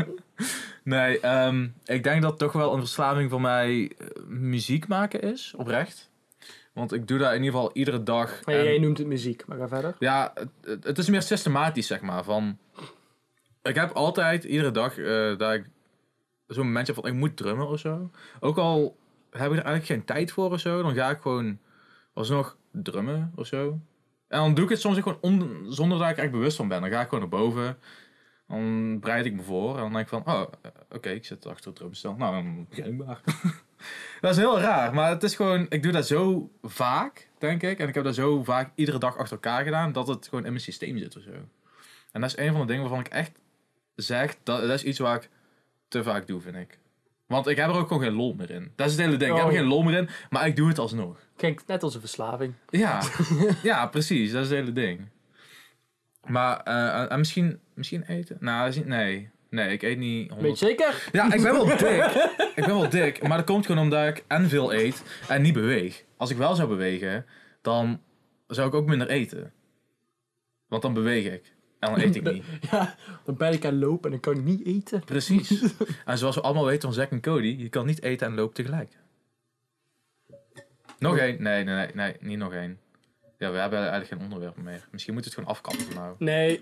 nee, 0.84 1.20
ehm, 1.20 1.68
ik 1.84 2.02
denk 2.04 2.22
dat 2.22 2.38
toch 2.38 2.52
wel 2.52 2.72
een 2.72 2.78
verslaving 2.78 3.30
voor 3.30 3.40
mij 3.40 3.92
eh, 3.98 4.06
muziek 4.26 4.88
maken 4.88 5.20
is, 5.20 5.54
oprecht. 5.56 6.10
Want 6.72 6.92
ik 6.92 7.08
doe 7.08 7.18
dat 7.18 7.32
in 7.32 7.42
ieder 7.42 7.52
geval 7.52 7.70
iedere 7.72 8.02
dag. 8.02 8.40
Maar 8.44 8.54
En- 8.54 8.64
jij 8.64 8.78
noemt 8.78 8.98
het 8.98 9.06
muziek, 9.06 9.46
maar 9.46 9.58
ga 9.58 9.68
verder. 9.68 9.94
ja, 9.98 10.32
het, 10.64 10.84
het- 10.84 10.98
is 10.98 11.08
meer 11.08 11.22
systematisch, 11.22 11.86
zeg 11.86 12.00
maar. 12.00 12.24
Van, 12.24 12.58
ik 13.62 13.74
heb 13.74 13.90
altijd, 13.92 14.44
iedere 14.44 14.70
dag, 14.70 14.98
eh, 14.98 15.36
dat 15.38 15.52
ik 15.52 15.64
zo'n 16.46 16.66
momentje 16.66 16.94
van, 16.94 17.06
ik 17.06 17.12
moet 17.14 17.36
drummen 17.36 17.68
of 17.68 17.78
zo. 17.80 18.10
Ook 18.40 18.58
al 18.58 18.96
heb 19.30 19.50
ik 19.52 19.58
er 19.58 19.64
eigenlijk 19.64 19.84
geen 19.86 20.04
tijd 20.04 20.32
voor 20.32 20.50
of 20.50 20.60
zo, 20.60 20.82
dan 20.82 20.94
ga 20.94 21.10
ik 21.10 21.20
gewoon 21.20 21.58
alsnog 22.12 22.56
drummen 22.70 23.32
of 23.34 23.46
zo. 23.46 23.80
En 24.28 24.38
dan 24.38 24.54
doe 24.54 24.64
ik 24.64 24.70
het 24.70 24.80
soms 24.80 24.98
gewoon 24.98 25.18
on- 25.20 25.64
zonder 25.68 25.98
dat 25.98 26.10
ik 26.10 26.16
echt 26.16 26.30
bewust 26.30 26.56
van 26.56 26.68
ben. 26.68 26.80
Dan 26.80 26.90
ga 26.90 27.00
ik 27.00 27.08
gewoon 27.08 27.20
naar 27.20 27.40
boven. 27.40 27.78
Dan 28.48 28.98
bereid 29.00 29.24
ik 29.26 29.32
me 29.34 29.42
voor. 29.42 29.74
En 29.74 29.80
dan 29.80 29.92
denk 29.92 30.02
ik 30.02 30.08
van, 30.08 30.26
oh, 30.26 30.40
eh, 30.62 30.70
oké, 30.90 31.10
ik 31.10 31.24
zit 31.24 31.46
achter 31.46 31.66
het 31.66 31.76
drumstel. 31.76 32.14
Nou, 32.14 32.32
dan 32.34 32.66
begin 32.68 32.84
ik 32.86 33.06
maar. 33.06 33.20
dat 34.20 34.30
is 34.30 34.36
heel 34.36 34.60
raar. 34.60 34.94
Maar 34.94 35.10
het 35.10 35.22
is 35.22 35.34
gewoon, 35.36 35.66
ik 35.68 35.82
doe 35.82 35.92
dat 35.92 36.06
zo 36.06 36.50
vaak, 36.62 37.28
denk 37.38 37.62
ik. 37.62 37.78
En 37.78 37.88
ik 37.88 37.94
heb 37.94 38.04
dat 38.04 38.14
zo 38.14 38.42
vaak 38.44 38.70
iedere 38.74 38.98
dag 38.98 39.16
achter 39.16 39.32
elkaar 39.36 39.64
gedaan, 39.64 39.92
dat 39.92 40.08
het 40.08 40.28
gewoon 40.28 40.44
in 40.44 40.50
mijn 40.50 40.62
systeem 40.64 40.98
zit 40.98 41.16
of 41.16 41.22
zo. 41.22 41.30
En 42.12 42.20
dat 42.20 42.30
is 42.30 42.36
een 42.36 42.52
van 42.52 42.60
de 42.60 42.66
dingen 42.66 42.82
waarvan 42.82 43.00
ik 43.00 43.08
echt 43.08 43.32
zeg, 43.94 44.36
dat, 44.42 44.60
dat 44.60 44.70
is 44.70 44.84
iets 44.84 44.98
waar 44.98 45.16
ik 45.16 45.28
te 45.88 46.02
vaak 46.02 46.26
doe, 46.26 46.40
vind 46.40 46.56
ik. 46.56 46.78
Want 47.32 47.46
ik 47.46 47.56
heb 47.56 47.68
er 47.68 47.74
ook 47.76 47.86
gewoon 47.88 48.02
geen 48.02 48.12
lol 48.12 48.34
meer 48.34 48.50
in. 48.50 48.72
Dat 48.76 48.86
is 48.86 48.92
het 48.92 49.00
hele 49.04 49.16
ding. 49.16 49.30
Ik 49.30 49.36
heb 49.36 49.46
er 49.46 49.52
Oh. 49.52 49.58
geen 49.58 49.68
lol 49.68 49.82
meer 49.82 49.96
in, 49.98 50.08
maar 50.30 50.46
ik 50.46 50.56
doe 50.56 50.68
het 50.68 50.78
alsnog. 50.78 51.16
Kijk, 51.36 51.62
net 51.66 51.82
als 51.82 51.94
een 51.94 52.00
verslaving. 52.00 52.54
Ja, 52.68 53.02
ja 53.62 53.86
precies. 53.86 54.32
Dat 54.32 54.42
is 54.44 54.48
het 54.48 54.58
hele 54.58 54.72
ding. 54.72 55.08
Maar, 56.26 56.60
eh, 56.60 57.12
en 57.12 57.18
misschien, 57.18 57.58
misschien 57.74 58.02
eten? 58.02 58.36
Nou, 58.40 58.82
nee. 58.84 59.30
Nee, 59.50 59.72
ik 59.72 59.82
eet 59.82 59.98
niet 59.98 60.30
100... 60.30 60.48
Weet 60.48 60.58
je 60.58 60.66
zeker? 60.66 61.08
Ja, 61.12 61.24
ik 61.32 61.42
ben 61.42 61.52
wel 61.52 61.66
dik. 61.76 61.80
ik 62.54 62.64
ben 62.66 62.66
wel 62.80 62.88
dik, 62.88 63.28
maar 63.28 63.36
dat 63.36 63.46
komt 63.46 63.66
gewoon 63.66 63.82
omdat 63.82 64.06
ik 64.08 64.24
en 64.28 64.48
veel 64.48 64.74
eet 64.74 65.02
en 65.28 65.42
niet 65.42 65.52
beweeg. 65.54 66.04
Als 66.16 66.30
ik 66.30 66.36
wel 66.36 66.54
zou 66.54 66.68
bewegen, 66.68 67.26
dan 67.62 68.00
zou 68.46 68.68
ik 68.68 68.74
ook 68.74 68.86
minder 68.86 69.08
eten. 69.08 69.52
Want 70.68 70.82
dan 70.82 70.94
beweeg 70.94 71.32
ik. 71.32 71.52
En 71.82 71.90
dan 71.90 72.00
eet 72.00 72.16
ik 72.16 72.22
niet. 72.32 72.44
Ja, 72.70 72.94
dan 73.24 73.36
ben 73.36 73.52
ik 73.52 73.64
aan 73.64 73.72
het 73.72 73.82
lopen 73.82 74.04
en 74.04 74.10
dan 74.10 74.20
kan 74.20 74.36
ik 74.36 74.44
niet 74.44 74.66
eten. 74.66 75.04
Precies. 75.04 75.62
En 76.04 76.18
zoals 76.18 76.34
we 76.34 76.40
allemaal 76.40 76.64
weten 76.64 76.82
van 76.82 76.92
Zack 76.92 77.10
en 77.10 77.20
Cody, 77.20 77.56
je 77.58 77.68
kan 77.68 77.86
niet 77.86 78.02
eten 78.02 78.26
en 78.26 78.34
lopen 78.34 78.54
tegelijk. 78.54 78.98
Nog 80.98 81.18
één? 81.18 81.42
Nee, 81.42 81.64
nee, 81.64 81.74
nee, 81.74 81.88
nee, 81.94 82.16
niet 82.20 82.38
nog 82.38 82.52
één. 82.52 82.78
Ja, 83.38 83.50
we 83.50 83.58
hebben 83.58 83.78
eigenlijk 83.78 84.08
geen 84.08 84.22
onderwerp 84.22 84.56
meer. 84.56 84.88
Misschien 84.90 85.14
moet 85.14 85.24
het 85.24 85.34
gewoon 85.34 85.48
afkappen 85.48 85.94
nou. 85.94 86.14
Nee. 86.18 86.60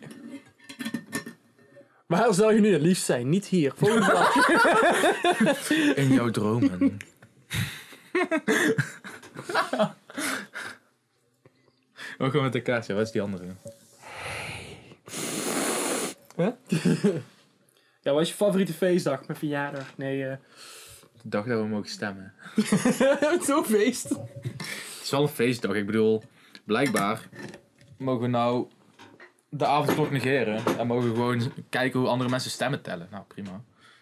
Waar 2.07 2.35
zou 2.35 2.55
je 2.55 2.61
nu 2.61 2.73
het 2.73 2.83
liefst 2.83 3.05
zijn? 3.05 3.29
Niet 3.29 3.47
hier. 3.47 3.73
Volgende 3.77 4.05
vraag. 4.11 5.71
In 5.97 6.13
jouw 6.13 6.31
dromen. 6.31 6.97
Ook 12.19 12.31
gewoon 12.31 12.43
met 12.43 12.53
de 12.53 12.63
kaas, 12.63 12.87
ja. 12.87 12.95
Wat 12.95 13.07
is 13.07 13.13
die 13.13 13.23
andere? 13.23 13.45
Ja, 18.03 18.13
wat 18.13 18.21
is 18.23 18.29
je 18.29 18.35
favoriete 18.35 18.73
feestdag? 18.73 19.27
Mijn 19.27 19.39
verjaardag? 19.39 19.97
Nee, 19.97 20.25
eh 20.27 20.37
De 21.23 21.29
dag 21.29 21.45
dat 21.47 21.61
we 21.61 21.67
mogen 21.67 21.89
stemmen. 21.91 22.33
Zo'n 23.47 23.65
feest. 23.65 24.09
Het 24.09 25.01
is 25.03 25.11
wel 25.11 25.23
een 25.23 25.29
feestdag. 25.29 25.75
Ik 25.75 25.87
bedoel, 25.87 26.23
blijkbaar 26.65 27.29
mogen 27.99 28.23
we 28.23 28.29
nou 28.29 28.69
de 29.49 29.67
avondklok 29.67 30.11
negeren. 30.11 30.63
En 30.79 30.87
mogen 30.87 31.09
we 31.09 31.15
gewoon 31.15 31.53
kijken 31.69 32.01
hoe 32.01 32.09
andere 32.09 32.31
mensen 32.31 32.51
stemmen 32.51 32.83
tellen. 32.83 33.09
Nou, 33.11 33.25
prima. 33.29 33.51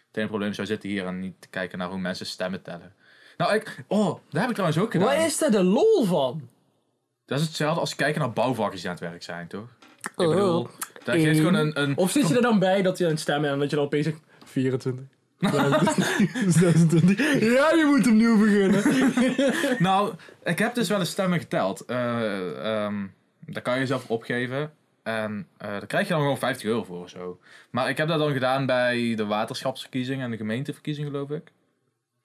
Het 0.06 0.16
enige 0.16 0.30
probleem 0.30 0.52
zou 0.52 0.66
zitten 0.66 0.88
hier 0.88 1.06
en 1.06 1.20
niet 1.20 1.46
kijken 1.50 1.78
naar 1.78 1.88
hoe 1.88 1.98
mensen 1.98 2.26
stemmen 2.26 2.62
tellen. 2.62 2.92
Nou, 3.36 3.54
ik... 3.54 3.84
Oh, 3.86 4.06
dat 4.06 4.40
heb 4.40 4.48
ik 4.48 4.54
trouwens 4.54 4.78
ook 4.80 4.90
gedaan. 4.90 5.06
Waar 5.08 5.26
is 5.26 5.38
daar 5.38 5.50
de 5.50 5.62
lol 5.64 6.04
van? 6.04 6.48
Dat 7.26 7.38
is 7.40 7.46
hetzelfde 7.46 7.80
als 7.80 7.94
kijken 7.94 8.20
naar 8.20 8.32
bouwvakkers 8.32 8.80
die 8.80 8.90
aan 8.90 8.96
het 8.96 9.04
werk 9.10 9.22
zijn, 9.22 9.48
toch? 9.48 9.68
Ik 10.00 10.12
Oh. 10.20 10.28
bedoel, 10.28 10.68
dat 11.12 11.20
geeft 11.20 11.38
gewoon 11.38 11.54
een... 11.54 11.80
een 11.80 11.96
Of 11.96 12.10
zit 12.10 12.28
je 12.28 12.34
er 12.36 12.42
dan 12.42 12.58
bij 12.58 12.82
dat 12.82 12.98
je 12.98 13.04
aan 13.04 13.10
het 13.10 13.20
stemmen 13.20 13.50
en 13.50 13.58
dat 13.58 13.70
je 13.70 13.76
dan 13.76 13.84
opeens 13.84 14.04
zegt... 14.04 14.20
24. 14.44 15.04
26. 15.38 17.18
Ja, 17.54 17.72
je 17.74 17.84
moet 17.86 18.06
opnieuw 18.06 18.38
beginnen. 18.38 18.82
Nou, 19.88 20.14
ik 20.44 20.58
heb 20.58 20.74
dus 20.74 20.88
wel 20.88 20.98
eens 20.98 21.10
stemmen 21.10 21.38
geteld. 21.38 21.84
Eh 21.84 22.84
ehm, 22.84 23.06
daar 23.46 23.62
kan 23.62 23.74
je 23.74 23.80
jezelf 23.80 24.10
opgeven. 24.10 24.72
En 25.02 25.46
eh 25.56 25.68
daar 25.70 25.86
krijg 25.86 26.06
je 26.06 26.12
dan 26.12 26.22
gewoon 26.22 26.38
50 26.38 26.66
euro 26.66 26.84
voor 26.84 27.02
of 27.02 27.08
zo. 27.08 27.38
Maar 27.70 27.88
ik 27.88 27.96
heb 27.96 28.08
dat 28.08 28.18
dan 28.18 28.32
gedaan 28.32 28.66
bij 28.66 29.14
de 29.16 29.26
waterschapsverkiezingen 29.26 30.24
en 30.24 30.30
de 30.30 30.36
gemeenteverkiezingen, 30.36 31.10
geloof 31.10 31.30
ik. 31.30 31.52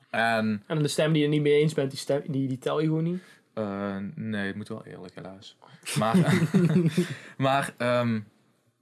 En 0.09 0.63
En 0.67 0.81
de 0.81 0.87
stem 0.87 1.13
die 1.13 1.21
je 1.21 1.27
niet 1.27 1.41
mee 1.41 1.59
eens 1.59 1.73
bent, 1.73 1.89
die, 1.91 1.99
stem, 1.99 2.21
die, 2.27 2.47
die 2.47 2.57
tel 2.59 2.79
je 2.79 2.87
gewoon 2.87 3.03
niet. 3.03 3.21
eh, 3.53 3.95
nee, 4.15 4.47
het 4.47 4.55
moet 4.55 4.67
wel 4.67 4.85
eerlijk, 4.85 5.15
helaas. 5.15 5.57
Maar, 5.97 6.15
maar 7.37 7.73
ehm, 7.77 8.19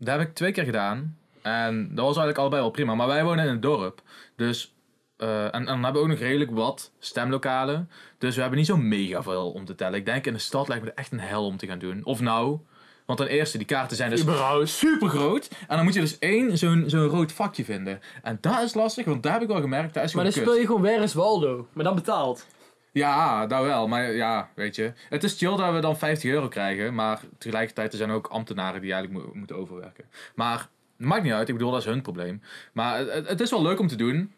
dat 0.05 0.19
heb 0.19 0.27
ik 0.27 0.33
twee 0.35 0.51
keer 0.51 0.63
gedaan. 0.63 1.17
En 1.41 1.79
dat 1.87 2.05
was 2.05 2.05
eigenlijk 2.17 2.37
allebei 2.37 2.61
wel 2.61 2.71
prima. 2.71 2.95
Maar 2.95 3.07
wij 3.07 3.23
wonen 3.23 3.45
in 3.45 3.51
een 3.51 3.59
dorp. 3.59 4.01
Dus, 4.35 4.75
eh, 5.17 5.43
en, 5.43 5.51
en 5.51 5.65
dan 5.65 5.83
hebben 5.83 5.93
we 5.93 6.07
ook 6.07 6.13
nog 6.13 6.19
redelijk 6.19 6.51
wat 6.51 6.91
stemlokalen. 6.99 7.89
Dus 8.17 8.35
we 8.35 8.41
hebben 8.41 8.59
niet 8.59 8.67
zo 8.67 8.77
mega 8.77 9.23
veel 9.23 9.51
om 9.51 9.65
te 9.65 9.75
tellen. 9.75 9.99
Ik 9.99 10.05
denk 10.05 10.25
in 10.25 10.33
de 10.33 10.39
stad 10.39 10.67
lijkt 10.67 10.83
me 10.83 10.89
het 10.89 10.99
echt 10.99 11.11
een 11.11 11.19
hel 11.19 11.45
om 11.45 11.57
te 11.57 11.67
gaan 11.67 11.79
doen. 11.79 12.01
Of 12.03 12.19
nou, 12.21 12.59
want 13.05 13.19
ten 13.19 13.27
eerste, 13.27 13.57
die 13.57 13.67
kaarten 13.67 13.97
zijn 13.97 14.09
dus 14.09 14.21
Überhaupt. 14.21 14.69
super 14.69 15.09
groot. 15.09 15.49
En 15.67 15.75
dan 15.75 15.83
moet 15.85 15.93
je 15.93 15.99
dus 15.99 16.19
één 16.19 16.57
zo'n 16.57 16.83
zo'n 16.87 17.07
rood 17.07 17.31
vakje 17.31 17.63
vinden. 17.65 17.99
En 18.23 18.37
dat 18.41 18.61
is 18.61 18.73
lastig, 18.73 19.05
want 19.05 19.23
daar 19.23 19.33
heb 19.33 19.41
ik 19.41 19.47
wel 19.47 19.61
gemerkt, 19.61 19.93
dat 19.93 20.03
is 20.03 20.13
Maar 20.13 20.23
dan 20.23 20.33
kut. 20.33 20.41
speel 20.43 20.55
je 20.57 20.65
gewoon 20.65 20.81
Where 20.81 21.03
is 21.03 21.13
Waldo. 21.13 21.67
Maar 21.73 21.83
dan 21.83 21.95
betaald. 21.95 22.45
Ja, 22.91 23.45
nou 23.45 23.65
wel. 23.67 23.87
Maar 23.87 24.11
ja, 24.11 24.49
weet 24.55 24.75
je. 24.75 24.93
Het 25.09 25.23
is 25.23 25.37
chill 25.37 25.55
dat 25.55 25.73
we 25.73 25.79
dan 25.79 25.97
50 25.97 26.31
euro 26.31 26.47
krijgen. 26.47 26.93
Maar 26.93 27.21
tegelijkertijd 27.37 27.91
er 27.91 27.97
zijn 27.97 28.09
er 28.09 28.15
ook 28.15 28.27
ambtenaren 28.27 28.81
die 28.81 28.93
eigenlijk 28.93 29.25
mo- 29.25 29.33
moeten 29.33 29.55
overwerken. 29.55 30.05
Maar 30.35 30.69
maakt 30.97 31.23
niet 31.23 31.31
uit. 31.33 31.47
Ik 31.47 31.53
bedoel, 31.55 31.71
dat 31.71 31.79
is 31.79 31.85
hun 31.85 32.01
probleem. 32.01 32.41
Maar 32.73 32.99
het 33.05 33.39
is 33.39 33.49
wel 33.51 33.61
leuk 33.61 33.79
om 33.79 33.87
te 33.87 33.95
doen. 33.95 34.33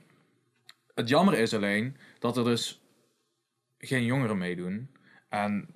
Het 0.95 1.10
jammer 1.10 1.34
is 1.34 1.54
alleen 1.54 1.97
dat 2.20 2.38
er 2.38 2.43
dus 2.43 2.82
geen 3.78 4.06
jongeren 4.06 4.38
meedoen. 4.38 4.89
En 5.30 5.68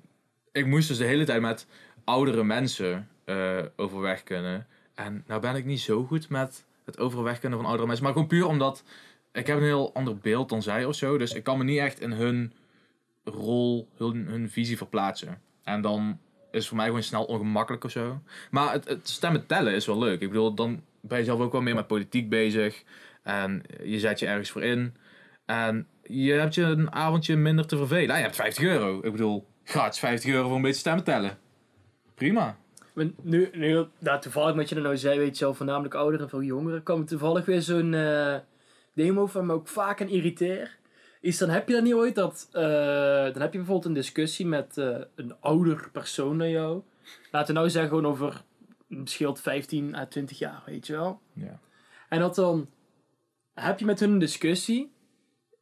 ik 0.52 0.66
moest 0.66 0.88
dus 0.88 0.98
de 0.98 1.06
hele 1.06 1.26
tijd 1.26 1.42
met 1.42 1.68
oudere 2.04 2.44
mensen 2.44 3.08
eh, 3.26 3.58
overweg 3.76 4.24
kunnen. 4.24 4.68
En 4.96 5.24
nou 5.28 5.42
ben 5.42 5.56
ik 5.56 5.66
niet 5.66 5.80
zo 5.80 6.04
goed 6.04 6.30
met 6.30 6.66
het 6.86 7.00
overweg 7.00 7.40
kunnen 7.40 7.58
van 7.58 7.68
oudere 7.68 7.88
mensen. 7.88 8.06
Maar 8.06 8.14
gewoon 8.14 8.28
puur 8.28 8.46
omdat 8.48 8.84
ik 9.32 9.48
heb 9.48 9.58
een 9.58 9.64
heel 9.64 9.94
ander 9.94 10.18
beeld 10.18 10.50
dan 10.50 10.62
zij 10.62 10.86
of 10.86 10.96
zo. 10.96 11.18
Dus 11.18 11.34
ik 11.34 11.44
kan 11.44 11.58
me 11.58 11.64
niet 11.64 11.80
echt 11.80 12.00
in 12.02 12.12
hun 12.12 12.54
rol, 13.28 13.88
hun, 13.98 14.26
hun 14.28 14.50
visie 14.50 14.78
verplaatsen. 14.78 15.42
En 15.64 15.82
dan 15.82 16.20
is 16.52 16.68
voor 16.68 16.78
mij 16.78 16.86
gewoon 16.86 17.04
snel 17.04 17.24
ongemakkelijk 17.24 17.84
of 17.84 17.92
zo. 17.92 18.22
Maar 18.52 18.74
het, 18.74 19.10
stemmen 19.10 19.46
tellen 19.46 19.74
is 19.74 19.86
wel 19.86 20.00
leuk. 20.00 20.22
Ik 20.22 20.28
bedoel, 20.28 20.54
dan 20.54 20.82
ben 21.02 21.18
je 21.18 21.24
zelf 21.24 21.40
ook 21.40 21.52
wel 21.52 21.62
meer 21.62 21.76
met 21.76 21.88
politiek 21.88 22.30
bezig. 22.30 22.84
En 23.24 23.64
je 23.84 24.00
zet 24.00 24.20
je 24.20 24.28
ergens 24.28 24.50
voor 24.50 24.64
in. 24.64 24.96
En 25.46 25.88
je 26.04 26.32
hebt 26.32 26.56
je 26.56 26.64
een 26.64 26.92
avondje 26.92 27.36
minder 27.36 27.68
te 27.68 27.78
vervelen. 27.78 28.10
Ah, 28.10 28.18
je 28.18 28.24
hebt 28.24 28.36
50 28.36 28.64
euro. 28.64 28.98
Ik 28.98 29.12
bedoel, 29.12 29.48
gratis 29.64 30.00
50 30.00 30.32
euro 30.32 30.48
voor 30.48 30.56
een 30.56 30.62
beetje 30.62 30.80
stemmen 30.80 31.04
tellen. 31.04 31.38
Prima. 32.16 32.58
Nu, 33.22 33.50
nu 33.54 33.86
nou, 34.00 34.22
toevallig 34.22 34.56
met 34.56 34.70
je 34.70 34.76
dat 34.76 34.84
nou 34.84 34.98
zei, 34.98 35.20
weet 35.20 35.38
je 35.38 35.46
wel, 35.46 35.54
voornamelijk 35.54 35.94
ouderen 35.94 36.26
en 36.26 36.30
veel 36.30 36.42
jongeren, 36.42 36.84
kwam 36.84 37.00
er 37.00 37.06
toevallig 37.08 37.46
weer 37.46 37.62
zo'n 37.62 37.94
eh, 37.94 38.36
demo 38.94 39.26
van 39.26 39.46
me 39.46 39.54
ook 39.54 39.68
vaak 39.68 40.02
aan 40.02 40.10
irriteer. 40.10 40.77
Is 41.22 41.38
dan 41.38 41.50
heb 41.50 41.68
je 41.68 41.74
dat 41.74 41.84
niet 41.84 41.94
ooit 41.94 42.16
dat, 42.16 42.48
eh, 42.52 42.64
dan 43.34 43.42
heb 43.42 43.52
je 43.52 43.58
bijvoorbeeld 43.58 43.86
een 43.86 43.94
discussie 43.94 44.46
met 44.46 44.78
eh, 44.78 44.98
een 45.16 45.36
ouder 45.40 45.90
persoon 45.92 46.38
dan 46.38 46.50
jou. 46.50 46.82
Laten 47.32 47.48
we 47.48 47.60
nou 47.60 47.70
zeggen 47.70 47.90
gewoon 47.90 48.12
over, 48.12 48.44
een 48.90 49.08
scheelt 49.08 49.42
15 49.42 49.96
à 49.96 50.06
20 50.06 50.38
jaar, 50.38 50.64
weet 50.66 50.88
je 50.88 50.94
wel. 50.94 51.22
Ja. 51.34 51.60
En 52.10 52.20
dat 52.20 52.36
dan 52.36 52.70
heb 53.54 53.80
je 53.80 53.86
met 53.86 54.00
hun 54.00 54.12
een 54.12 54.20
discussie. 54.20 54.96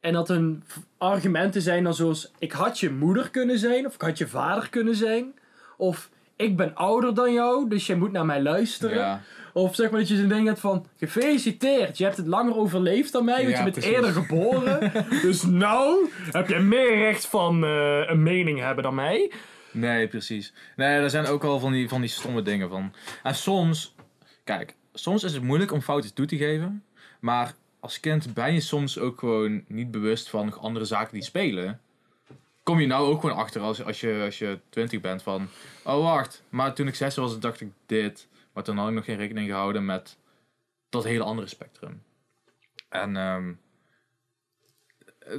En 0.00 0.12
dat 0.12 0.28
hun 0.28 0.62
argumenten 0.98 1.62
zijn 1.62 1.84
dan 1.84 1.94
zoals: 1.94 2.32
ik 2.38 2.52
had 2.52 2.80
je 2.80 2.90
moeder 2.90 3.30
kunnen 3.30 3.58
zijn, 3.58 3.86
of 3.86 3.94
ik 3.94 4.00
had 4.00 4.18
je 4.18 4.28
vader 4.28 4.68
kunnen 4.70 4.94
zijn. 4.94 5.34
Of 5.76 6.10
ik 6.36 6.56
ben 6.56 6.74
ouder 6.74 7.14
dan 7.14 7.32
jou, 7.32 7.68
dus 7.68 7.86
jij 7.86 7.96
moet 7.96 8.12
naar 8.12 8.26
mij 8.26 8.42
luisteren. 8.42 8.96
Ja. 8.96 9.20
Of 9.56 9.74
zeg 9.74 9.90
maar 9.90 10.00
dat 10.00 10.08
je 10.08 10.16
zo'n 10.16 10.28
ding 10.28 10.46
hebt 10.46 10.60
van: 10.60 10.86
gefeliciteerd, 10.98 11.98
je 11.98 12.04
hebt 12.04 12.16
het 12.16 12.26
langer 12.26 12.56
overleefd 12.56 13.12
dan 13.12 13.24
mij, 13.24 13.42
want 13.42 13.48
Ja, 13.48 13.56
je 13.56 13.62
bent 13.62 13.74
precies. 13.74 13.90
eerder 13.92 14.12
geboren. 14.12 14.92
dus 15.22 15.42
nou 15.42 16.10
heb 16.30 16.48
je 16.48 16.58
meer 16.58 16.96
recht 16.98 17.26
van 17.26 17.64
eh, 17.64 18.02
een 18.06 18.22
mening 18.22 18.60
hebben 18.60 18.84
dan 18.84 18.94
mij. 18.94 19.32
Nee, 19.70 20.08
precies. 20.08 20.52
Nee, 20.76 20.98
er 20.98 21.10
zijn 21.10 21.26
ook 21.26 21.42
wel 21.42 21.58
van 21.58 21.72
die, 21.72 21.88
van 21.88 22.00
die 22.00 22.10
stomme 22.10 22.42
dingen 22.42 22.68
van. 22.68 22.92
En 23.22 23.34
soms, 23.34 23.94
kijk, 24.44 24.74
soms 24.94 25.24
is 25.24 25.32
het 25.32 25.42
moeilijk 25.42 25.72
om 25.72 25.80
fouten 25.80 26.14
toe 26.14 26.26
te 26.26 26.36
geven. 26.36 26.84
Maar 27.20 27.54
als 27.80 28.00
kind 28.00 28.34
ben 28.34 28.52
je 28.52 28.60
soms 28.60 28.98
ook 28.98 29.18
gewoon 29.18 29.64
niet 29.68 29.90
bewust 29.90 30.28
van 30.30 30.44
nog 30.44 30.60
andere 30.60 30.84
zaken 30.84 31.14
die 31.14 31.24
spelen. 31.24 31.80
Kom 32.62 32.80
je 32.80 32.86
nou 32.86 33.06
ook 33.08 33.20
gewoon 33.20 33.36
achter 33.36 33.60
als, 33.60 33.84
als, 33.84 34.00
je, 34.00 34.22
als 34.24 34.38
je 34.38 34.58
20 34.68 35.00
bent 35.00 35.22
van. 35.22 35.48
Oh, 35.84 36.02
wacht. 36.02 36.42
Maar 36.48 36.74
toen 36.74 36.86
ik 36.86 36.94
6 36.94 37.14
was, 37.16 37.38
dacht 37.38 37.60
ik 37.60 37.68
dit. 37.86 38.26
Maar 38.56 38.64
toen 38.64 38.76
had 38.76 38.88
ik 38.88 38.94
nog 38.94 39.04
geen 39.04 39.16
rekening 39.16 39.48
gehouden 39.48 39.84
met 39.84 40.18
dat 40.88 41.04
hele 41.04 41.24
andere 41.24 41.46
spectrum. 41.46 42.02
En 42.88 43.16
ehm, 43.16 43.52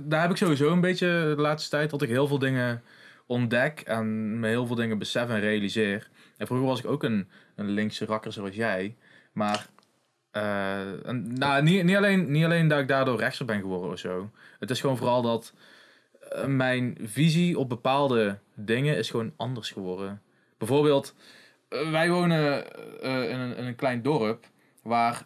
daar 0.01 0.21
heb 0.21 0.31
ik 0.31 0.37
sowieso 0.37 0.71
een 0.71 0.81
beetje 0.81 1.33
de 1.35 1.41
laatste 1.41 1.69
tijd 1.69 1.89
dat 1.89 2.01
ik 2.01 2.09
heel 2.09 2.27
veel 2.27 2.39
dingen 2.39 2.83
ontdek 3.25 3.79
en 3.79 4.39
me 4.39 4.47
heel 4.47 4.65
veel 4.65 4.75
dingen 4.75 4.97
besef 4.97 5.29
en 5.29 5.39
realiseer. 5.39 6.09
En 6.37 6.47
vroeger 6.47 6.67
was 6.67 6.79
ik 6.79 6.85
ook 6.85 7.03
een, 7.03 7.29
een 7.55 7.69
linkse 7.69 8.05
rakker 8.05 8.33
zoals 8.33 8.55
jij. 8.55 8.95
Maar 9.31 9.67
eh, 10.31 11.11
nou, 11.13 11.63
niet, 11.63 11.83
niet, 11.83 11.95
alleen, 11.95 12.31
niet 12.31 12.45
alleen 12.45 12.67
dat 12.67 12.79
ik 12.79 12.87
daardoor 12.87 13.19
rechtser 13.19 13.45
ben 13.45 13.59
geworden 13.59 13.91
of 13.91 13.99
zo. 13.99 14.31
Het 14.59 14.69
is 14.69 14.81
gewoon 14.81 14.97
vooral 14.97 15.21
dat 15.21 15.53
eh, 16.31 16.45
mijn 16.45 16.97
visie 17.01 17.59
op 17.59 17.69
bepaalde 17.69 18.39
dingen 18.53 18.97
is 18.97 19.09
gewoon 19.09 19.33
anders 19.35 19.71
geworden. 19.71 20.21
Bijvoorbeeld, 20.57 21.15
wij 21.69 22.09
wonen 22.09 22.71
eh, 23.01 23.29
in, 23.29 23.39
een, 23.39 23.55
in 23.55 23.65
een 23.65 23.75
klein 23.75 24.01
dorp 24.01 24.45
waar 24.83 25.25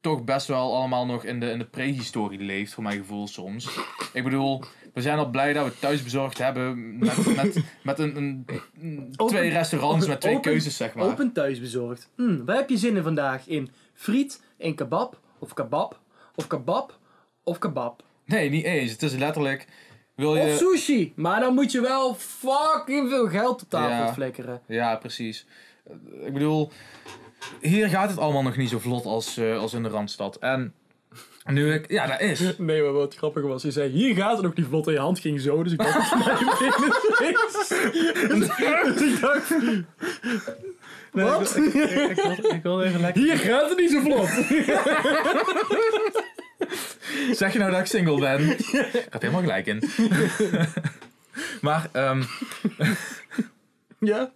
toch 0.00 0.24
best 0.24 0.46
wel 0.46 0.76
allemaal 0.76 1.06
nog 1.06 1.24
in 1.24 1.40
de, 1.40 1.50
in 1.50 1.58
de 1.58 1.64
prehistorie 1.64 2.38
leeft, 2.38 2.72
voor 2.74 2.82
mijn 2.82 2.98
gevoel 2.98 3.26
soms. 3.26 3.78
Ik 4.12 4.24
bedoel, 4.24 4.62
we 4.94 5.02
zijn 5.02 5.18
al 5.18 5.30
blij 5.30 5.52
dat 5.52 5.64
we 5.66 5.78
thuisbezorgd 5.78 6.38
hebben 6.38 6.98
met, 6.98 7.26
met, 7.36 7.64
met 7.82 7.98
een, 7.98 8.16
een, 8.16 8.44
Open- 9.16 9.34
twee 9.36 9.50
restaurants 9.50 10.06
met 10.06 10.20
twee 10.20 10.36
open- 10.36 10.50
keuzes, 10.50 10.76
zeg 10.76 10.94
maar. 10.94 11.04
Open 11.04 11.32
thuis 11.32 11.60
bezorgd. 11.60 12.10
Hm, 12.16 12.44
waar 12.44 12.56
heb 12.56 12.68
je 12.68 12.76
zin 12.76 12.96
in 12.96 13.02
vandaag? 13.02 13.46
In 13.46 13.70
friet, 13.94 14.42
in 14.56 14.74
kebab, 14.74 15.20
of 15.38 15.54
kebab, 15.54 16.00
of 16.34 16.46
kebab, 16.46 16.98
of 17.42 17.58
kebab. 17.58 18.02
Nee, 18.24 18.50
niet 18.50 18.64
eens. 18.64 18.90
Het 18.92 19.02
is 19.02 19.12
letterlijk... 19.14 19.66
Wil 20.18 20.36
je... 20.36 20.42
Of 20.42 20.56
sushi. 20.56 21.12
Maar 21.16 21.40
dan 21.40 21.54
moet 21.54 21.72
je 21.72 21.80
wel 21.80 22.14
fucking 22.14 23.08
veel 23.08 23.28
geld 23.28 23.62
op 23.62 23.70
tafel 23.70 24.04
Ja. 24.04 24.12
flikkeren. 24.12 24.60
Ja, 24.66 24.96
precies. 24.96 25.46
Ik 26.24 26.32
bedoel, 26.32 26.70
hier 27.60 27.88
gaat 27.88 28.10
het 28.10 28.18
allemaal 28.18 28.42
nog 28.42 28.56
niet 28.56 28.68
zo 28.68 28.78
vlot 28.78 29.04
als, 29.04 29.36
eh, 29.36 29.58
als 29.58 29.74
in 29.74 29.82
de 29.82 29.88
Randstad. 29.88 30.36
En 30.36 30.74
nu 31.44 31.72
ik... 31.72 31.90
Ja, 31.90 32.06
dat 32.06 32.20
is. 32.20 32.40
Nee, 32.58 32.82
maar 32.82 32.92
wat 32.92 33.14
grappig 33.14 33.42
was, 33.42 33.62
je 33.62 33.70
zei, 33.70 33.90
hier 33.90 34.14
gaat 34.14 34.36
het 34.36 34.46
ook 34.46 34.56
niet 34.56 34.66
vlot 34.66 34.86
en 34.86 34.92
je 34.92 34.98
hand 34.98 35.18
ging 35.18 35.40
zo, 35.40 35.62
dus 35.62 35.72
ik 35.72 35.78
dacht, 35.78 35.92
volgens 36.08 37.18
mij 37.18 37.36
Dus 38.28 39.00
ik 39.00 39.20
dacht, 39.20 39.54
wat? 41.12 41.56
Ik, 41.56 41.74
ik, 41.74 42.14
wil, 42.14 42.52
ik 42.52 42.62
wil 42.62 42.82
even 42.82 43.00
lekker... 43.00 43.22
Hier 43.22 43.36
gaat 43.36 43.68
het 43.68 43.78
niet 43.78 43.90
zo 43.90 44.00
vlot. 44.00 44.28
Zeg 47.32 47.52
je 47.52 47.58
nou 47.58 47.70
dat 47.70 47.80
ik 47.80 47.86
single 47.86 48.20
ben? 48.20 48.40
Gaat 49.10 49.22
helemaal 49.22 49.40
gelijk 49.40 49.66
in. 49.66 49.82
maar, 51.60 51.88
ehm, 51.92 52.22
Ja? 54.00 54.30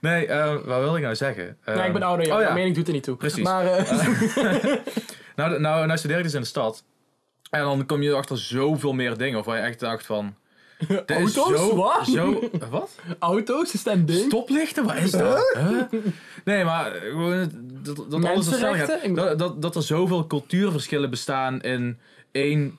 nee, 0.00 0.26
eh, 0.26 0.52
wat 0.64 0.80
wilde 0.80 0.96
ik 0.96 1.02
nou 1.02 1.14
zeggen? 1.16 1.56
Nee, 1.66 1.86
ik 1.86 1.92
ben 1.92 2.02
Ehm, 2.02 2.02
ouder, 2.02 2.26
ja. 2.26 2.36
oh 2.36 2.42
ja. 2.42 2.52
Mening 2.52 2.74
doet 2.74 2.86
er 2.86 2.92
niet 2.92 3.02
toe. 3.02 3.16
Precies. 3.16 3.44
Maar, 3.44 3.66
eh, 3.66 3.92
Nou, 5.36 5.60
nou, 5.60 5.86
nou 5.86 5.98
studeer 5.98 6.16
ik 6.16 6.22
dus 6.22 6.34
in 6.34 6.40
de 6.40 6.46
stad. 6.46 6.84
En 7.50 7.60
dan 7.60 7.86
kom 7.86 8.02
je 8.02 8.14
achter 8.14 8.38
zoveel 8.38 8.92
meer 8.92 9.16
dingen. 9.16 9.34
Waarvan 9.34 9.56
je 9.56 9.62
echt 9.62 9.80
dacht 9.80 10.06
van... 10.06 10.34
Auto's? 11.06 11.32
Zo, 11.32 11.76
Wat? 11.76 12.06
Zo, 12.06 12.50
wat? 12.70 12.90
auto's, 13.18 13.74
is 13.74 13.82
dat 13.82 13.94
een 13.94 14.06
ding? 14.06 14.24
Stoplichten? 14.24 14.84
Wat 14.84 14.96
is 14.96 15.10
dat? 15.10 15.56
Huh? 15.58 15.82
Nee, 16.44 16.64
maar 16.64 16.92
dat, 17.82 18.10
dat 18.10 18.24
alles. 18.24 18.48
Dat, 19.14 19.38
dat, 19.38 19.62
dat 19.62 19.76
er 19.76 19.82
zoveel 19.82 20.26
cultuurverschillen 20.26 21.10
bestaan 21.10 21.60
in 21.60 21.98
één 22.32 22.78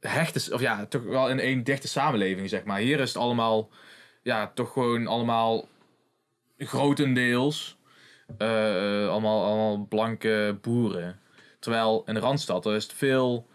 hechte... 0.00 0.54
Of 0.54 0.60
ja, 0.60 0.86
toch 0.86 1.02
wel 1.02 1.28
in 1.28 1.38
één 1.38 1.64
dichte 1.64 1.88
samenleving, 1.88 2.48
zeg 2.48 2.64
maar. 2.64 2.78
Hier 2.78 3.00
is 3.00 3.08
het 3.08 3.22
allemaal... 3.22 3.68
Ja, 4.22 4.50
toch 4.54 4.72
gewoon 4.72 5.06
allemaal 5.06 5.68
grotendeels... 6.58 7.76
eh, 8.38 9.08
allemaal, 9.08 9.44
allemaal 9.44 9.86
blanke 9.88 10.58
boeren. 10.60 11.20
Terwijl 11.58 12.02
in 12.06 12.16
Randstad 12.16 12.66
er 12.66 12.74
is 12.74 12.82
het 12.82 12.92
veel 12.92 13.46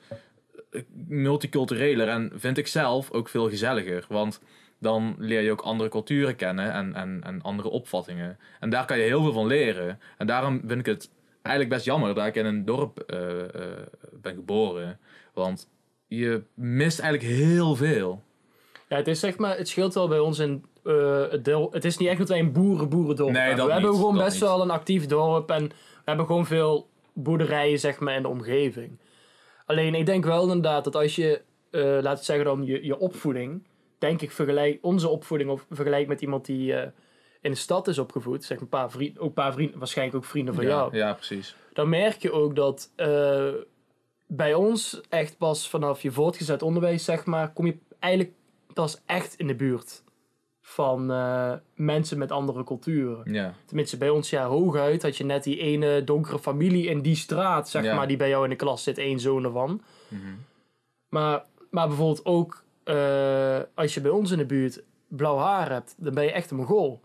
eh, 0.69 0.81
multicultureler 1.07 2.07
en 2.07 2.31
vind 2.35 2.57
ik 2.57 2.67
zelf 2.67 3.11
ook 3.11 3.29
veel 3.29 3.49
gezelliger. 3.49 4.05
Want 4.09 4.41
dan 4.79 5.15
leer 5.19 5.41
je 5.41 5.51
ook 5.51 5.61
andere 5.61 5.89
culturen 5.89 6.35
kennen 6.35 6.71
en, 6.71 6.93
en, 6.93 7.21
en 7.23 7.41
andere 7.41 7.69
opvattingen. 7.69 8.37
En 8.59 8.69
daar 8.69 8.85
kan 8.85 8.97
je 8.97 9.03
heel 9.03 9.21
veel 9.21 9.33
van 9.33 9.47
leren. 9.47 9.99
En 10.17 10.27
daarom 10.27 10.61
vind 10.67 10.79
ik 10.79 10.85
het 10.85 11.09
eigenlijk 11.41 11.75
best 11.75 11.85
jammer 11.85 12.15
dat 12.15 12.25
ik 12.25 12.35
in 12.35 12.45
een 12.45 12.65
dorp 12.65 13.03
ben 14.21 14.35
geboren. 14.35 14.99
Want 15.37 15.69
je 16.07 16.43
mist 16.53 16.99
eigenlijk 16.99 17.33
heel 17.33 17.75
veel. 17.75 18.21
Ja, 18.89 18.95
het 18.95 19.07
is 19.07 19.19
zeg 19.19 19.37
maar, 19.37 19.57
het 19.57 19.67
scheelt 19.67 19.93
wel 19.93 20.07
bij 20.07 20.19
ons 20.19 20.39
in 20.39 20.65
eh, 20.83 21.29
het 21.29 21.45
deel. 21.45 21.69
Het 21.71 21.85
is 21.85 21.97
niet 21.97 22.09
echt 22.09 22.17
dat 22.17 22.29
wij 22.29 22.39
een 22.39 22.51
boeren-boerendorp 22.51 23.31
Nee, 23.31 23.41
hebben. 23.47 23.65
We 23.65 23.71
hebben 23.71 23.93
gewoon 23.93 24.17
best 24.17 24.31
niet. 24.31 24.39
wel 24.49 24.61
een 24.61 24.69
actief 24.69 25.05
dorp 25.05 25.49
en 25.51 25.67
we 25.67 26.03
hebben 26.05 26.25
gewoon 26.25 26.45
veel 26.45 26.89
boerderijen 27.13 27.79
zeg 27.79 27.99
maar 27.99 28.15
in 28.15 28.21
de 28.21 28.27
omgeving. 28.27 28.99
Alleen 29.65 29.95
ik 29.95 30.05
denk 30.05 30.25
wel 30.25 30.41
inderdaad 30.41 30.83
dat 30.83 30.95
als 30.95 31.15
je, 31.15 31.41
eh 31.71 31.81
laten 31.81 32.17
we 32.17 32.23
zeggen 32.23 32.45
dan 32.45 32.65
je, 32.65 32.85
je 32.85 32.99
opvoeding, 32.99 33.63
denk 33.97 34.21
ik 34.21 34.31
vergelijk 34.31 34.77
onze 34.81 35.07
opvoeding 35.09 35.49
of 35.49 35.65
vergelijk 35.71 36.07
met 36.07 36.21
iemand 36.21 36.45
die 36.45 36.73
eh, 36.73 36.89
in 37.41 37.51
de 37.51 37.57
stad 37.57 37.87
is 37.87 37.97
opgevoed, 37.97 38.43
zeg 38.43 38.59
een 38.59 38.69
paar 38.69 38.91
vrienden, 38.91 39.21
ook 39.21 39.27
een 39.27 39.33
paar 39.33 39.53
vrienden, 39.53 39.77
waarschijnlijk 39.79 40.17
ook 40.17 40.25
vrienden 40.25 40.53
van 40.53 40.63
ja, 40.63 40.69
jou. 40.69 40.95
ja, 40.97 41.13
precies. 41.13 41.55
dan 41.73 41.89
merk 41.89 42.21
je 42.21 42.31
ook 42.31 42.55
dat 42.55 42.91
bij 44.27 44.53
ons 44.53 45.01
echt 45.09 45.37
pas 45.37 45.69
vanaf 45.69 46.01
je 46.01 46.11
voortgezet 46.11 46.61
onderwijs, 46.61 47.03
zeg 47.05 47.25
maar, 47.25 47.53
kom 47.53 47.65
je 47.65 47.77
eigenlijk 47.99 48.33
pas 48.73 49.01
echt 49.05 49.35
in 49.35 49.47
de 49.47 49.55
buurt 49.55 50.03
van 50.61 51.11
eh, 51.11 51.53
mensen 51.75 52.17
met 52.17 52.31
andere 52.31 52.63
culturen. 52.63 53.33
Ja, 53.33 53.53
Tenminste, 53.65 53.97
bij 53.97 54.09
ons, 54.09 54.29
ja, 54.29 54.47
hooguit 54.47 55.01
had 55.01 55.17
je 55.17 55.23
net 55.25 55.43
die 55.43 55.57
ene 55.59 56.03
donkere 56.03 56.39
familie 56.39 56.85
in 56.87 57.01
die 57.01 57.15
straat, 57.15 57.69
zeg 57.69 57.83
Ja. 57.83 57.95
maar, 57.95 58.07
die 58.07 58.17
bij 58.17 58.29
jou 58.29 58.43
in 58.43 58.49
de 58.49 58.55
klas 58.55 58.83
zit, 58.83 58.97
één 58.97 59.19
zoon 59.19 59.43
ervan. 59.43 59.81
Mhm. 60.07 60.21
Maar, 61.09 61.43
maar 61.71 61.87
bijvoorbeeld 61.87 62.25
ook 62.25 62.63
eh, 62.83 63.59
als 63.75 63.93
je 63.93 64.01
bij 64.01 64.11
ons 64.11 64.31
in 64.31 64.37
de 64.37 64.45
buurt 64.45 64.83
blauw 65.07 65.37
haar 65.37 65.71
hebt, 65.71 65.95
dan 65.97 66.13
ben 66.13 66.23
je 66.23 66.31
echt 66.31 66.51
een 66.51 66.57
Mongool. 66.57 67.01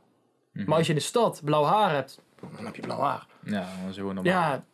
Mhm. 0.53 0.68
Maar 0.68 0.77
als 0.79 0.87
je 0.87 0.93
in 0.93 0.99
de 0.99 1.05
stad 1.05 1.41
blauw 1.45 1.64
haar 1.64 1.95
hebt, 1.95 2.20
dan 2.57 2.64
heb 2.64 2.75
je 2.77 2.83
blauw 2.83 3.01
haar. 3.01 3.27
Ja, 3.45 3.61
dat 3.81 3.91
is 3.91 3.97
gewoon 3.97 4.14
normaal. 4.14 4.33
Ja, 4.33 4.64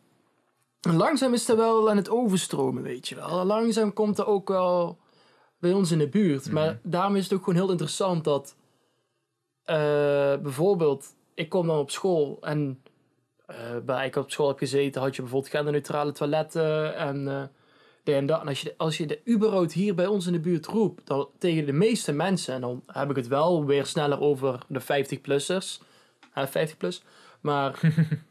langzaam 0.81 1.33
is 1.33 1.45
dat 1.45 1.57
wel 1.57 1.89
aan 1.89 1.97
het 1.97 2.09
overstromen, 2.09 2.83
weet 2.83 3.07
je 3.07 3.15
wel. 3.15 3.45
Langzaam 3.45 3.93
komt 3.93 4.17
er 4.17 4.25
ook 4.27 4.47
wel 4.47 4.97
bij 5.59 5.73
ons 5.73 5.91
in 5.91 5.97
de 5.97 6.09
buurt. 6.09 6.45
Mhm. 6.45 6.53
Maar 6.53 6.79
daarom 6.83 7.15
is 7.15 7.23
het 7.23 7.33
ook 7.33 7.43
gewoon 7.43 7.59
heel 7.59 7.71
interessant 7.71 8.23
dat... 8.23 8.55
eh, 9.63 9.75
bijvoorbeeld, 10.37 11.15
ik 11.33 11.49
kom 11.49 11.67
dan 11.67 11.77
op 11.77 11.91
school 11.91 12.37
en... 12.41 12.83
eh, 13.45 13.55
bij 13.85 14.05
ik 14.07 14.15
op 14.15 14.31
school 14.31 14.47
heb 14.47 14.57
gezeten, 14.57 15.01
had 15.01 15.15
je 15.15 15.21
bijvoorbeeld 15.21 15.51
genderneutrale 15.51 16.11
toiletten 16.11 16.95
en... 16.95 17.27
eh 17.27 17.43
dit 18.03 18.15
en 18.15 18.25
dat. 18.25 18.41
En 18.41 18.47
als 18.47 18.61
je, 18.61 18.73
als 18.77 18.97
je 18.97 19.05
de 19.05 19.21
überhaupt 19.27 19.73
hier 19.73 19.95
bij 19.95 20.07
ons 20.07 20.25
in 20.25 20.33
de 20.33 20.39
buurt 20.39 20.65
roept, 20.65 21.07
dan 21.07 21.27
tegen 21.37 21.65
de 21.65 21.71
meeste 21.71 22.11
mensen, 22.11 22.53
en 22.53 22.61
dan 22.61 22.83
heb 22.87 23.09
ik 23.09 23.15
het 23.15 23.27
wel 23.27 23.65
weer 23.65 23.85
sneller 23.85 24.19
over 24.19 24.59
de 24.67 24.81
50-plussers, 24.81 25.83
50 26.33 26.77
plus, 26.77 27.03
maar 27.41 27.79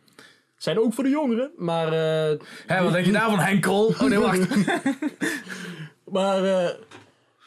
zijn 0.58 0.78
ook 0.78 0.92
voor 0.94 1.04
de 1.04 1.10
jongeren, 1.10 1.50
maar, 1.56 1.86
eh, 1.86 2.38
Hé, 2.66 2.82
wat 2.82 2.92
denk 2.92 3.06
je 3.06 3.12
daarvan, 3.12 3.38
Henkel? 3.38 3.84
Oh 3.86 4.00
nee, 4.02 4.18
wacht. 4.18 4.48
maar 6.16 6.44
eh, 6.44 6.68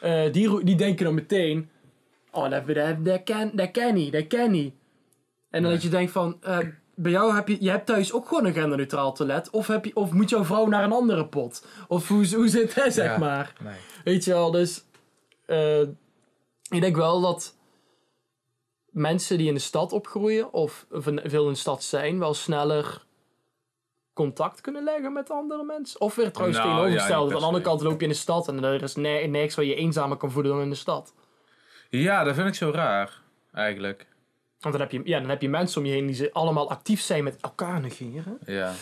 eh, 0.00 0.32
die, 0.32 0.64
die 0.64 0.76
denken 0.76 1.04
dan 1.04 1.14
meteen, 1.14 1.70
oh, 2.30 2.50
dat, 2.50 2.66
dat, 2.66 3.04
dat, 3.04 3.22
ken, 3.22 3.50
dat 3.54 3.70
ken 3.70 3.94
niet, 3.94 4.12
dat 4.12 4.26
ken 4.26 4.50
niet. 4.50 4.74
En 5.50 5.62
dan 5.62 5.72
dat 5.72 5.82
je 5.82 5.88
denkt 5.88 6.12
van, 6.12 6.36
eh, 6.40 6.58
bij 6.94 7.10
jou 7.12 7.34
heb 7.34 7.48
je, 7.48 7.56
je 7.60 7.70
hebt 7.70 7.86
thuis 7.86 8.12
ook 8.12 8.28
gewoon 8.28 8.46
een 8.46 8.52
genderneutraal 8.52 9.12
toilet, 9.12 9.50
of, 9.50 9.66
heb 9.66 9.84
je, 9.84 9.96
of 9.96 10.12
moet 10.12 10.30
jouw 10.30 10.44
vrouw 10.44 10.66
naar 10.66 10.84
een 10.84 10.92
andere 10.92 11.26
pot? 11.26 11.66
Of 11.88 12.08
hoe, 12.08 12.34
hoe 12.34 12.48
zit 12.48 12.74
dat, 12.74 12.92
zeg 12.92 13.04
Ja. 13.06 13.18
maar? 13.18 13.52
Nee. 13.62 13.74
Weet 14.04 14.24
je 14.24 14.30
wel, 14.32 14.50
dus 14.50 14.84
eh, 15.46 15.80
ik 16.70 16.80
denk 16.80 16.96
wel 16.96 17.20
dat 17.20 17.56
mensen 18.92 19.38
die 19.38 19.48
in 19.48 19.54
de 19.54 19.60
stad 19.60 19.92
opgroeien 19.92 20.52
of 20.52 20.86
van- 20.90 21.20
veel 21.24 21.46
in 21.46 21.52
de 21.52 21.58
stad 21.58 21.82
zijn, 21.82 22.18
wel 22.18 22.34
sneller 22.34 23.04
contact 24.12 24.60
kunnen 24.60 24.84
leggen 24.84 25.12
met 25.12 25.30
andere 25.30 25.64
mensen. 25.64 26.00
Of 26.00 26.14
weer 26.14 26.30
trouwens 26.32 26.58
Nou, 26.58 26.70
tegenovergesteld. 26.70 27.28
ja, 27.28 27.34
Aan 27.34 27.40
de 27.40 27.46
andere 27.46 27.64
kant 27.64 27.80
loop 27.80 27.98
je 28.00 28.06
in 28.06 28.12
de 28.12 28.18
stad 28.18 28.48
en 28.48 28.64
er 28.64 28.82
is 28.82 28.94
niks 28.94 29.54
waar 29.54 29.64
je 29.64 29.74
eenzamer 29.74 30.16
kan 30.16 30.30
voelen 30.30 30.52
dan 30.52 30.60
in 30.62 30.70
de 30.70 30.76
stad. 30.76 31.14
Ja, 31.90 32.24
dat 32.24 32.34
vind 32.34 32.48
ik 32.48 32.54
zo 32.54 32.70
raar, 32.70 33.20
eigenlijk. 33.52 34.06
Want 34.60 34.74
dan 34.74 34.82
heb 34.82 34.92
je, 34.92 35.00
ja, 35.04 35.20
dan 35.20 35.28
heb 35.28 35.42
je 35.42 35.48
mensen 35.48 35.80
om 35.80 35.86
je 35.86 35.92
heen 35.92 36.06
die 36.06 36.14
ze 36.14 36.32
allemaal 36.32 36.70
actief 36.70 37.00
zijn 37.00 37.24
met 37.24 37.40
elkaar 37.40 37.80
negeren. 37.80 38.38
Ja. 38.46 38.72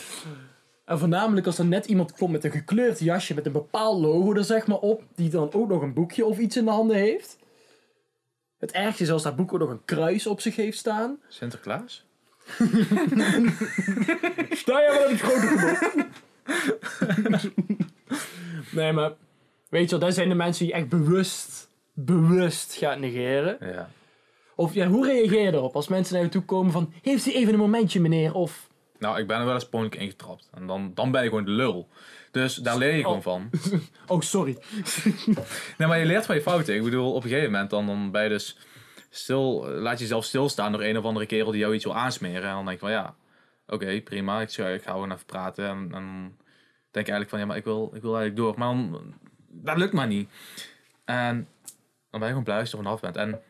En 0.85 0.99
voornamelijk 0.99 1.45
als 1.45 1.57
er 1.57 1.65
net 1.65 1.85
iemand 1.85 2.13
komt 2.13 2.31
met 2.31 2.43
een 2.43 2.51
gekleurd 2.51 2.99
jasje 2.99 3.33
met 3.33 3.45
een 3.45 3.51
bepaald 3.51 4.01
logo 4.01 4.33
er 4.33 4.43
zeg 4.43 4.67
maar 4.67 4.77
op, 4.77 5.03
die 5.15 5.29
dan 5.29 5.53
ook 5.53 5.67
nog 5.69 5.81
een 5.81 5.93
boekje 5.93 6.25
of 6.25 6.37
iets 6.37 6.57
in 6.57 6.65
de 6.65 6.71
handen 6.71 6.95
heeft. 6.97 7.37
Het 8.61 8.71
ergste 8.71 9.03
is 9.03 9.11
als 9.11 9.23
dat 9.23 9.35
boek 9.35 9.53
ook 9.53 9.59
nog 9.59 9.69
een 9.69 9.85
kruis 9.85 10.27
op 10.27 10.41
zich 10.41 10.55
heeft 10.55 10.77
staan. 10.77 11.19
Sinterklaas? 11.27 12.05
Sta 14.51 14.79
je 14.79 14.91
maar 14.93 15.05
in 15.05 15.15
het 15.15 15.21
grote 15.21 15.47
gebouw. 15.47 16.01
nee, 18.71 18.91
maar 18.91 19.11
weet 19.69 19.89
je 19.89 19.89
wel, 19.89 19.99
dat 19.99 20.13
zijn 20.13 20.29
de 20.29 20.35
mensen 20.35 20.65
die 20.65 20.73
echt 20.73 20.89
bewust, 20.89 21.69
bewust 21.93 22.73
gaat 22.73 22.99
negeren. 22.99 23.57
Ja. 23.59 23.89
Of 24.55 24.73
ja, 24.73 24.87
hoe 24.87 25.05
reageer 25.05 25.41
je 25.41 25.51
erop 25.51 25.75
als 25.75 25.87
mensen 25.87 26.13
naar 26.13 26.23
je 26.23 26.29
toe 26.29 26.45
komen 26.45 26.71
van, 26.71 26.93
heeft 27.01 27.25
u 27.25 27.31
even 27.31 27.53
een 27.53 27.59
momentje 27.59 28.01
meneer? 28.01 28.33
Of, 28.33 28.69
Nou, 28.99 29.19
ik 29.19 29.27
ben 29.27 29.39
er 29.39 29.45
wel 29.45 29.53
eens 29.53 29.69
poniek 29.69 29.95
ingetrapt. 29.95 30.49
En 30.53 30.67
dan, 30.67 30.91
dan 30.93 31.11
ben 31.11 31.23
je 31.23 31.29
gewoon 31.29 31.45
de 31.45 31.51
lul. 31.51 31.87
Dus 32.31 32.55
daar 32.55 32.77
leer 32.77 32.95
je 32.95 33.01
gewoon 33.01 33.17
Oh. 33.17 33.23
van. 33.23 33.49
oh 34.07 34.21
sorry. 34.21 34.57
Nee, 35.77 35.87
maar 35.87 35.99
je 35.99 36.05
leert 36.05 36.25
van 36.25 36.35
je 36.35 36.41
fouten. 36.41 36.75
Ik 36.75 36.83
bedoel, 36.83 37.13
op 37.13 37.23
een 37.23 37.29
gegeven 37.29 37.51
moment 37.51 37.69
dan, 37.69 37.85
dan 37.85 38.11
ben 38.11 38.23
je 38.23 38.29
dus 38.29 38.57
stil, 39.09 39.67
laat 39.69 39.93
je 39.97 40.03
jezelf 40.03 40.25
stilstaan 40.25 40.71
door 40.71 40.83
een 40.83 40.97
of 40.97 41.03
andere 41.05 41.25
kerel 41.25 41.51
die 41.51 41.59
jou 41.59 41.73
iets 41.73 41.83
wil 41.83 41.95
aansmeren. 41.95 42.49
En 42.49 42.55
dan 42.55 42.65
denk 42.65 42.79
je 42.79 42.85
van 42.85 42.91
ja, 42.95 43.15
oké, 43.67 44.01
prima. 44.01 44.41
Ik, 44.41 44.51
ga- 44.51 44.67
ik 44.67 44.81
ga 44.83 44.91
gewoon 44.91 45.11
even 45.11 45.25
praten. 45.25 45.65
En, 45.65 45.77
en 45.77 45.89
dan 45.89 46.35
denk 46.91 47.05
je 47.05 47.11
eigenlijk 47.11 47.29
van 47.29 47.39
ja, 47.39 47.45
maar 47.45 47.57
ik 47.57 47.63
wil, 47.63 47.91
ik 47.93 48.01
wil 48.01 48.15
eigenlijk 48.17 48.35
door. 48.35 48.57
Maar 48.57 48.67
dan, 48.67 49.13
dat 49.47 49.77
lukt 49.77 49.93
maar 49.93 50.07
niet. 50.07 50.29
En 51.05 51.47
dan 52.09 52.19
ben 52.19 52.21
je 52.21 52.27
gewoon 52.27 52.43
blij 52.43 52.59
als 52.59 52.71
je 52.71 52.77
er 52.77 52.83
vanaf 52.83 52.99
bent. 53.01 53.15
En 53.15 53.41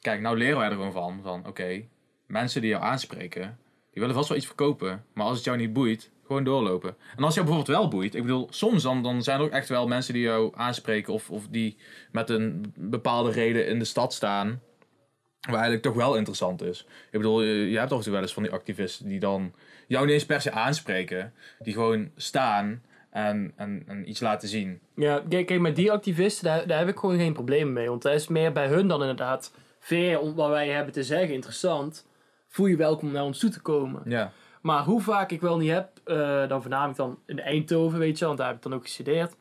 kijk, 0.00 0.20
nou 0.20 0.36
leren 0.36 0.58
wij 0.58 0.66
er 0.66 0.72
gewoon 0.72 0.92
van. 0.92 1.20
Van 1.22 1.46
oké, 1.46 1.82
mensen 2.26 2.60
die 2.60 2.70
jou 2.70 2.82
aanspreken, 2.82 3.58
die 3.92 4.00
willen 4.00 4.14
vast 4.14 4.28
wel 4.28 4.36
iets 4.38 4.46
verkopen. 4.46 5.04
Maar 5.12 5.26
als 5.26 5.36
het 5.36 5.44
jou 5.44 5.56
niet 5.56 5.72
boeit, 5.72 6.10
gewoon 6.28 6.44
doorlopen. 6.44 6.96
En 7.16 7.24
als 7.24 7.34
jou 7.34 7.46
bijvoorbeeld 7.46 7.78
wel 7.78 7.88
boeit, 7.88 8.14
ik 8.14 8.22
bedoel, 8.22 8.46
soms 8.50 8.82
dan, 8.82 9.02
dan 9.02 9.22
zijn 9.22 9.38
er 9.38 9.44
ook 9.44 9.50
echt 9.50 9.68
wel 9.68 9.86
mensen 9.86 10.14
die 10.14 10.22
jou 10.22 10.52
aanspreken 10.56 11.12
of, 11.12 11.30
of 11.30 11.46
die 11.50 11.76
met 12.12 12.30
een 12.30 12.72
bepaalde 12.76 13.30
reden 13.30 13.66
in 13.66 13.78
de 13.78 13.84
stad 13.84 14.14
staan. 14.14 14.60
Waar 15.40 15.54
eigenlijk 15.54 15.82
toch 15.82 15.94
wel 15.94 16.16
interessant 16.16 16.62
is. 16.62 16.86
Ik 17.10 17.18
bedoel, 17.18 17.42
je, 17.42 17.70
je 17.70 17.78
hebt 17.78 17.90
toe 17.90 18.12
wel 18.12 18.20
eens 18.20 18.32
van 18.32 18.42
die 18.42 18.52
activisten 18.52 19.08
die 19.08 19.20
dan 19.20 19.52
jou 19.86 20.04
niet 20.04 20.14
eens 20.14 20.26
per 20.26 20.40
se 20.40 20.50
aanspreken. 20.50 21.32
Die 21.58 21.72
gewoon 21.72 22.10
staan 22.16 22.82
en, 23.10 23.52
en, 23.56 23.82
en 23.86 24.08
iets 24.08 24.20
laten 24.20 24.48
zien. 24.48 24.80
Ja, 24.94 25.22
kijk, 25.28 25.46
kijk, 25.46 25.60
met 25.60 25.76
die 25.76 25.92
activisten, 25.92 26.44
daar, 26.44 26.66
daar 26.66 26.78
heb 26.78 26.88
ik 26.88 26.98
gewoon 26.98 27.16
geen 27.16 27.32
probleem 27.32 27.72
mee. 27.72 27.88
Want 27.88 28.02
dat 28.02 28.14
is 28.14 28.28
meer 28.28 28.52
bij 28.52 28.66
hun 28.66 28.88
dan 28.88 29.00
inderdaad, 29.00 29.52
veel 29.80 30.20
om 30.20 30.34
wat 30.34 30.48
wij 30.48 30.68
hebben 30.68 30.92
te 30.92 31.04
zeggen, 31.04 31.34
interessant. 31.34 32.06
Voel 32.48 32.66
je 32.66 32.76
welkom 32.76 33.08
om 33.08 33.14
naar 33.14 33.24
ons 33.24 33.38
toe 33.38 33.50
te 33.50 33.60
komen. 33.60 34.02
Ja. 34.04 34.32
Maar 34.62 34.84
hoe 34.84 35.00
vaak 35.00 35.30
ik 35.30 35.40
wel 35.40 35.56
niet 35.56 35.70
heb, 35.70 35.88
eh, 36.04 36.48
dan 36.48 36.60
voornamelijk 36.60 36.96
dan 36.96 37.18
in 37.26 37.40
Eindhoven, 37.40 37.98
weet 37.98 38.18
je, 38.18 38.24
want 38.24 38.38
daar 38.38 38.46
heb 38.46 38.56
ik 38.56 38.62
dan 38.62 38.74
ook 38.74 38.82
gestudeerd. 38.82 39.36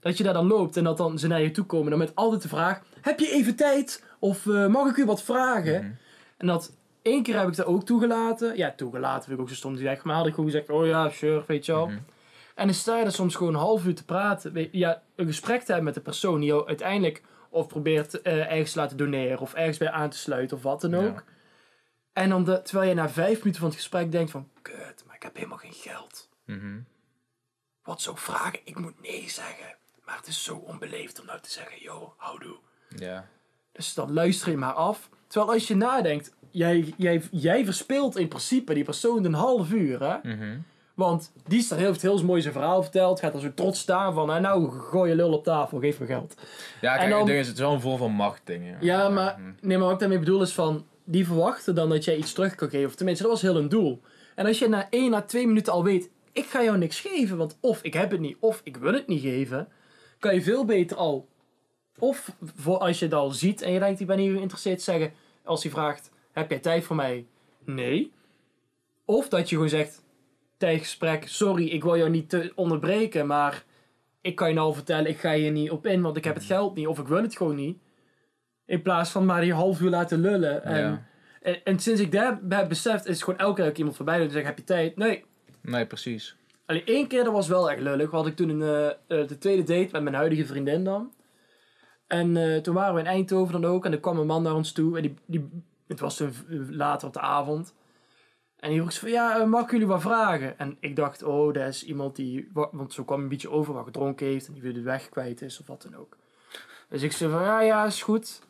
Dat 0.00 0.16
je 0.16 0.24
daar 0.24 0.32
dan 0.32 0.46
loopt 0.46 0.76
en 0.76 0.84
dat 0.84 0.96
dan 0.96 1.18
ze 1.18 1.26
naar 1.26 1.42
je 1.42 1.50
toe 1.50 1.64
komen. 1.64 1.90
Dan 1.90 1.98
met 1.98 2.14
altijd 2.14 2.42
de 2.42 2.48
vraag, 2.48 2.82
heb 3.00 3.18
je 3.18 3.30
even 3.30 3.56
tijd? 3.56 4.04
Of 4.18 4.46
eh, 4.46 4.66
mag 4.66 4.90
ik 4.90 4.96
u 4.96 5.04
wat 5.04 5.22
vragen? 5.22 5.82
Mhm. 5.82 5.92
En 6.36 6.46
dat 6.46 6.76
één 7.02 7.22
keer 7.22 7.38
heb 7.38 7.48
ik 7.48 7.56
dat 7.56 7.66
ook 7.66 7.84
toegelaten. 7.84 8.56
Ja, 8.56 8.72
toegelaten 8.76 9.22
vind 9.22 9.36
ik 9.36 9.40
ook 9.40 9.48
zo 9.48 9.54
stom 9.54 9.76
zeggen. 9.76 10.08
Maar 10.08 10.16
had 10.16 10.26
ik 10.26 10.34
gewoon 10.34 10.50
gezegd, 10.50 10.70
oh 10.70 10.86
ja, 10.86 11.08
sure, 11.08 11.44
weet 11.46 11.66
je 11.66 11.72
wel. 11.72 11.86
Mhm. 11.86 11.98
En 12.54 12.66
dan 12.66 12.74
sta 12.74 12.98
je 12.98 13.04
er 13.04 13.12
soms 13.12 13.34
gewoon 13.34 13.54
een 13.54 13.60
half 13.60 13.86
uur 13.86 13.94
te 13.94 14.04
praten. 14.04 14.68
Ja, 14.72 15.02
een 15.14 15.26
gesprek 15.26 15.60
te 15.60 15.66
hebben 15.66 15.84
met 15.84 15.94
de 15.94 16.00
persoon 16.00 16.40
die 16.40 16.48
jou 16.48 16.66
uiteindelijk 16.66 17.22
of 17.48 17.66
probeert 17.66 18.22
eh, 18.22 18.52
ergens 18.52 18.72
te 18.72 18.78
laten 18.78 18.96
doneren. 18.96 19.38
Of 19.38 19.54
ergens 19.54 19.78
bij 19.78 19.90
aan 19.90 20.10
te 20.10 20.16
sluiten 20.16 20.56
of 20.56 20.62
wat 20.62 20.80
dan 20.80 20.94
ook. 20.94 21.02
Ja. 21.26 21.34
En 22.16 22.28
dan 22.28 22.44
de- 22.44 22.62
terwijl 22.62 22.88
je 22.88 22.94
na 22.94 23.08
vijf 23.08 23.38
minuten 23.38 23.60
van 23.60 23.68
het 23.68 23.76
gesprek 23.78 24.12
denkt 24.12 24.30
van... 24.30 24.48
Kut, 24.62 25.02
maar 25.06 25.14
ik 25.16 25.22
heb 25.22 25.34
helemaal 25.36 25.58
geen 25.58 25.72
geld. 25.72 26.28
Mhm. 26.44 26.78
Wat 27.84 28.00
zou 28.02 28.16
ik 28.16 28.22
vragen? 28.22 28.58
Ik 28.64 28.78
moet 28.78 29.02
nee 29.02 29.24
zeggen. 29.30 29.74
Maar 30.04 30.16
het 30.16 30.26
is 30.26 30.44
zo 30.44 30.54
onbeleefd 30.54 31.20
om 31.20 31.26
nou 31.26 31.40
te 31.40 31.50
zeggen... 31.50 31.82
Yo, 31.82 32.14
houdoe. 32.16 32.56
Ja. 32.88 33.28
Dus 33.72 33.94
dan 33.94 34.12
luister 34.12 34.50
je 34.50 34.56
maar 34.56 34.72
af. 34.72 35.08
Terwijl 35.26 35.52
als 35.52 35.68
je 35.68 35.76
nadenkt... 35.76 36.34
Jij, 36.50 36.94
jij, 36.96 37.22
jij 37.30 37.64
verspeelt 37.64 38.16
in 38.18 38.28
principe 38.28 38.74
die 38.74 38.84
persoon 38.84 39.24
een 39.24 39.34
half 39.34 39.70
uur, 39.72 40.00
hè? 40.02 40.34
Mhm. 40.34 40.58
Want 40.94 41.32
die 41.46 41.62
staat 41.62 41.78
heel, 41.78 41.94
heel 42.00 42.24
mooi 42.24 42.40
zijn 42.40 42.52
verhaal 42.52 42.82
verteld. 42.82 43.20
Gaat 43.20 43.34
er 43.34 43.40
zo 43.40 43.54
trots 43.54 43.80
staan 43.80 44.14
van... 44.14 44.30
"Ah, 44.30 44.40
Nou, 44.40 44.70
gooi 44.70 45.10
je 45.10 45.16
lul 45.16 45.32
op 45.32 45.44
tafel, 45.44 45.78
geef 45.78 46.00
me 46.00 46.06
geld. 46.06 46.34
Ja, 46.80 46.92
En 46.92 46.98
kijk, 46.98 47.10
dan- 47.10 47.18
het 47.18 47.26
ding 47.28 47.38
is, 47.38 47.48
het 47.48 47.58
wel 47.58 47.72
een 47.72 47.80
vorm 47.80 47.98
van 47.98 48.10
macht 48.12 48.40
ding. 48.44 48.76
Ja, 48.80 49.08
maar, 49.08 49.38
Mhm. 49.40 49.50
nee, 49.60 49.76
maar 49.76 49.84
wat 49.86 49.94
ik 49.94 50.00
daarmee 50.00 50.18
bedoel 50.18 50.42
is 50.42 50.52
van... 50.54 50.86
Die 51.08 51.26
verwachten 51.26 51.74
dan 51.74 51.88
dat 51.88 52.04
jij 52.04 52.16
iets 52.16 52.32
terug 52.32 52.54
kan 52.54 52.70
geven. 52.70 52.86
Of 52.86 52.94
tenminste, 52.94 53.22
dat 53.22 53.32
was 53.32 53.42
heel 53.42 53.56
een 53.56 53.68
doel. 53.68 54.00
En 54.34 54.46
als 54.46 54.58
je 54.58 54.68
na 54.68 54.90
één, 54.90 55.10
na 55.10 55.22
twee 55.22 55.46
minuten 55.46 55.72
al 55.72 55.84
weet... 55.84 56.10
Ik 56.32 56.44
ga 56.44 56.62
jou 56.62 56.78
niks 56.78 57.00
geven, 57.00 57.36
want 57.36 57.58
of 57.60 57.82
ik 57.82 57.94
heb 57.94 58.10
het 58.10 58.20
niet, 58.20 58.36
of 58.40 58.60
ik 58.64 58.76
wil 58.76 58.92
het 58.92 59.06
niet 59.06 59.22
geven... 59.22 59.68
Kan 60.18 60.34
je 60.34 60.42
veel 60.42 60.64
beter 60.64 60.96
al... 60.96 61.28
Of 61.98 62.36
als 62.64 62.98
je 62.98 63.04
het 63.04 63.14
al 63.14 63.30
ziet 63.30 63.62
en 63.62 63.72
je 63.72 63.78
denkt, 63.78 64.00
ik 64.00 64.06
ben 64.06 64.18
hier 64.18 64.32
geïnteresseerd, 64.32 64.82
zeggen... 64.82 65.12
Als 65.44 65.62
hij 65.62 65.72
vraagt, 65.72 66.10
heb 66.32 66.50
jij 66.50 66.58
tijd 66.58 66.84
voor 66.84 66.96
mij? 66.96 67.26
Nee. 67.64 68.12
Of 69.04 69.28
dat 69.28 69.48
je 69.48 69.54
gewoon 69.54 69.70
zegt, 69.70 70.02
tijdens 70.56 70.82
gesprek... 70.82 71.28
Sorry, 71.28 71.68
ik 71.68 71.82
wil 71.82 71.96
jou 71.96 72.10
niet 72.10 72.28
te 72.28 72.52
onderbreken, 72.54 73.26
maar... 73.26 73.64
Ik 74.20 74.34
kan 74.34 74.48
je 74.48 74.54
nou 74.54 74.74
vertellen, 74.74 75.10
ik 75.10 75.18
ga 75.18 75.34
hier 75.34 75.50
niet 75.50 75.70
op 75.70 75.86
in, 75.86 76.02
want 76.02 76.16
ik 76.16 76.24
heb 76.24 76.34
het 76.34 76.44
geld 76.44 76.74
niet. 76.74 76.86
Of 76.86 76.98
ik 76.98 77.06
wil 77.06 77.22
het 77.22 77.36
gewoon 77.36 77.56
niet. 77.56 77.78
In 78.66 78.82
plaats 78.82 79.10
van 79.10 79.24
maar 79.24 79.40
die 79.40 79.52
half 79.54 79.80
uur 79.80 79.90
laten 79.90 80.20
lullen. 80.20 80.64
En, 80.64 80.78
Ja. 80.80 81.02
en, 81.42 81.64
en 81.64 81.78
sinds 81.78 82.00
ik 82.00 82.12
dat 82.12 82.36
heb 82.48 82.68
beseft, 82.68 83.06
is 83.06 83.14
het 83.14 83.22
gewoon 83.24 83.38
elke 83.38 83.54
keer 83.54 83.64
dat 83.64 83.78
iemand 83.78 83.96
voorbij 83.96 84.16
doe 84.16 84.26
en 84.26 84.32
zeg, 84.32 84.44
heb 84.44 84.58
je 84.58 84.64
tijd? 84.64 84.96
Nee. 84.96 85.24
Nee, 85.60 85.86
precies. 85.86 86.36
Alleen 86.66 86.86
één 86.86 87.06
keer, 87.06 87.24
dat 87.24 87.32
was 87.32 87.48
wel 87.48 87.70
echt 87.70 87.80
lullig. 87.80 88.10
Had 88.10 88.26
ik 88.26 88.36
toen 88.36 88.48
een, 88.48 88.62
eh, 88.62 89.20
eh, 89.20 89.28
de 89.28 89.38
tweede 89.38 89.62
date 89.62 89.88
met 89.92 90.02
mijn 90.02 90.14
huidige 90.14 90.46
vriendin 90.46 90.84
dan. 90.84 91.12
En 92.06 92.36
eh, 92.36 92.60
toen 92.60 92.74
waren 92.74 92.94
we 92.94 93.00
in 93.00 93.06
Eindhoven 93.06 93.60
dan 93.60 93.70
ook. 93.70 93.84
En 93.84 93.92
er 93.92 94.00
kwam 94.00 94.18
een 94.18 94.26
man 94.26 94.42
naar 94.42 94.54
ons 94.54 94.72
toe. 94.72 94.96
En 94.96 95.02
die, 95.02 95.14
die, 95.26 95.48
het 95.86 96.00
was 96.00 96.16
toen 96.16 96.32
later 96.70 97.06
op 97.08 97.12
de 97.14 97.20
avond. 97.20 97.74
En 98.56 98.70
die 98.70 98.78
vroeg 98.78 98.92
ze 98.92 99.00
van, 99.00 99.10
ja, 99.10 99.44
mag 99.44 99.64
ik 99.64 99.70
jullie 99.70 99.86
wat 99.86 100.00
vragen? 100.00 100.58
En 100.58 100.76
ik 100.80 100.96
dacht, 100.96 101.22
oh, 101.22 101.54
dat 101.54 101.68
is 101.68 101.84
iemand 101.84 102.16
die... 102.16 102.50
wa- 102.52 102.68
Want 102.72 102.92
zo 102.92 103.04
kwam 103.04 103.20
een 103.22 103.28
beetje 103.28 103.50
over 103.50 103.74
wat 103.74 103.84
gedronken 103.84 104.26
heeft. 104.26 104.46
En 104.46 104.52
die 104.52 104.62
weer 104.62 104.74
de 104.74 104.82
weg 104.82 105.08
kwijt 105.08 105.42
is 105.42 105.60
of 105.60 105.66
wat 105.66 105.82
dan 105.82 105.96
ook. 105.96 106.16
Dus 106.88 107.02
ik 107.02 107.12
zei 107.12 107.30
van, 107.32 107.42
ja, 107.42 107.60
ja, 107.60 107.84
is 107.84 108.02
goed. 108.02 108.40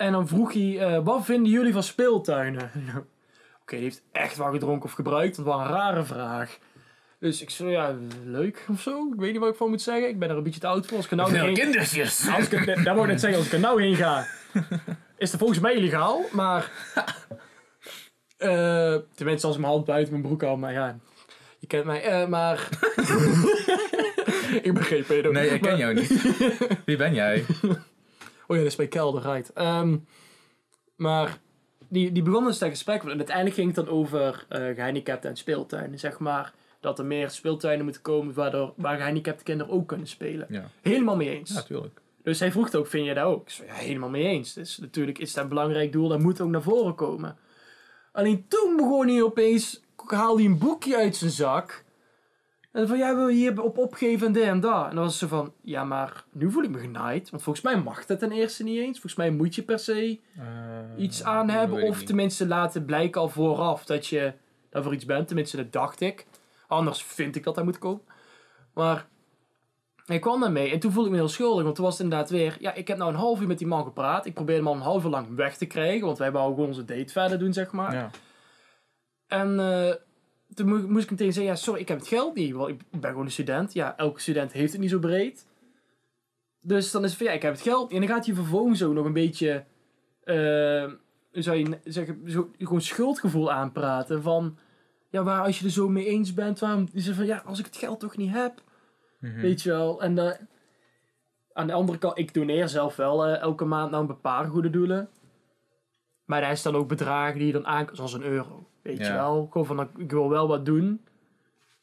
En 0.00 0.12
dan 0.12 0.28
vroeg 0.28 0.52
hij, 0.52 0.78
eh, 0.78 1.04
wat 1.04 1.24
vinden 1.24 1.52
jullie 1.52 1.72
van 1.72 1.82
speeltuinen? 1.82 2.70
Oké, 3.62 3.74
die 3.76 3.84
heeft 3.84 4.02
echt 4.12 4.36
wat 4.36 4.52
gedronken 4.52 4.84
of 4.84 4.92
gebruikt. 4.92 5.36
want 5.36 5.48
Dat 5.48 5.56
was 5.58 5.66
een 5.66 5.72
rare 5.74 6.04
vraag. 6.04 6.58
Dus 7.18 7.42
ik 7.42 7.50
zei, 7.50 7.70
ja, 7.70 7.94
leuk 8.24 8.64
of 8.68 8.80
zo. 8.80 9.12
Ik 9.12 9.18
weet 9.20 9.30
niet 9.32 9.40
wat 9.40 9.50
ik 9.50 9.56
van 9.56 9.68
moet 9.70 9.82
zeggen. 9.82 10.08
Ik 10.08 10.18
ben 10.18 10.30
er 10.30 10.36
een 10.36 10.42
beetje 10.42 10.60
te 10.60 10.66
oud 10.66 10.86
voor. 10.86 10.96
Als 10.96 11.04
ik 11.04 11.10
er 11.10 11.16
nou 11.16 11.36
heen... 11.36 11.54
kindertjes. 11.54 12.28
Als 12.28 12.48
ik 12.48 12.66
daar 12.84 12.94
wou 12.94 13.00
ik 13.00 13.06
net 13.06 13.20
zeggen, 13.20 13.38
als 13.38 13.46
ik 13.46 13.52
er 13.52 13.60
nou 13.60 13.82
heen 13.82 13.94
ga, 13.94 14.26
is 15.18 15.30
het 15.30 15.38
volgens 15.40 15.60
mij 15.60 15.74
illegaal. 15.74 16.22
Maar, 16.32 16.70
eh, 18.36 18.96
tenminste 19.14 19.46
als 19.46 19.54
ik 19.56 19.60
mijn 19.62 19.72
hand 19.72 19.84
buiten 19.84 20.12
mijn 20.12 20.24
broek 20.26 20.42
hou. 20.42 20.58
Maar 20.58 20.72
ja, 20.72 20.98
je 21.58 21.66
kent 21.66 21.84
mij. 21.84 22.02
eh, 22.02 22.26
maar, 22.28 22.68
ik 24.62 24.74
ben 24.74 24.82
geen 24.82 25.04
pedo. 25.04 25.32
Nee, 25.32 25.48
ik 25.48 25.60
ken 25.60 25.70
Maar- 25.70 25.80
jou 25.80 25.94
niet. 25.94 26.22
Wie 26.84 26.96
ben 26.96 27.14
jij? 27.14 27.44
Oh 28.50 28.56
ja, 28.56 28.62
dat 28.62 28.70
is 28.70 28.76
bij 28.76 28.88
Kelder, 28.88 29.22
right. 29.22 29.52
Ehm, 29.52 29.96
maar 30.96 31.38
die, 31.88 32.12
die 32.12 32.22
begon 32.22 32.44
dus 32.44 32.58
dat 32.58 32.68
gesprek. 32.68 33.02
En 33.02 33.16
uiteindelijk 33.16 33.56
ging 33.56 33.66
het 33.66 33.86
dan 33.86 33.94
over 33.94 34.46
eh 34.48 34.74
gehandicapten 34.74 35.30
en 35.30 35.36
speeltuinen. 35.36 35.98
Zeg 35.98 36.18
maar 36.18 36.52
dat 36.80 36.98
er 36.98 37.04
meer 37.04 37.30
speeltuinen 37.30 37.84
moeten 37.84 38.02
komen 38.02 38.34
waardoor, 38.34 38.72
waar 38.76 38.96
gehandicapte 38.96 39.44
kinderen 39.44 39.72
ook 39.72 39.88
kunnen 39.88 40.06
spelen. 40.06 40.46
Ja, 40.50 40.70
Helemaal 40.82 41.16
mee 41.16 41.38
eens. 41.38 41.50
natuurlijk. 41.50 42.00
Dus 42.22 42.40
hij 42.40 42.50
vroeg 42.52 42.74
ook, 42.74 42.86
vind 42.86 43.06
je 43.06 43.14
dat 43.14 43.24
ook? 43.24 43.42
Ik 43.42 43.50
zei, 43.50 43.68
ja, 43.68 43.74
helemaal 43.74 44.08
mee 44.08 44.24
eens. 44.26 44.52
Dus 44.52 44.78
natuurlijk 44.78 45.18
is 45.18 45.32
dat 45.32 45.42
een 45.42 45.48
belangrijk 45.48 45.92
doel, 45.92 46.08
dat 46.08 46.18
moet 46.18 46.40
ook 46.40 46.50
naar 46.50 46.62
voren 46.62 46.94
komen. 46.94 47.36
Alleen 48.12 48.44
toen 48.48 48.76
begon 48.76 49.08
hij 49.08 49.22
opeens, 49.22 49.80
haalde 50.06 50.42
hij 50.42 50.50
een 50.50 50.58
boekje 50.58 50.96
uit 50.96 51.16
zijn 51.16 51.30
zak. 51.30 51.84
En 52.72 52.88
van, 52.88 52.98
ja, 52.98 53.16
wil 53.16 53.28
je 53.28 53.36
hier 53.36 53.62
op 53.62 53.78
opgeven 53.78 54.26
en 54.26 54.32
dit 54.32 54.42
en 54.42 54.60
dat. 54.60 54.88
En 54.88 54.94
dan 54.94 55.04
was 55.04 55.18
ze 55.18 55.28
van, 55.28 55.52
ja, 55.62 55.84
maar 55.84 56.24
nu 56.32 56.50
voel 56.50 56.62
ik 56.62 56.70
me 56.70 56.78
genaaid. 56.78 57.30
Want 57.30 57.42
volgens 57.42 57.64
mij 57.64 57.82
mag 57.82 58.06
dat 58.06 58.18
ten 58.18 58.32
eerste 58.32 58.62
niet 58.62 58.78
eens. 58.78 58.92
Volgens 58.92 59.14
mij 59.14 59.30
moet 59.30 59.54
je 59.54 59.62
per 59.62 59.78
se 59.78 60.20
iets 60.96 61.24
aan 61.24 61.48
hebben. 61.48 61.82
Of 61.82 62.02
tenminste 62.02 62.46
laten 62.46 62.84
blijken 62.84 63.20
al 63.20 63.28
vooraf 63.28 63.84
dat 63.84 64.06
je 64.06 64.32
daarvoor 64.70 64.94
iets 64.94 65.04
bent. 65.04 65.26
Tenminste, 65.26 65.56
dat 65.56 65.72
dacht 65.72 66.00
ik. 66.00 66.26
Anders 66.66 67.02
vind 67.02 67.36
ik 67.36 67.44
dat 67.44 67.54
dat 67.54 67.64
moet 67.64 67.78
komen. 67.78 68.02
Maar 68.74 69.06
ik 70.06 70.20
kwam 70.20 70.40
daarmee 70.40 70.70
en 70.70 70.80
toen 70.80 70.92
voelde 70.92 71.08
ik 71.08 71.14
me 71.14 71.20
heel 71.20 71.28
schuldig. 71.28 71.62
Want 71.62 71.74
toen 71.74 71.84
was 71.84 71.94
het 71.94 72.02
inderdaad 72.02 72.30
weer... 72.30 72.56
Ja, 72.60 72.74
ik 72.74 72.88
heb 72.88 72.96
nou 72.98 73.10
een 73.10 73.18
half 73.18 73.40
uur 73.40 73.46
met 73.46 73.58
die 73.58 73.66
man 73.66 73.84
gepraat. 73.84 74.26
Ik 74.26 74.34
probeerde 74.34 74.60
hem 74.62 74.70
al 74.70 74.76
een 74.76 74.86
half 74.86 75.04
uur 75.04 75.10
lang 75.10 75.34
weg 75.34 75.56
te 75.56 75.66
krijgen. 75.66 76.06
Want 76.06 76.18
wij 76.18 76.32
wouden 76.32 76.54
gewoon 76.54 76.68
onze 76.68 76.84
date 76.84 77.12
verder 77.12 77.38
doen, 77.38 77.52
zeg 77.52 77.72
maar. 77.72 77.94
Ja. 77.94 78.10
En 79.26 79.60
eh, 79.60 79.94
toen 80.54 80.68
mo- 80.68 80.88
moest 80.88 81.04
ik 81.04 81.10
meteen 81.10 81.32
zeggen... 81.32 81.52
Ja, 81.52 81.58
sorry, 81.58 81.80
ik 81.80 81.88
heb 81.88 81.98
het 81.98 82.08
geld 82.08 82.34
niet. 82.34 82.52
Want 82.52 82.68
ik 82.70 83.00
ben 83.00 83.10
gewoon 83.10 83.24
een 83.24 83.30
student. 83.32 83.72
Ja, 83.72 83.96
elke 83.96 84.20
student 84.20 84.52
heeft 84.52 84.72
het 84.72 84.80
niet 84.80 84.90
zo 84.90 84.98
breed. 84.98 85.46
Dus 86.60 86.90
dan 86.90 87.04
is 87.04 87.08
het 87.10 87.18
van... 87.18 87.26
Ja, 87.26 87.32
ik 87.32 87.42
heb 87.42 87.52
het 87.52 87.62
geld. 87.62 87.92
En 87.92 87.98
dan 88.00 88.08
gaat 88.08 88.26
hij 88.26 88.34
vervolgens 88.34 88.82
ook 88.82 88.92
nog 88.94 89.04
een 89.04 89.12
beetje... 89.12 89.64
hoe 90.24 91.42
zou 91.42 91.56
je 91.56 91.78
zeggen? 91.84 92.30
Zo, 92.30 92.50
gewoon 92.58 92.80
schuldgevoel 92.80 93.52
aanpraten. 93.52 94.22
Van... 94.22 94.58
Ja, 95.10 95.22
waar 95.22 95.42
als 95.42 95.58
je 95.58 95.64
er 95.64 95.70
zo 95.70 95.88
mee 95.88 96.06
eens 96.06 96.34
bent, 96.34 96.58
waarom 96.58 96.88
is 96.92 97.06
het 97.06 97.16
van 97.16 97.26
ja, 97.26 97.42
als 97.46 97.58
ik 97.58 97.64
het 97.64 97.76
geld 97.76 98.00
toch 98.00 98.16
niet 98.16 98.30
heb, 98.32 98.62
Mhm. 99.20 99.40
weet 99.40 99.62
je 99.62 99.70
wel. 99.70 100.02
En 100.02 100.18
eh, 100.18 100.38
aan 101.52 101.66
de 101.66 101.72
andere 101.72 101.98
kant, 101.98 102.18
ik 102.18 102.34
doneer 102.34 102.68
zelf 102.68 102.96
wel 102.96 103.26
eh, 103.26 103.40
elke 103.40 103.64
maand 103.64 103.90
naar 103.90 104.00
een 104.00 104.20
paar 104.20 104.44
goede 104.46 104.70
doelen. 104.70 105.08
Maar 106.24 106.40
daar 106.40 106.50
is 106.50 106.62
dan 106.62 106.74
ook 106.74 106.88
bedragen 106.88 107.38
die 107.38 107.46
je 107.46 107.52
dan 107.52 107.66
aan, 107.66 107.88
zoals 107.92 108.12
een 108.12 108.22
euro, 108.22 108.68
weet 108.82 108.98
je 108.98 109.04
Ja. 109.04 109.12
wel. 109.14 109.48
Gewoon 109.52 109.66
van, 109.66 109.90
ik 109.96 110.10
wil 110.10 110.28
wel 110.28 110.48
wat 110.48 110.64
doen. 110.64 111.04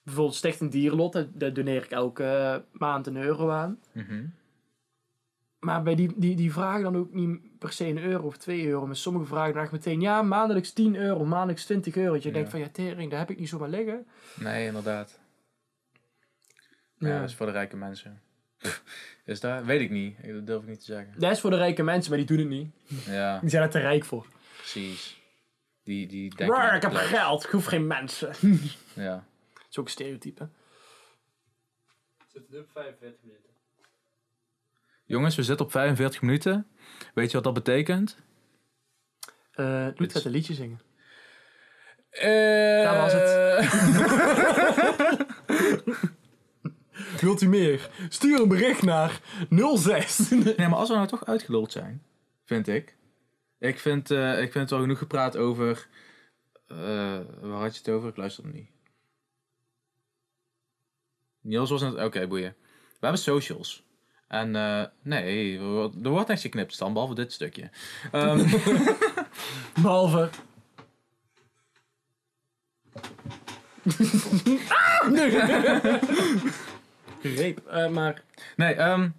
Bijvoorbeeld 0.03 0.35
Sticht 0.37 0.59
een 0.59 0.69
Dierenlot, 0.69 1.13
daar, 1.13 1.27
daar 1.33 1.53
doneer 1.53 1.83
ik 1.83 1.91
elke 1.91 2.23
eh, 2.23 2.57
maand 2.79 3.07
een 3.07 3.17
euro 3.17 3.49
aan. 3.49 3.79
Mhm. 3.91 4.25
Maar 5.59 5.83
bij 5.83 5.95
die, 5.95 6.13
die, 6.15 6.35
die 6.35 6.51
vragen 6.53 6.83
dan 6.83 6.97
ook 6.97 7.13
niet 7.13 7.57
per 7.59 7.71
se 7.71 7.85
een 7.87 8.03
euro 8.03 8.25
of 8.25 8.37
twee 8.37 8.67
euro. 8.67 8.85
Maar 8.85 8.95
sommige 8.95 9.25
vragen 9.25 9.53
dan 9.53 9.63
echt 9.63 9.71
meteen, 9.71 10.01
ja, 10.01 10.21
maandelijks 10.21 10.71
10 10.71 10.95
euro, 10.95 11.25
maandelijks 11.25 11.65
20 11.65 11.95
euro. 11.95 12.13
Dat 12.13 12.21
je 12.23 12.27
Ja. 12.29 12.33
denkt 12.35 12.49
van, 12.49 12.59
ja, 12.59 12.67
tering, 12.71 13.09
daar 13.09 13.19
heb 13.19 13.29
ik 13.29 13.39
niet 13.39 13.49
zomaar 13.49 13.69
liggen. 13.69 14.05
Nee, 14.39 14.65
inderdaad. 14.67 15.19
Ja, 16.97 17.07
Ja. 17.07 17.19
dat 17.19 17.29
is 17.29 17.35
voor 17.35 17.45
de 17.45 17.51
rijke 17.51 17.77
mensen. 17.77 18.21
Is 19.25 19.39
dat? 19.39 19.63
Weet 19.63 19.81
ik 19.81 19.89
niet. 19.89 20.15
Dat 20.33 20.47
durf 20.47 20.61
ik 20.61 20.67
niet 20.67 20.79
te 20.79 20.85
zeggen. 20.85 21.13
Dat 21.19 21.31
is 21.31 21.39
voor 21.39 21.49
de 21.49 21.55
rijke 21.57 21.83
mensen, 21.83 22.09
maar 22.09 22.19
die 22.25 22.27
doen 22.27 22.37
het 22.37 22.47
niet. 22.47 22.71
Ja, 23.05 23.39
Die 23.39 23.49
zijn 23.49 23.63
er 23.63 23.69
te 23.69 23.79
rijk 23.79 24.05
voor. 24.05 24.25
precies. 24.57 25.21
Die, 25.87 26.07
die 26.07 26.35
denken... 26.35 26.75
Ik 26.75 26.81
heb 26.81 26.93
geld, 26.93 27.43
ik 27.43 27.49
hoef 27.49 27.65
geen 27.65 27.87
mensen. 27.87 28.31
Ja. 28.93 29.25
Dat 29.53 29.65
is 29.69 29.77
ook 29.77 29.85
een 29.85 29.91
stereotype. 29.91 30.49
Zit 32.27 32.49
nu 32.49 32.59
op 32.59 32.69
45 32.73 33.23
minuten. 33.23 33.49
Jongens, 35.05 35.35
we 35.35 35.43
zitten 35.43 35.65
op 35.65 35.71
45 35.71 36.21
minuten. 36.21 36.67
Weet 37.13 37.27
je 37.27 37.33
wat 37.33 37.43
dat 37.43 37.53
betekent? 37.53 38.17
Eh 39.51 39.83
doe 39.83 39.93
Dit 39.95 40.13
het 40.13 40.25
een 40.25 40.31
liedje 40.31 40.53
zingen. 40.53 40.79
Eh 42.09 42.83
Daar 42.83 42.97
was 42.97 43.13
Wilt 47.21 47.41
u 47.41 47.47
meer? 47.47 47.89
Stuur 48.09 48.41
een 48.41 48.47
bericht 48.47 48.83
naar 48.83 49.19
06. 49.75 50.29
Nee, 50.29 50.55
maar 50.57 50.75
als 50.75 50.89
we 50.89 50.95
nou 50.95 51.07
toch 51.07 51.25
uitgeluld 51.25 51.71
zijn, 51.71 52.03
vind 52.45 52.67
ik. 52.67 52.96
Ik 53.59 53.79
vind, 53.79 54.11
eh, 54.11 54.31
ik 54.41 54.51
vind 54.51 54.53
het 54.53 54.69
wel 54.69 54.79
genoeg 54.79 54.97
gepraat 54.97 55.37
over... 55.37 55.87
eh, 56.67 56.77
waar 57.41 57.61
had 57.61 57.73
je 57.73 57.79
het 57.79 57.89
over? 57.89 58.09
Ik 58.09 58.17
luisterde 58.17 58.49
niet. 58.51 58.69
Niels 61.41 61.69
was 61.69 61.81
net... 61.81 61.95
Oké, 62.03 62.27
boeien. 62.27 62.55
We 62.71 62.97
hebben 62.99 63.19
socials. 63.21 63.83
En 64.27 64.55
eh, 64.55 64.83
nee, 65.01 65.57
er 65.57 65.63
wordt- 66.01 66.27
niks 66.27 66.41
geknipt, 66.41 66.73
Stan, 66.73 66.93
behalve 66.93 67.13
dit 67.15 67.33
stukje. 67.33 67.69
Ehm, 68.11 68.47
Behalve. 69.81 70.29
Reep. 77.21 77.67
Eh, 77.67 77.89
maar 77.89 78.21
nee, 78.55 78.73
ehm, 78.73 79.09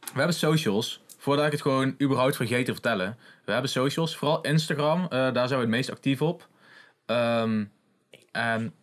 we 0.00 0.18
hebben 0.18 0.34
socials. 0.34 1.00
Voordat 1.20 1.46
ik 1.46 1.52
het 1.52 1.60
gewoon 1.62 1.94
überhaupt 2.02 2.36
vergeet 2.36 2.64
te 2.64 2.72
vertellen. 2.72 3.18
We 3.44 3.52
hebben 3.52 3.70
socials, 3.70 4.16
vooral 4.16 4.40
Instagram. 4.40 5.02
eh, 5.02 5.08
daar 5.10 5.48
zijn 5.48 5.60
we 5.60 5.66
het 5.66 5.68
meest 5.74 5.90
actief 5.90 6.22
op. 6.22 6.48
Ehm, 7.06 7.64
en... 8.32 8.74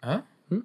Huh? 0.00 0.16
Hm? 0.48 0.60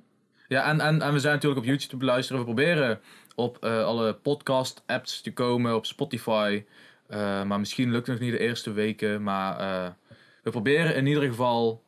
Ja, 0.47 0.69
en, 0.69 0.80
en, 0.80 1.01
en 1.01 1.13
we 1.13 1.19
zijn 1.19 1.34
natuurlijk 1.34 1.61
op 1.61 1.67
YouTube 1.67 1.89
te 1.91 1.97
beluisteren. 1.97 2.39
We 2.39 2.45
proberen 2.47 2.99
op 3.36 3.63
eh, 3.63 3.84
alle 3.84 4.13
podcast-apps 4.13 5.22
te 5.22 5.34
komen, 5.34 5.76
op 5.76 5.86
Spotify. 5.86 6.63
Eh, 7.07 7.43
maar 7.43 7.59
misschien 7.59 7.91
lukt 7.91 8.07
het 8.07 8.19
nog 8.19 8.26
niet 8.30 8.38
de 8.38 8.43
eerste 8.45 8.72
weken. 8.72 9.24
Maar 9.24 9.95
we 10.43 10.49
proberen 10.49 10.95
in 10.95 11.05
ieder 11.05 11.24
geval 11.24 11.84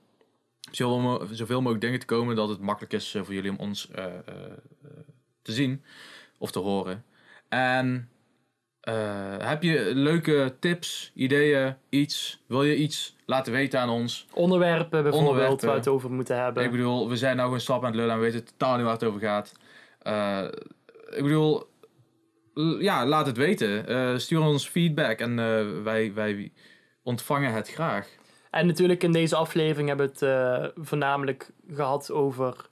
zoveel, 0.71 0.99
mo- 0.99 1.27
zoveel 1.31 1.57
mogelijk 1.59 1.81
dingen 1.81 1.99
te 1.99 2.05
komen... 2.05 2.35
dat 2.35 2.49
het 2.49 2.59
makkelijk 2.59 2.93
is 2.93 3.11
voor 3.23 3.33
jullie 3.33 3.51
om 3.51 3.57
ons 3.57 3.89
te 5.41 5.51
zien 5.51 5.83
of 6.37 6.51
te 6.51 6.59
horen. 6.59 7.05
En 7.49 8.09
eh, 8.83 9.47
heb 9.47 9.63
je 9.63 9.91
leuke 9.93 10.53
tips, 10.59 11.11
ideeën, 11.15 11.75
iets? 11.89 12.43
Wil 12.47 12.63
je 12.63 12.75
iets 12.75 13.15
laten 13.25 13.53
weten 13.53 13.79
aan 13.79 13.89
ons? 13.89 14.25
onderwerpen 14.33 14.89
bijvoorbeeld 15.03 15.29
Onderwerpen. 15.29 15.65
waar 15.65 15.75
we 15.75 15.79
het 15.79 15.89
over 15.89 16.11
moeten 16.11 16.43
hebben. 16.43 16.63
Ik 16.63 16.71
bedoel, 16.71 17.09
we 17.09 17.17
zijn 17.17 17.35
nou 17.35 17.47
gewoon 17.47 17.61
stap 17.61 17.79
aan 17.79 17.85
het 17.85 17.95
lullen 17.95 18.11
en 18.11 18.17
we 18.19 18.25
weten 18.25 18.45
totaal 18.45 18.75
niet 18.75 18.83
waar 18.83 18.93
het 18.93 19.03
over 19.03 19.19
gaat. 19.19 19.51
Eh, 19.99 20.43
ik 21.09 21.23
bedoel, 21.23 21.63
ja, 22.79 23.05
laat 23.05 23.25
het 23.25 23.37
weten. 23.37 23.87
Eh, 23.87 24.17
stuur 24.17 24.41
ons 24.41 24.67
feedback 24.67 25.19
en 25.19 25.35
wij, 25.83 26.13
wij 26.13 26.51
ontvangen 27.03 27.53
het 27.53 27.69
graag. 27.69 28.07
En 28.51 28.67
natuurlijk 28.67 29.03
in 29.03 29.11
deze 29.11 29.35
aflevering 29.35 29.87
hebben 29.87 30.11
we 30.13 30.25
het 30.25 30.71
voornamelijk 30.75 31.51
gehad 31.67 32.11
over 32.11 32.67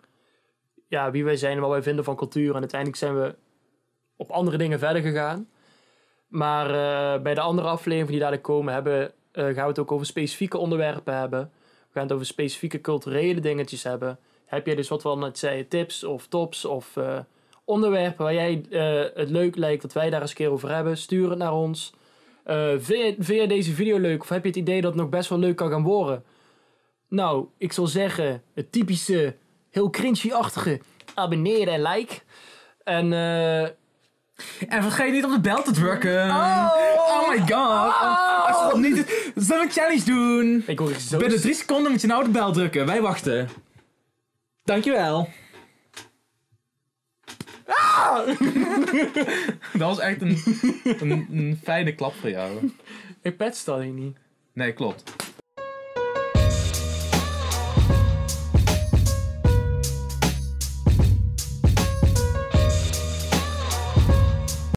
ja, 0.88 1.12
wie 1.12 1.24
wij 1.24 1.36
zijn 1.36 1.56
en 1.56 1.62
wat 1.62 1.70
wij 1.70 1.84
vinden 1.84 2.04
van 2.04 2.16
cultuur. 2.16 2.54
En 2.54 2.60
uiteindelijk 2.60 3.00
zijn 3.00 3.16
we 3.16 3.36
op 4.16 4.30
andere 4.30 4.58
dingen 4.58 4.80
verder 4.80 5.02
gegaan. 5.02 5.48
Maar 6.32 6.66
eh, 6.66 7.22
bij 7.22 7.34
de 7.34 7.42
andere 7.42 7.68
afleveringen 7.68 8.12
die 8.12 8.20
dadelijk 8.20 8.44
komen, 8.44 8.74
hebben, 8.74 9.12
eh, 9.32 9.44
gaan 9.44 9.54
we 9.54 9.62
het 9.62 9.80
ook 9.80 9.92
over 9.92 10.06
specifieke 10.06 10.58
onderwerpen 10.58 11.18
hebben. 11.18 11.52
We 11.62 11.88
gaan 11.94 12.04
het 12.04 12.12
over 12.12 12.26
specifieke 12.26 12.82
culturele 12.82 13.40
dingetjes 13.40 13.84
hebben. 13.84 14.20
Heb 14.46 14.66
jij 14.66 14.76
dus 14.76 14.88
wat 14.88 15.04
we 15.04 15.10
al 15.10 15.18
net 15.18 15.38
zeiden, 15.38 15.68
tips 15.68 16.04
of 16.04 16.28
tops 16.28 16.66
of 16.66 16.98
eh, 16.98 17.20
onderwerpen 17.64 18.24
waar 18.24 18.34
jij 18.34 18.66
het 19.14 19.30
leuk 19.30 19.56
lijkt 19.56 19.82
dat 19.82 19.94
wij 19.94 20.10
daar 20.10 20.22
eens 20.22 20.30
een 20.30 20.36
keer 20.36 20.52
over 20.52 20.74
hebben? 20.74 20.98
Stuur 20.98 21.30
het 21.30 21.40
naar 21.40 21.54
ons. 21.54 21.94
Vind, 22.78 22.88
je, 22.88 23.16
vind 23.20 23.50
deze 23.50 23.72
video 23.72 23.98
leuk 23.98 24.22
of 24.22 24.30
heb 24.30 24.42
je 24.42 24.48
het 24.48 24.58
idee 24.58 24.82
dat 24.82 24.92
het 24.92 25.02
nog 25.02 25.10
best 25.10 25.30
wel 25.30 25.40
leuk 25.40 25.56
kan 25.56 25.70
gaan 25.70 25.84
worden? 25.84 26.24
Nou, 27.08 27.46
ik 27.58 27.74
zal 27.74 27.88
zeggen, 27.88 28.44
het 28.54 28.72
typische, 28.72 29.36
heel 29.70 29.90
cringy-achtige, 29.90 30.80
abonneren 31.14 31.74
en 31.74 31.82
like. 31.82 32.20
En 32.84 33.14
En 34.68 34.82
vergeet 34.82 35.12
niet 35.12 35.26
om 35.26 35.32
de 35.32 35.40
bel 35.40 35.64
te 35.64 35.72
drukken. 35.72 36.30
Oh! 36.30 37.30
my 37.30 37.38
god. 37.38 37.94
Als 38.48 38.62
je 38.62 38.68
dat 38.70 38.78
niet 38.78 38.96
doet, 38.96 39.32
zullen 39.36 39.62
we 39.62 39.64
een 39.64 39.72
challenge 39.72 40.04
doen. 40.04 40.64
ik 40.68 40.80
hoor 40.80 40.94
zo... 40.94 41.18
Binnen 41.18 41.42
drie 41.42 41.54
seconden 41.54 41.92
moet 41.92 42.02
je 42.02 42.08
nou 42.08 42.24
de 42.24 42.30
bel 42.30 42.52
drukken. 42.52 42.86
Wij 42.86 43.02
wachten. 43.02 43.50
Dankjewel. 44.64 45.30
Dat 49.74 49.88
was 49.88 50.00
echt 50.00 50.22
een, 50.22 50.38
een, 50.84 51.28
een 51.32 51.60
fijne 51.64 51.96
klap 51.96 52.14
voor 52.14 52.30
jou. 52.30 52.72
Ik 53.22 53.38
pet 53.38 53.62
dat 53.66 53.82
hier 53.82 53.92
niet. 53.92 54.18
Nee, 54.54 54.74
klopt. 54.74 55.16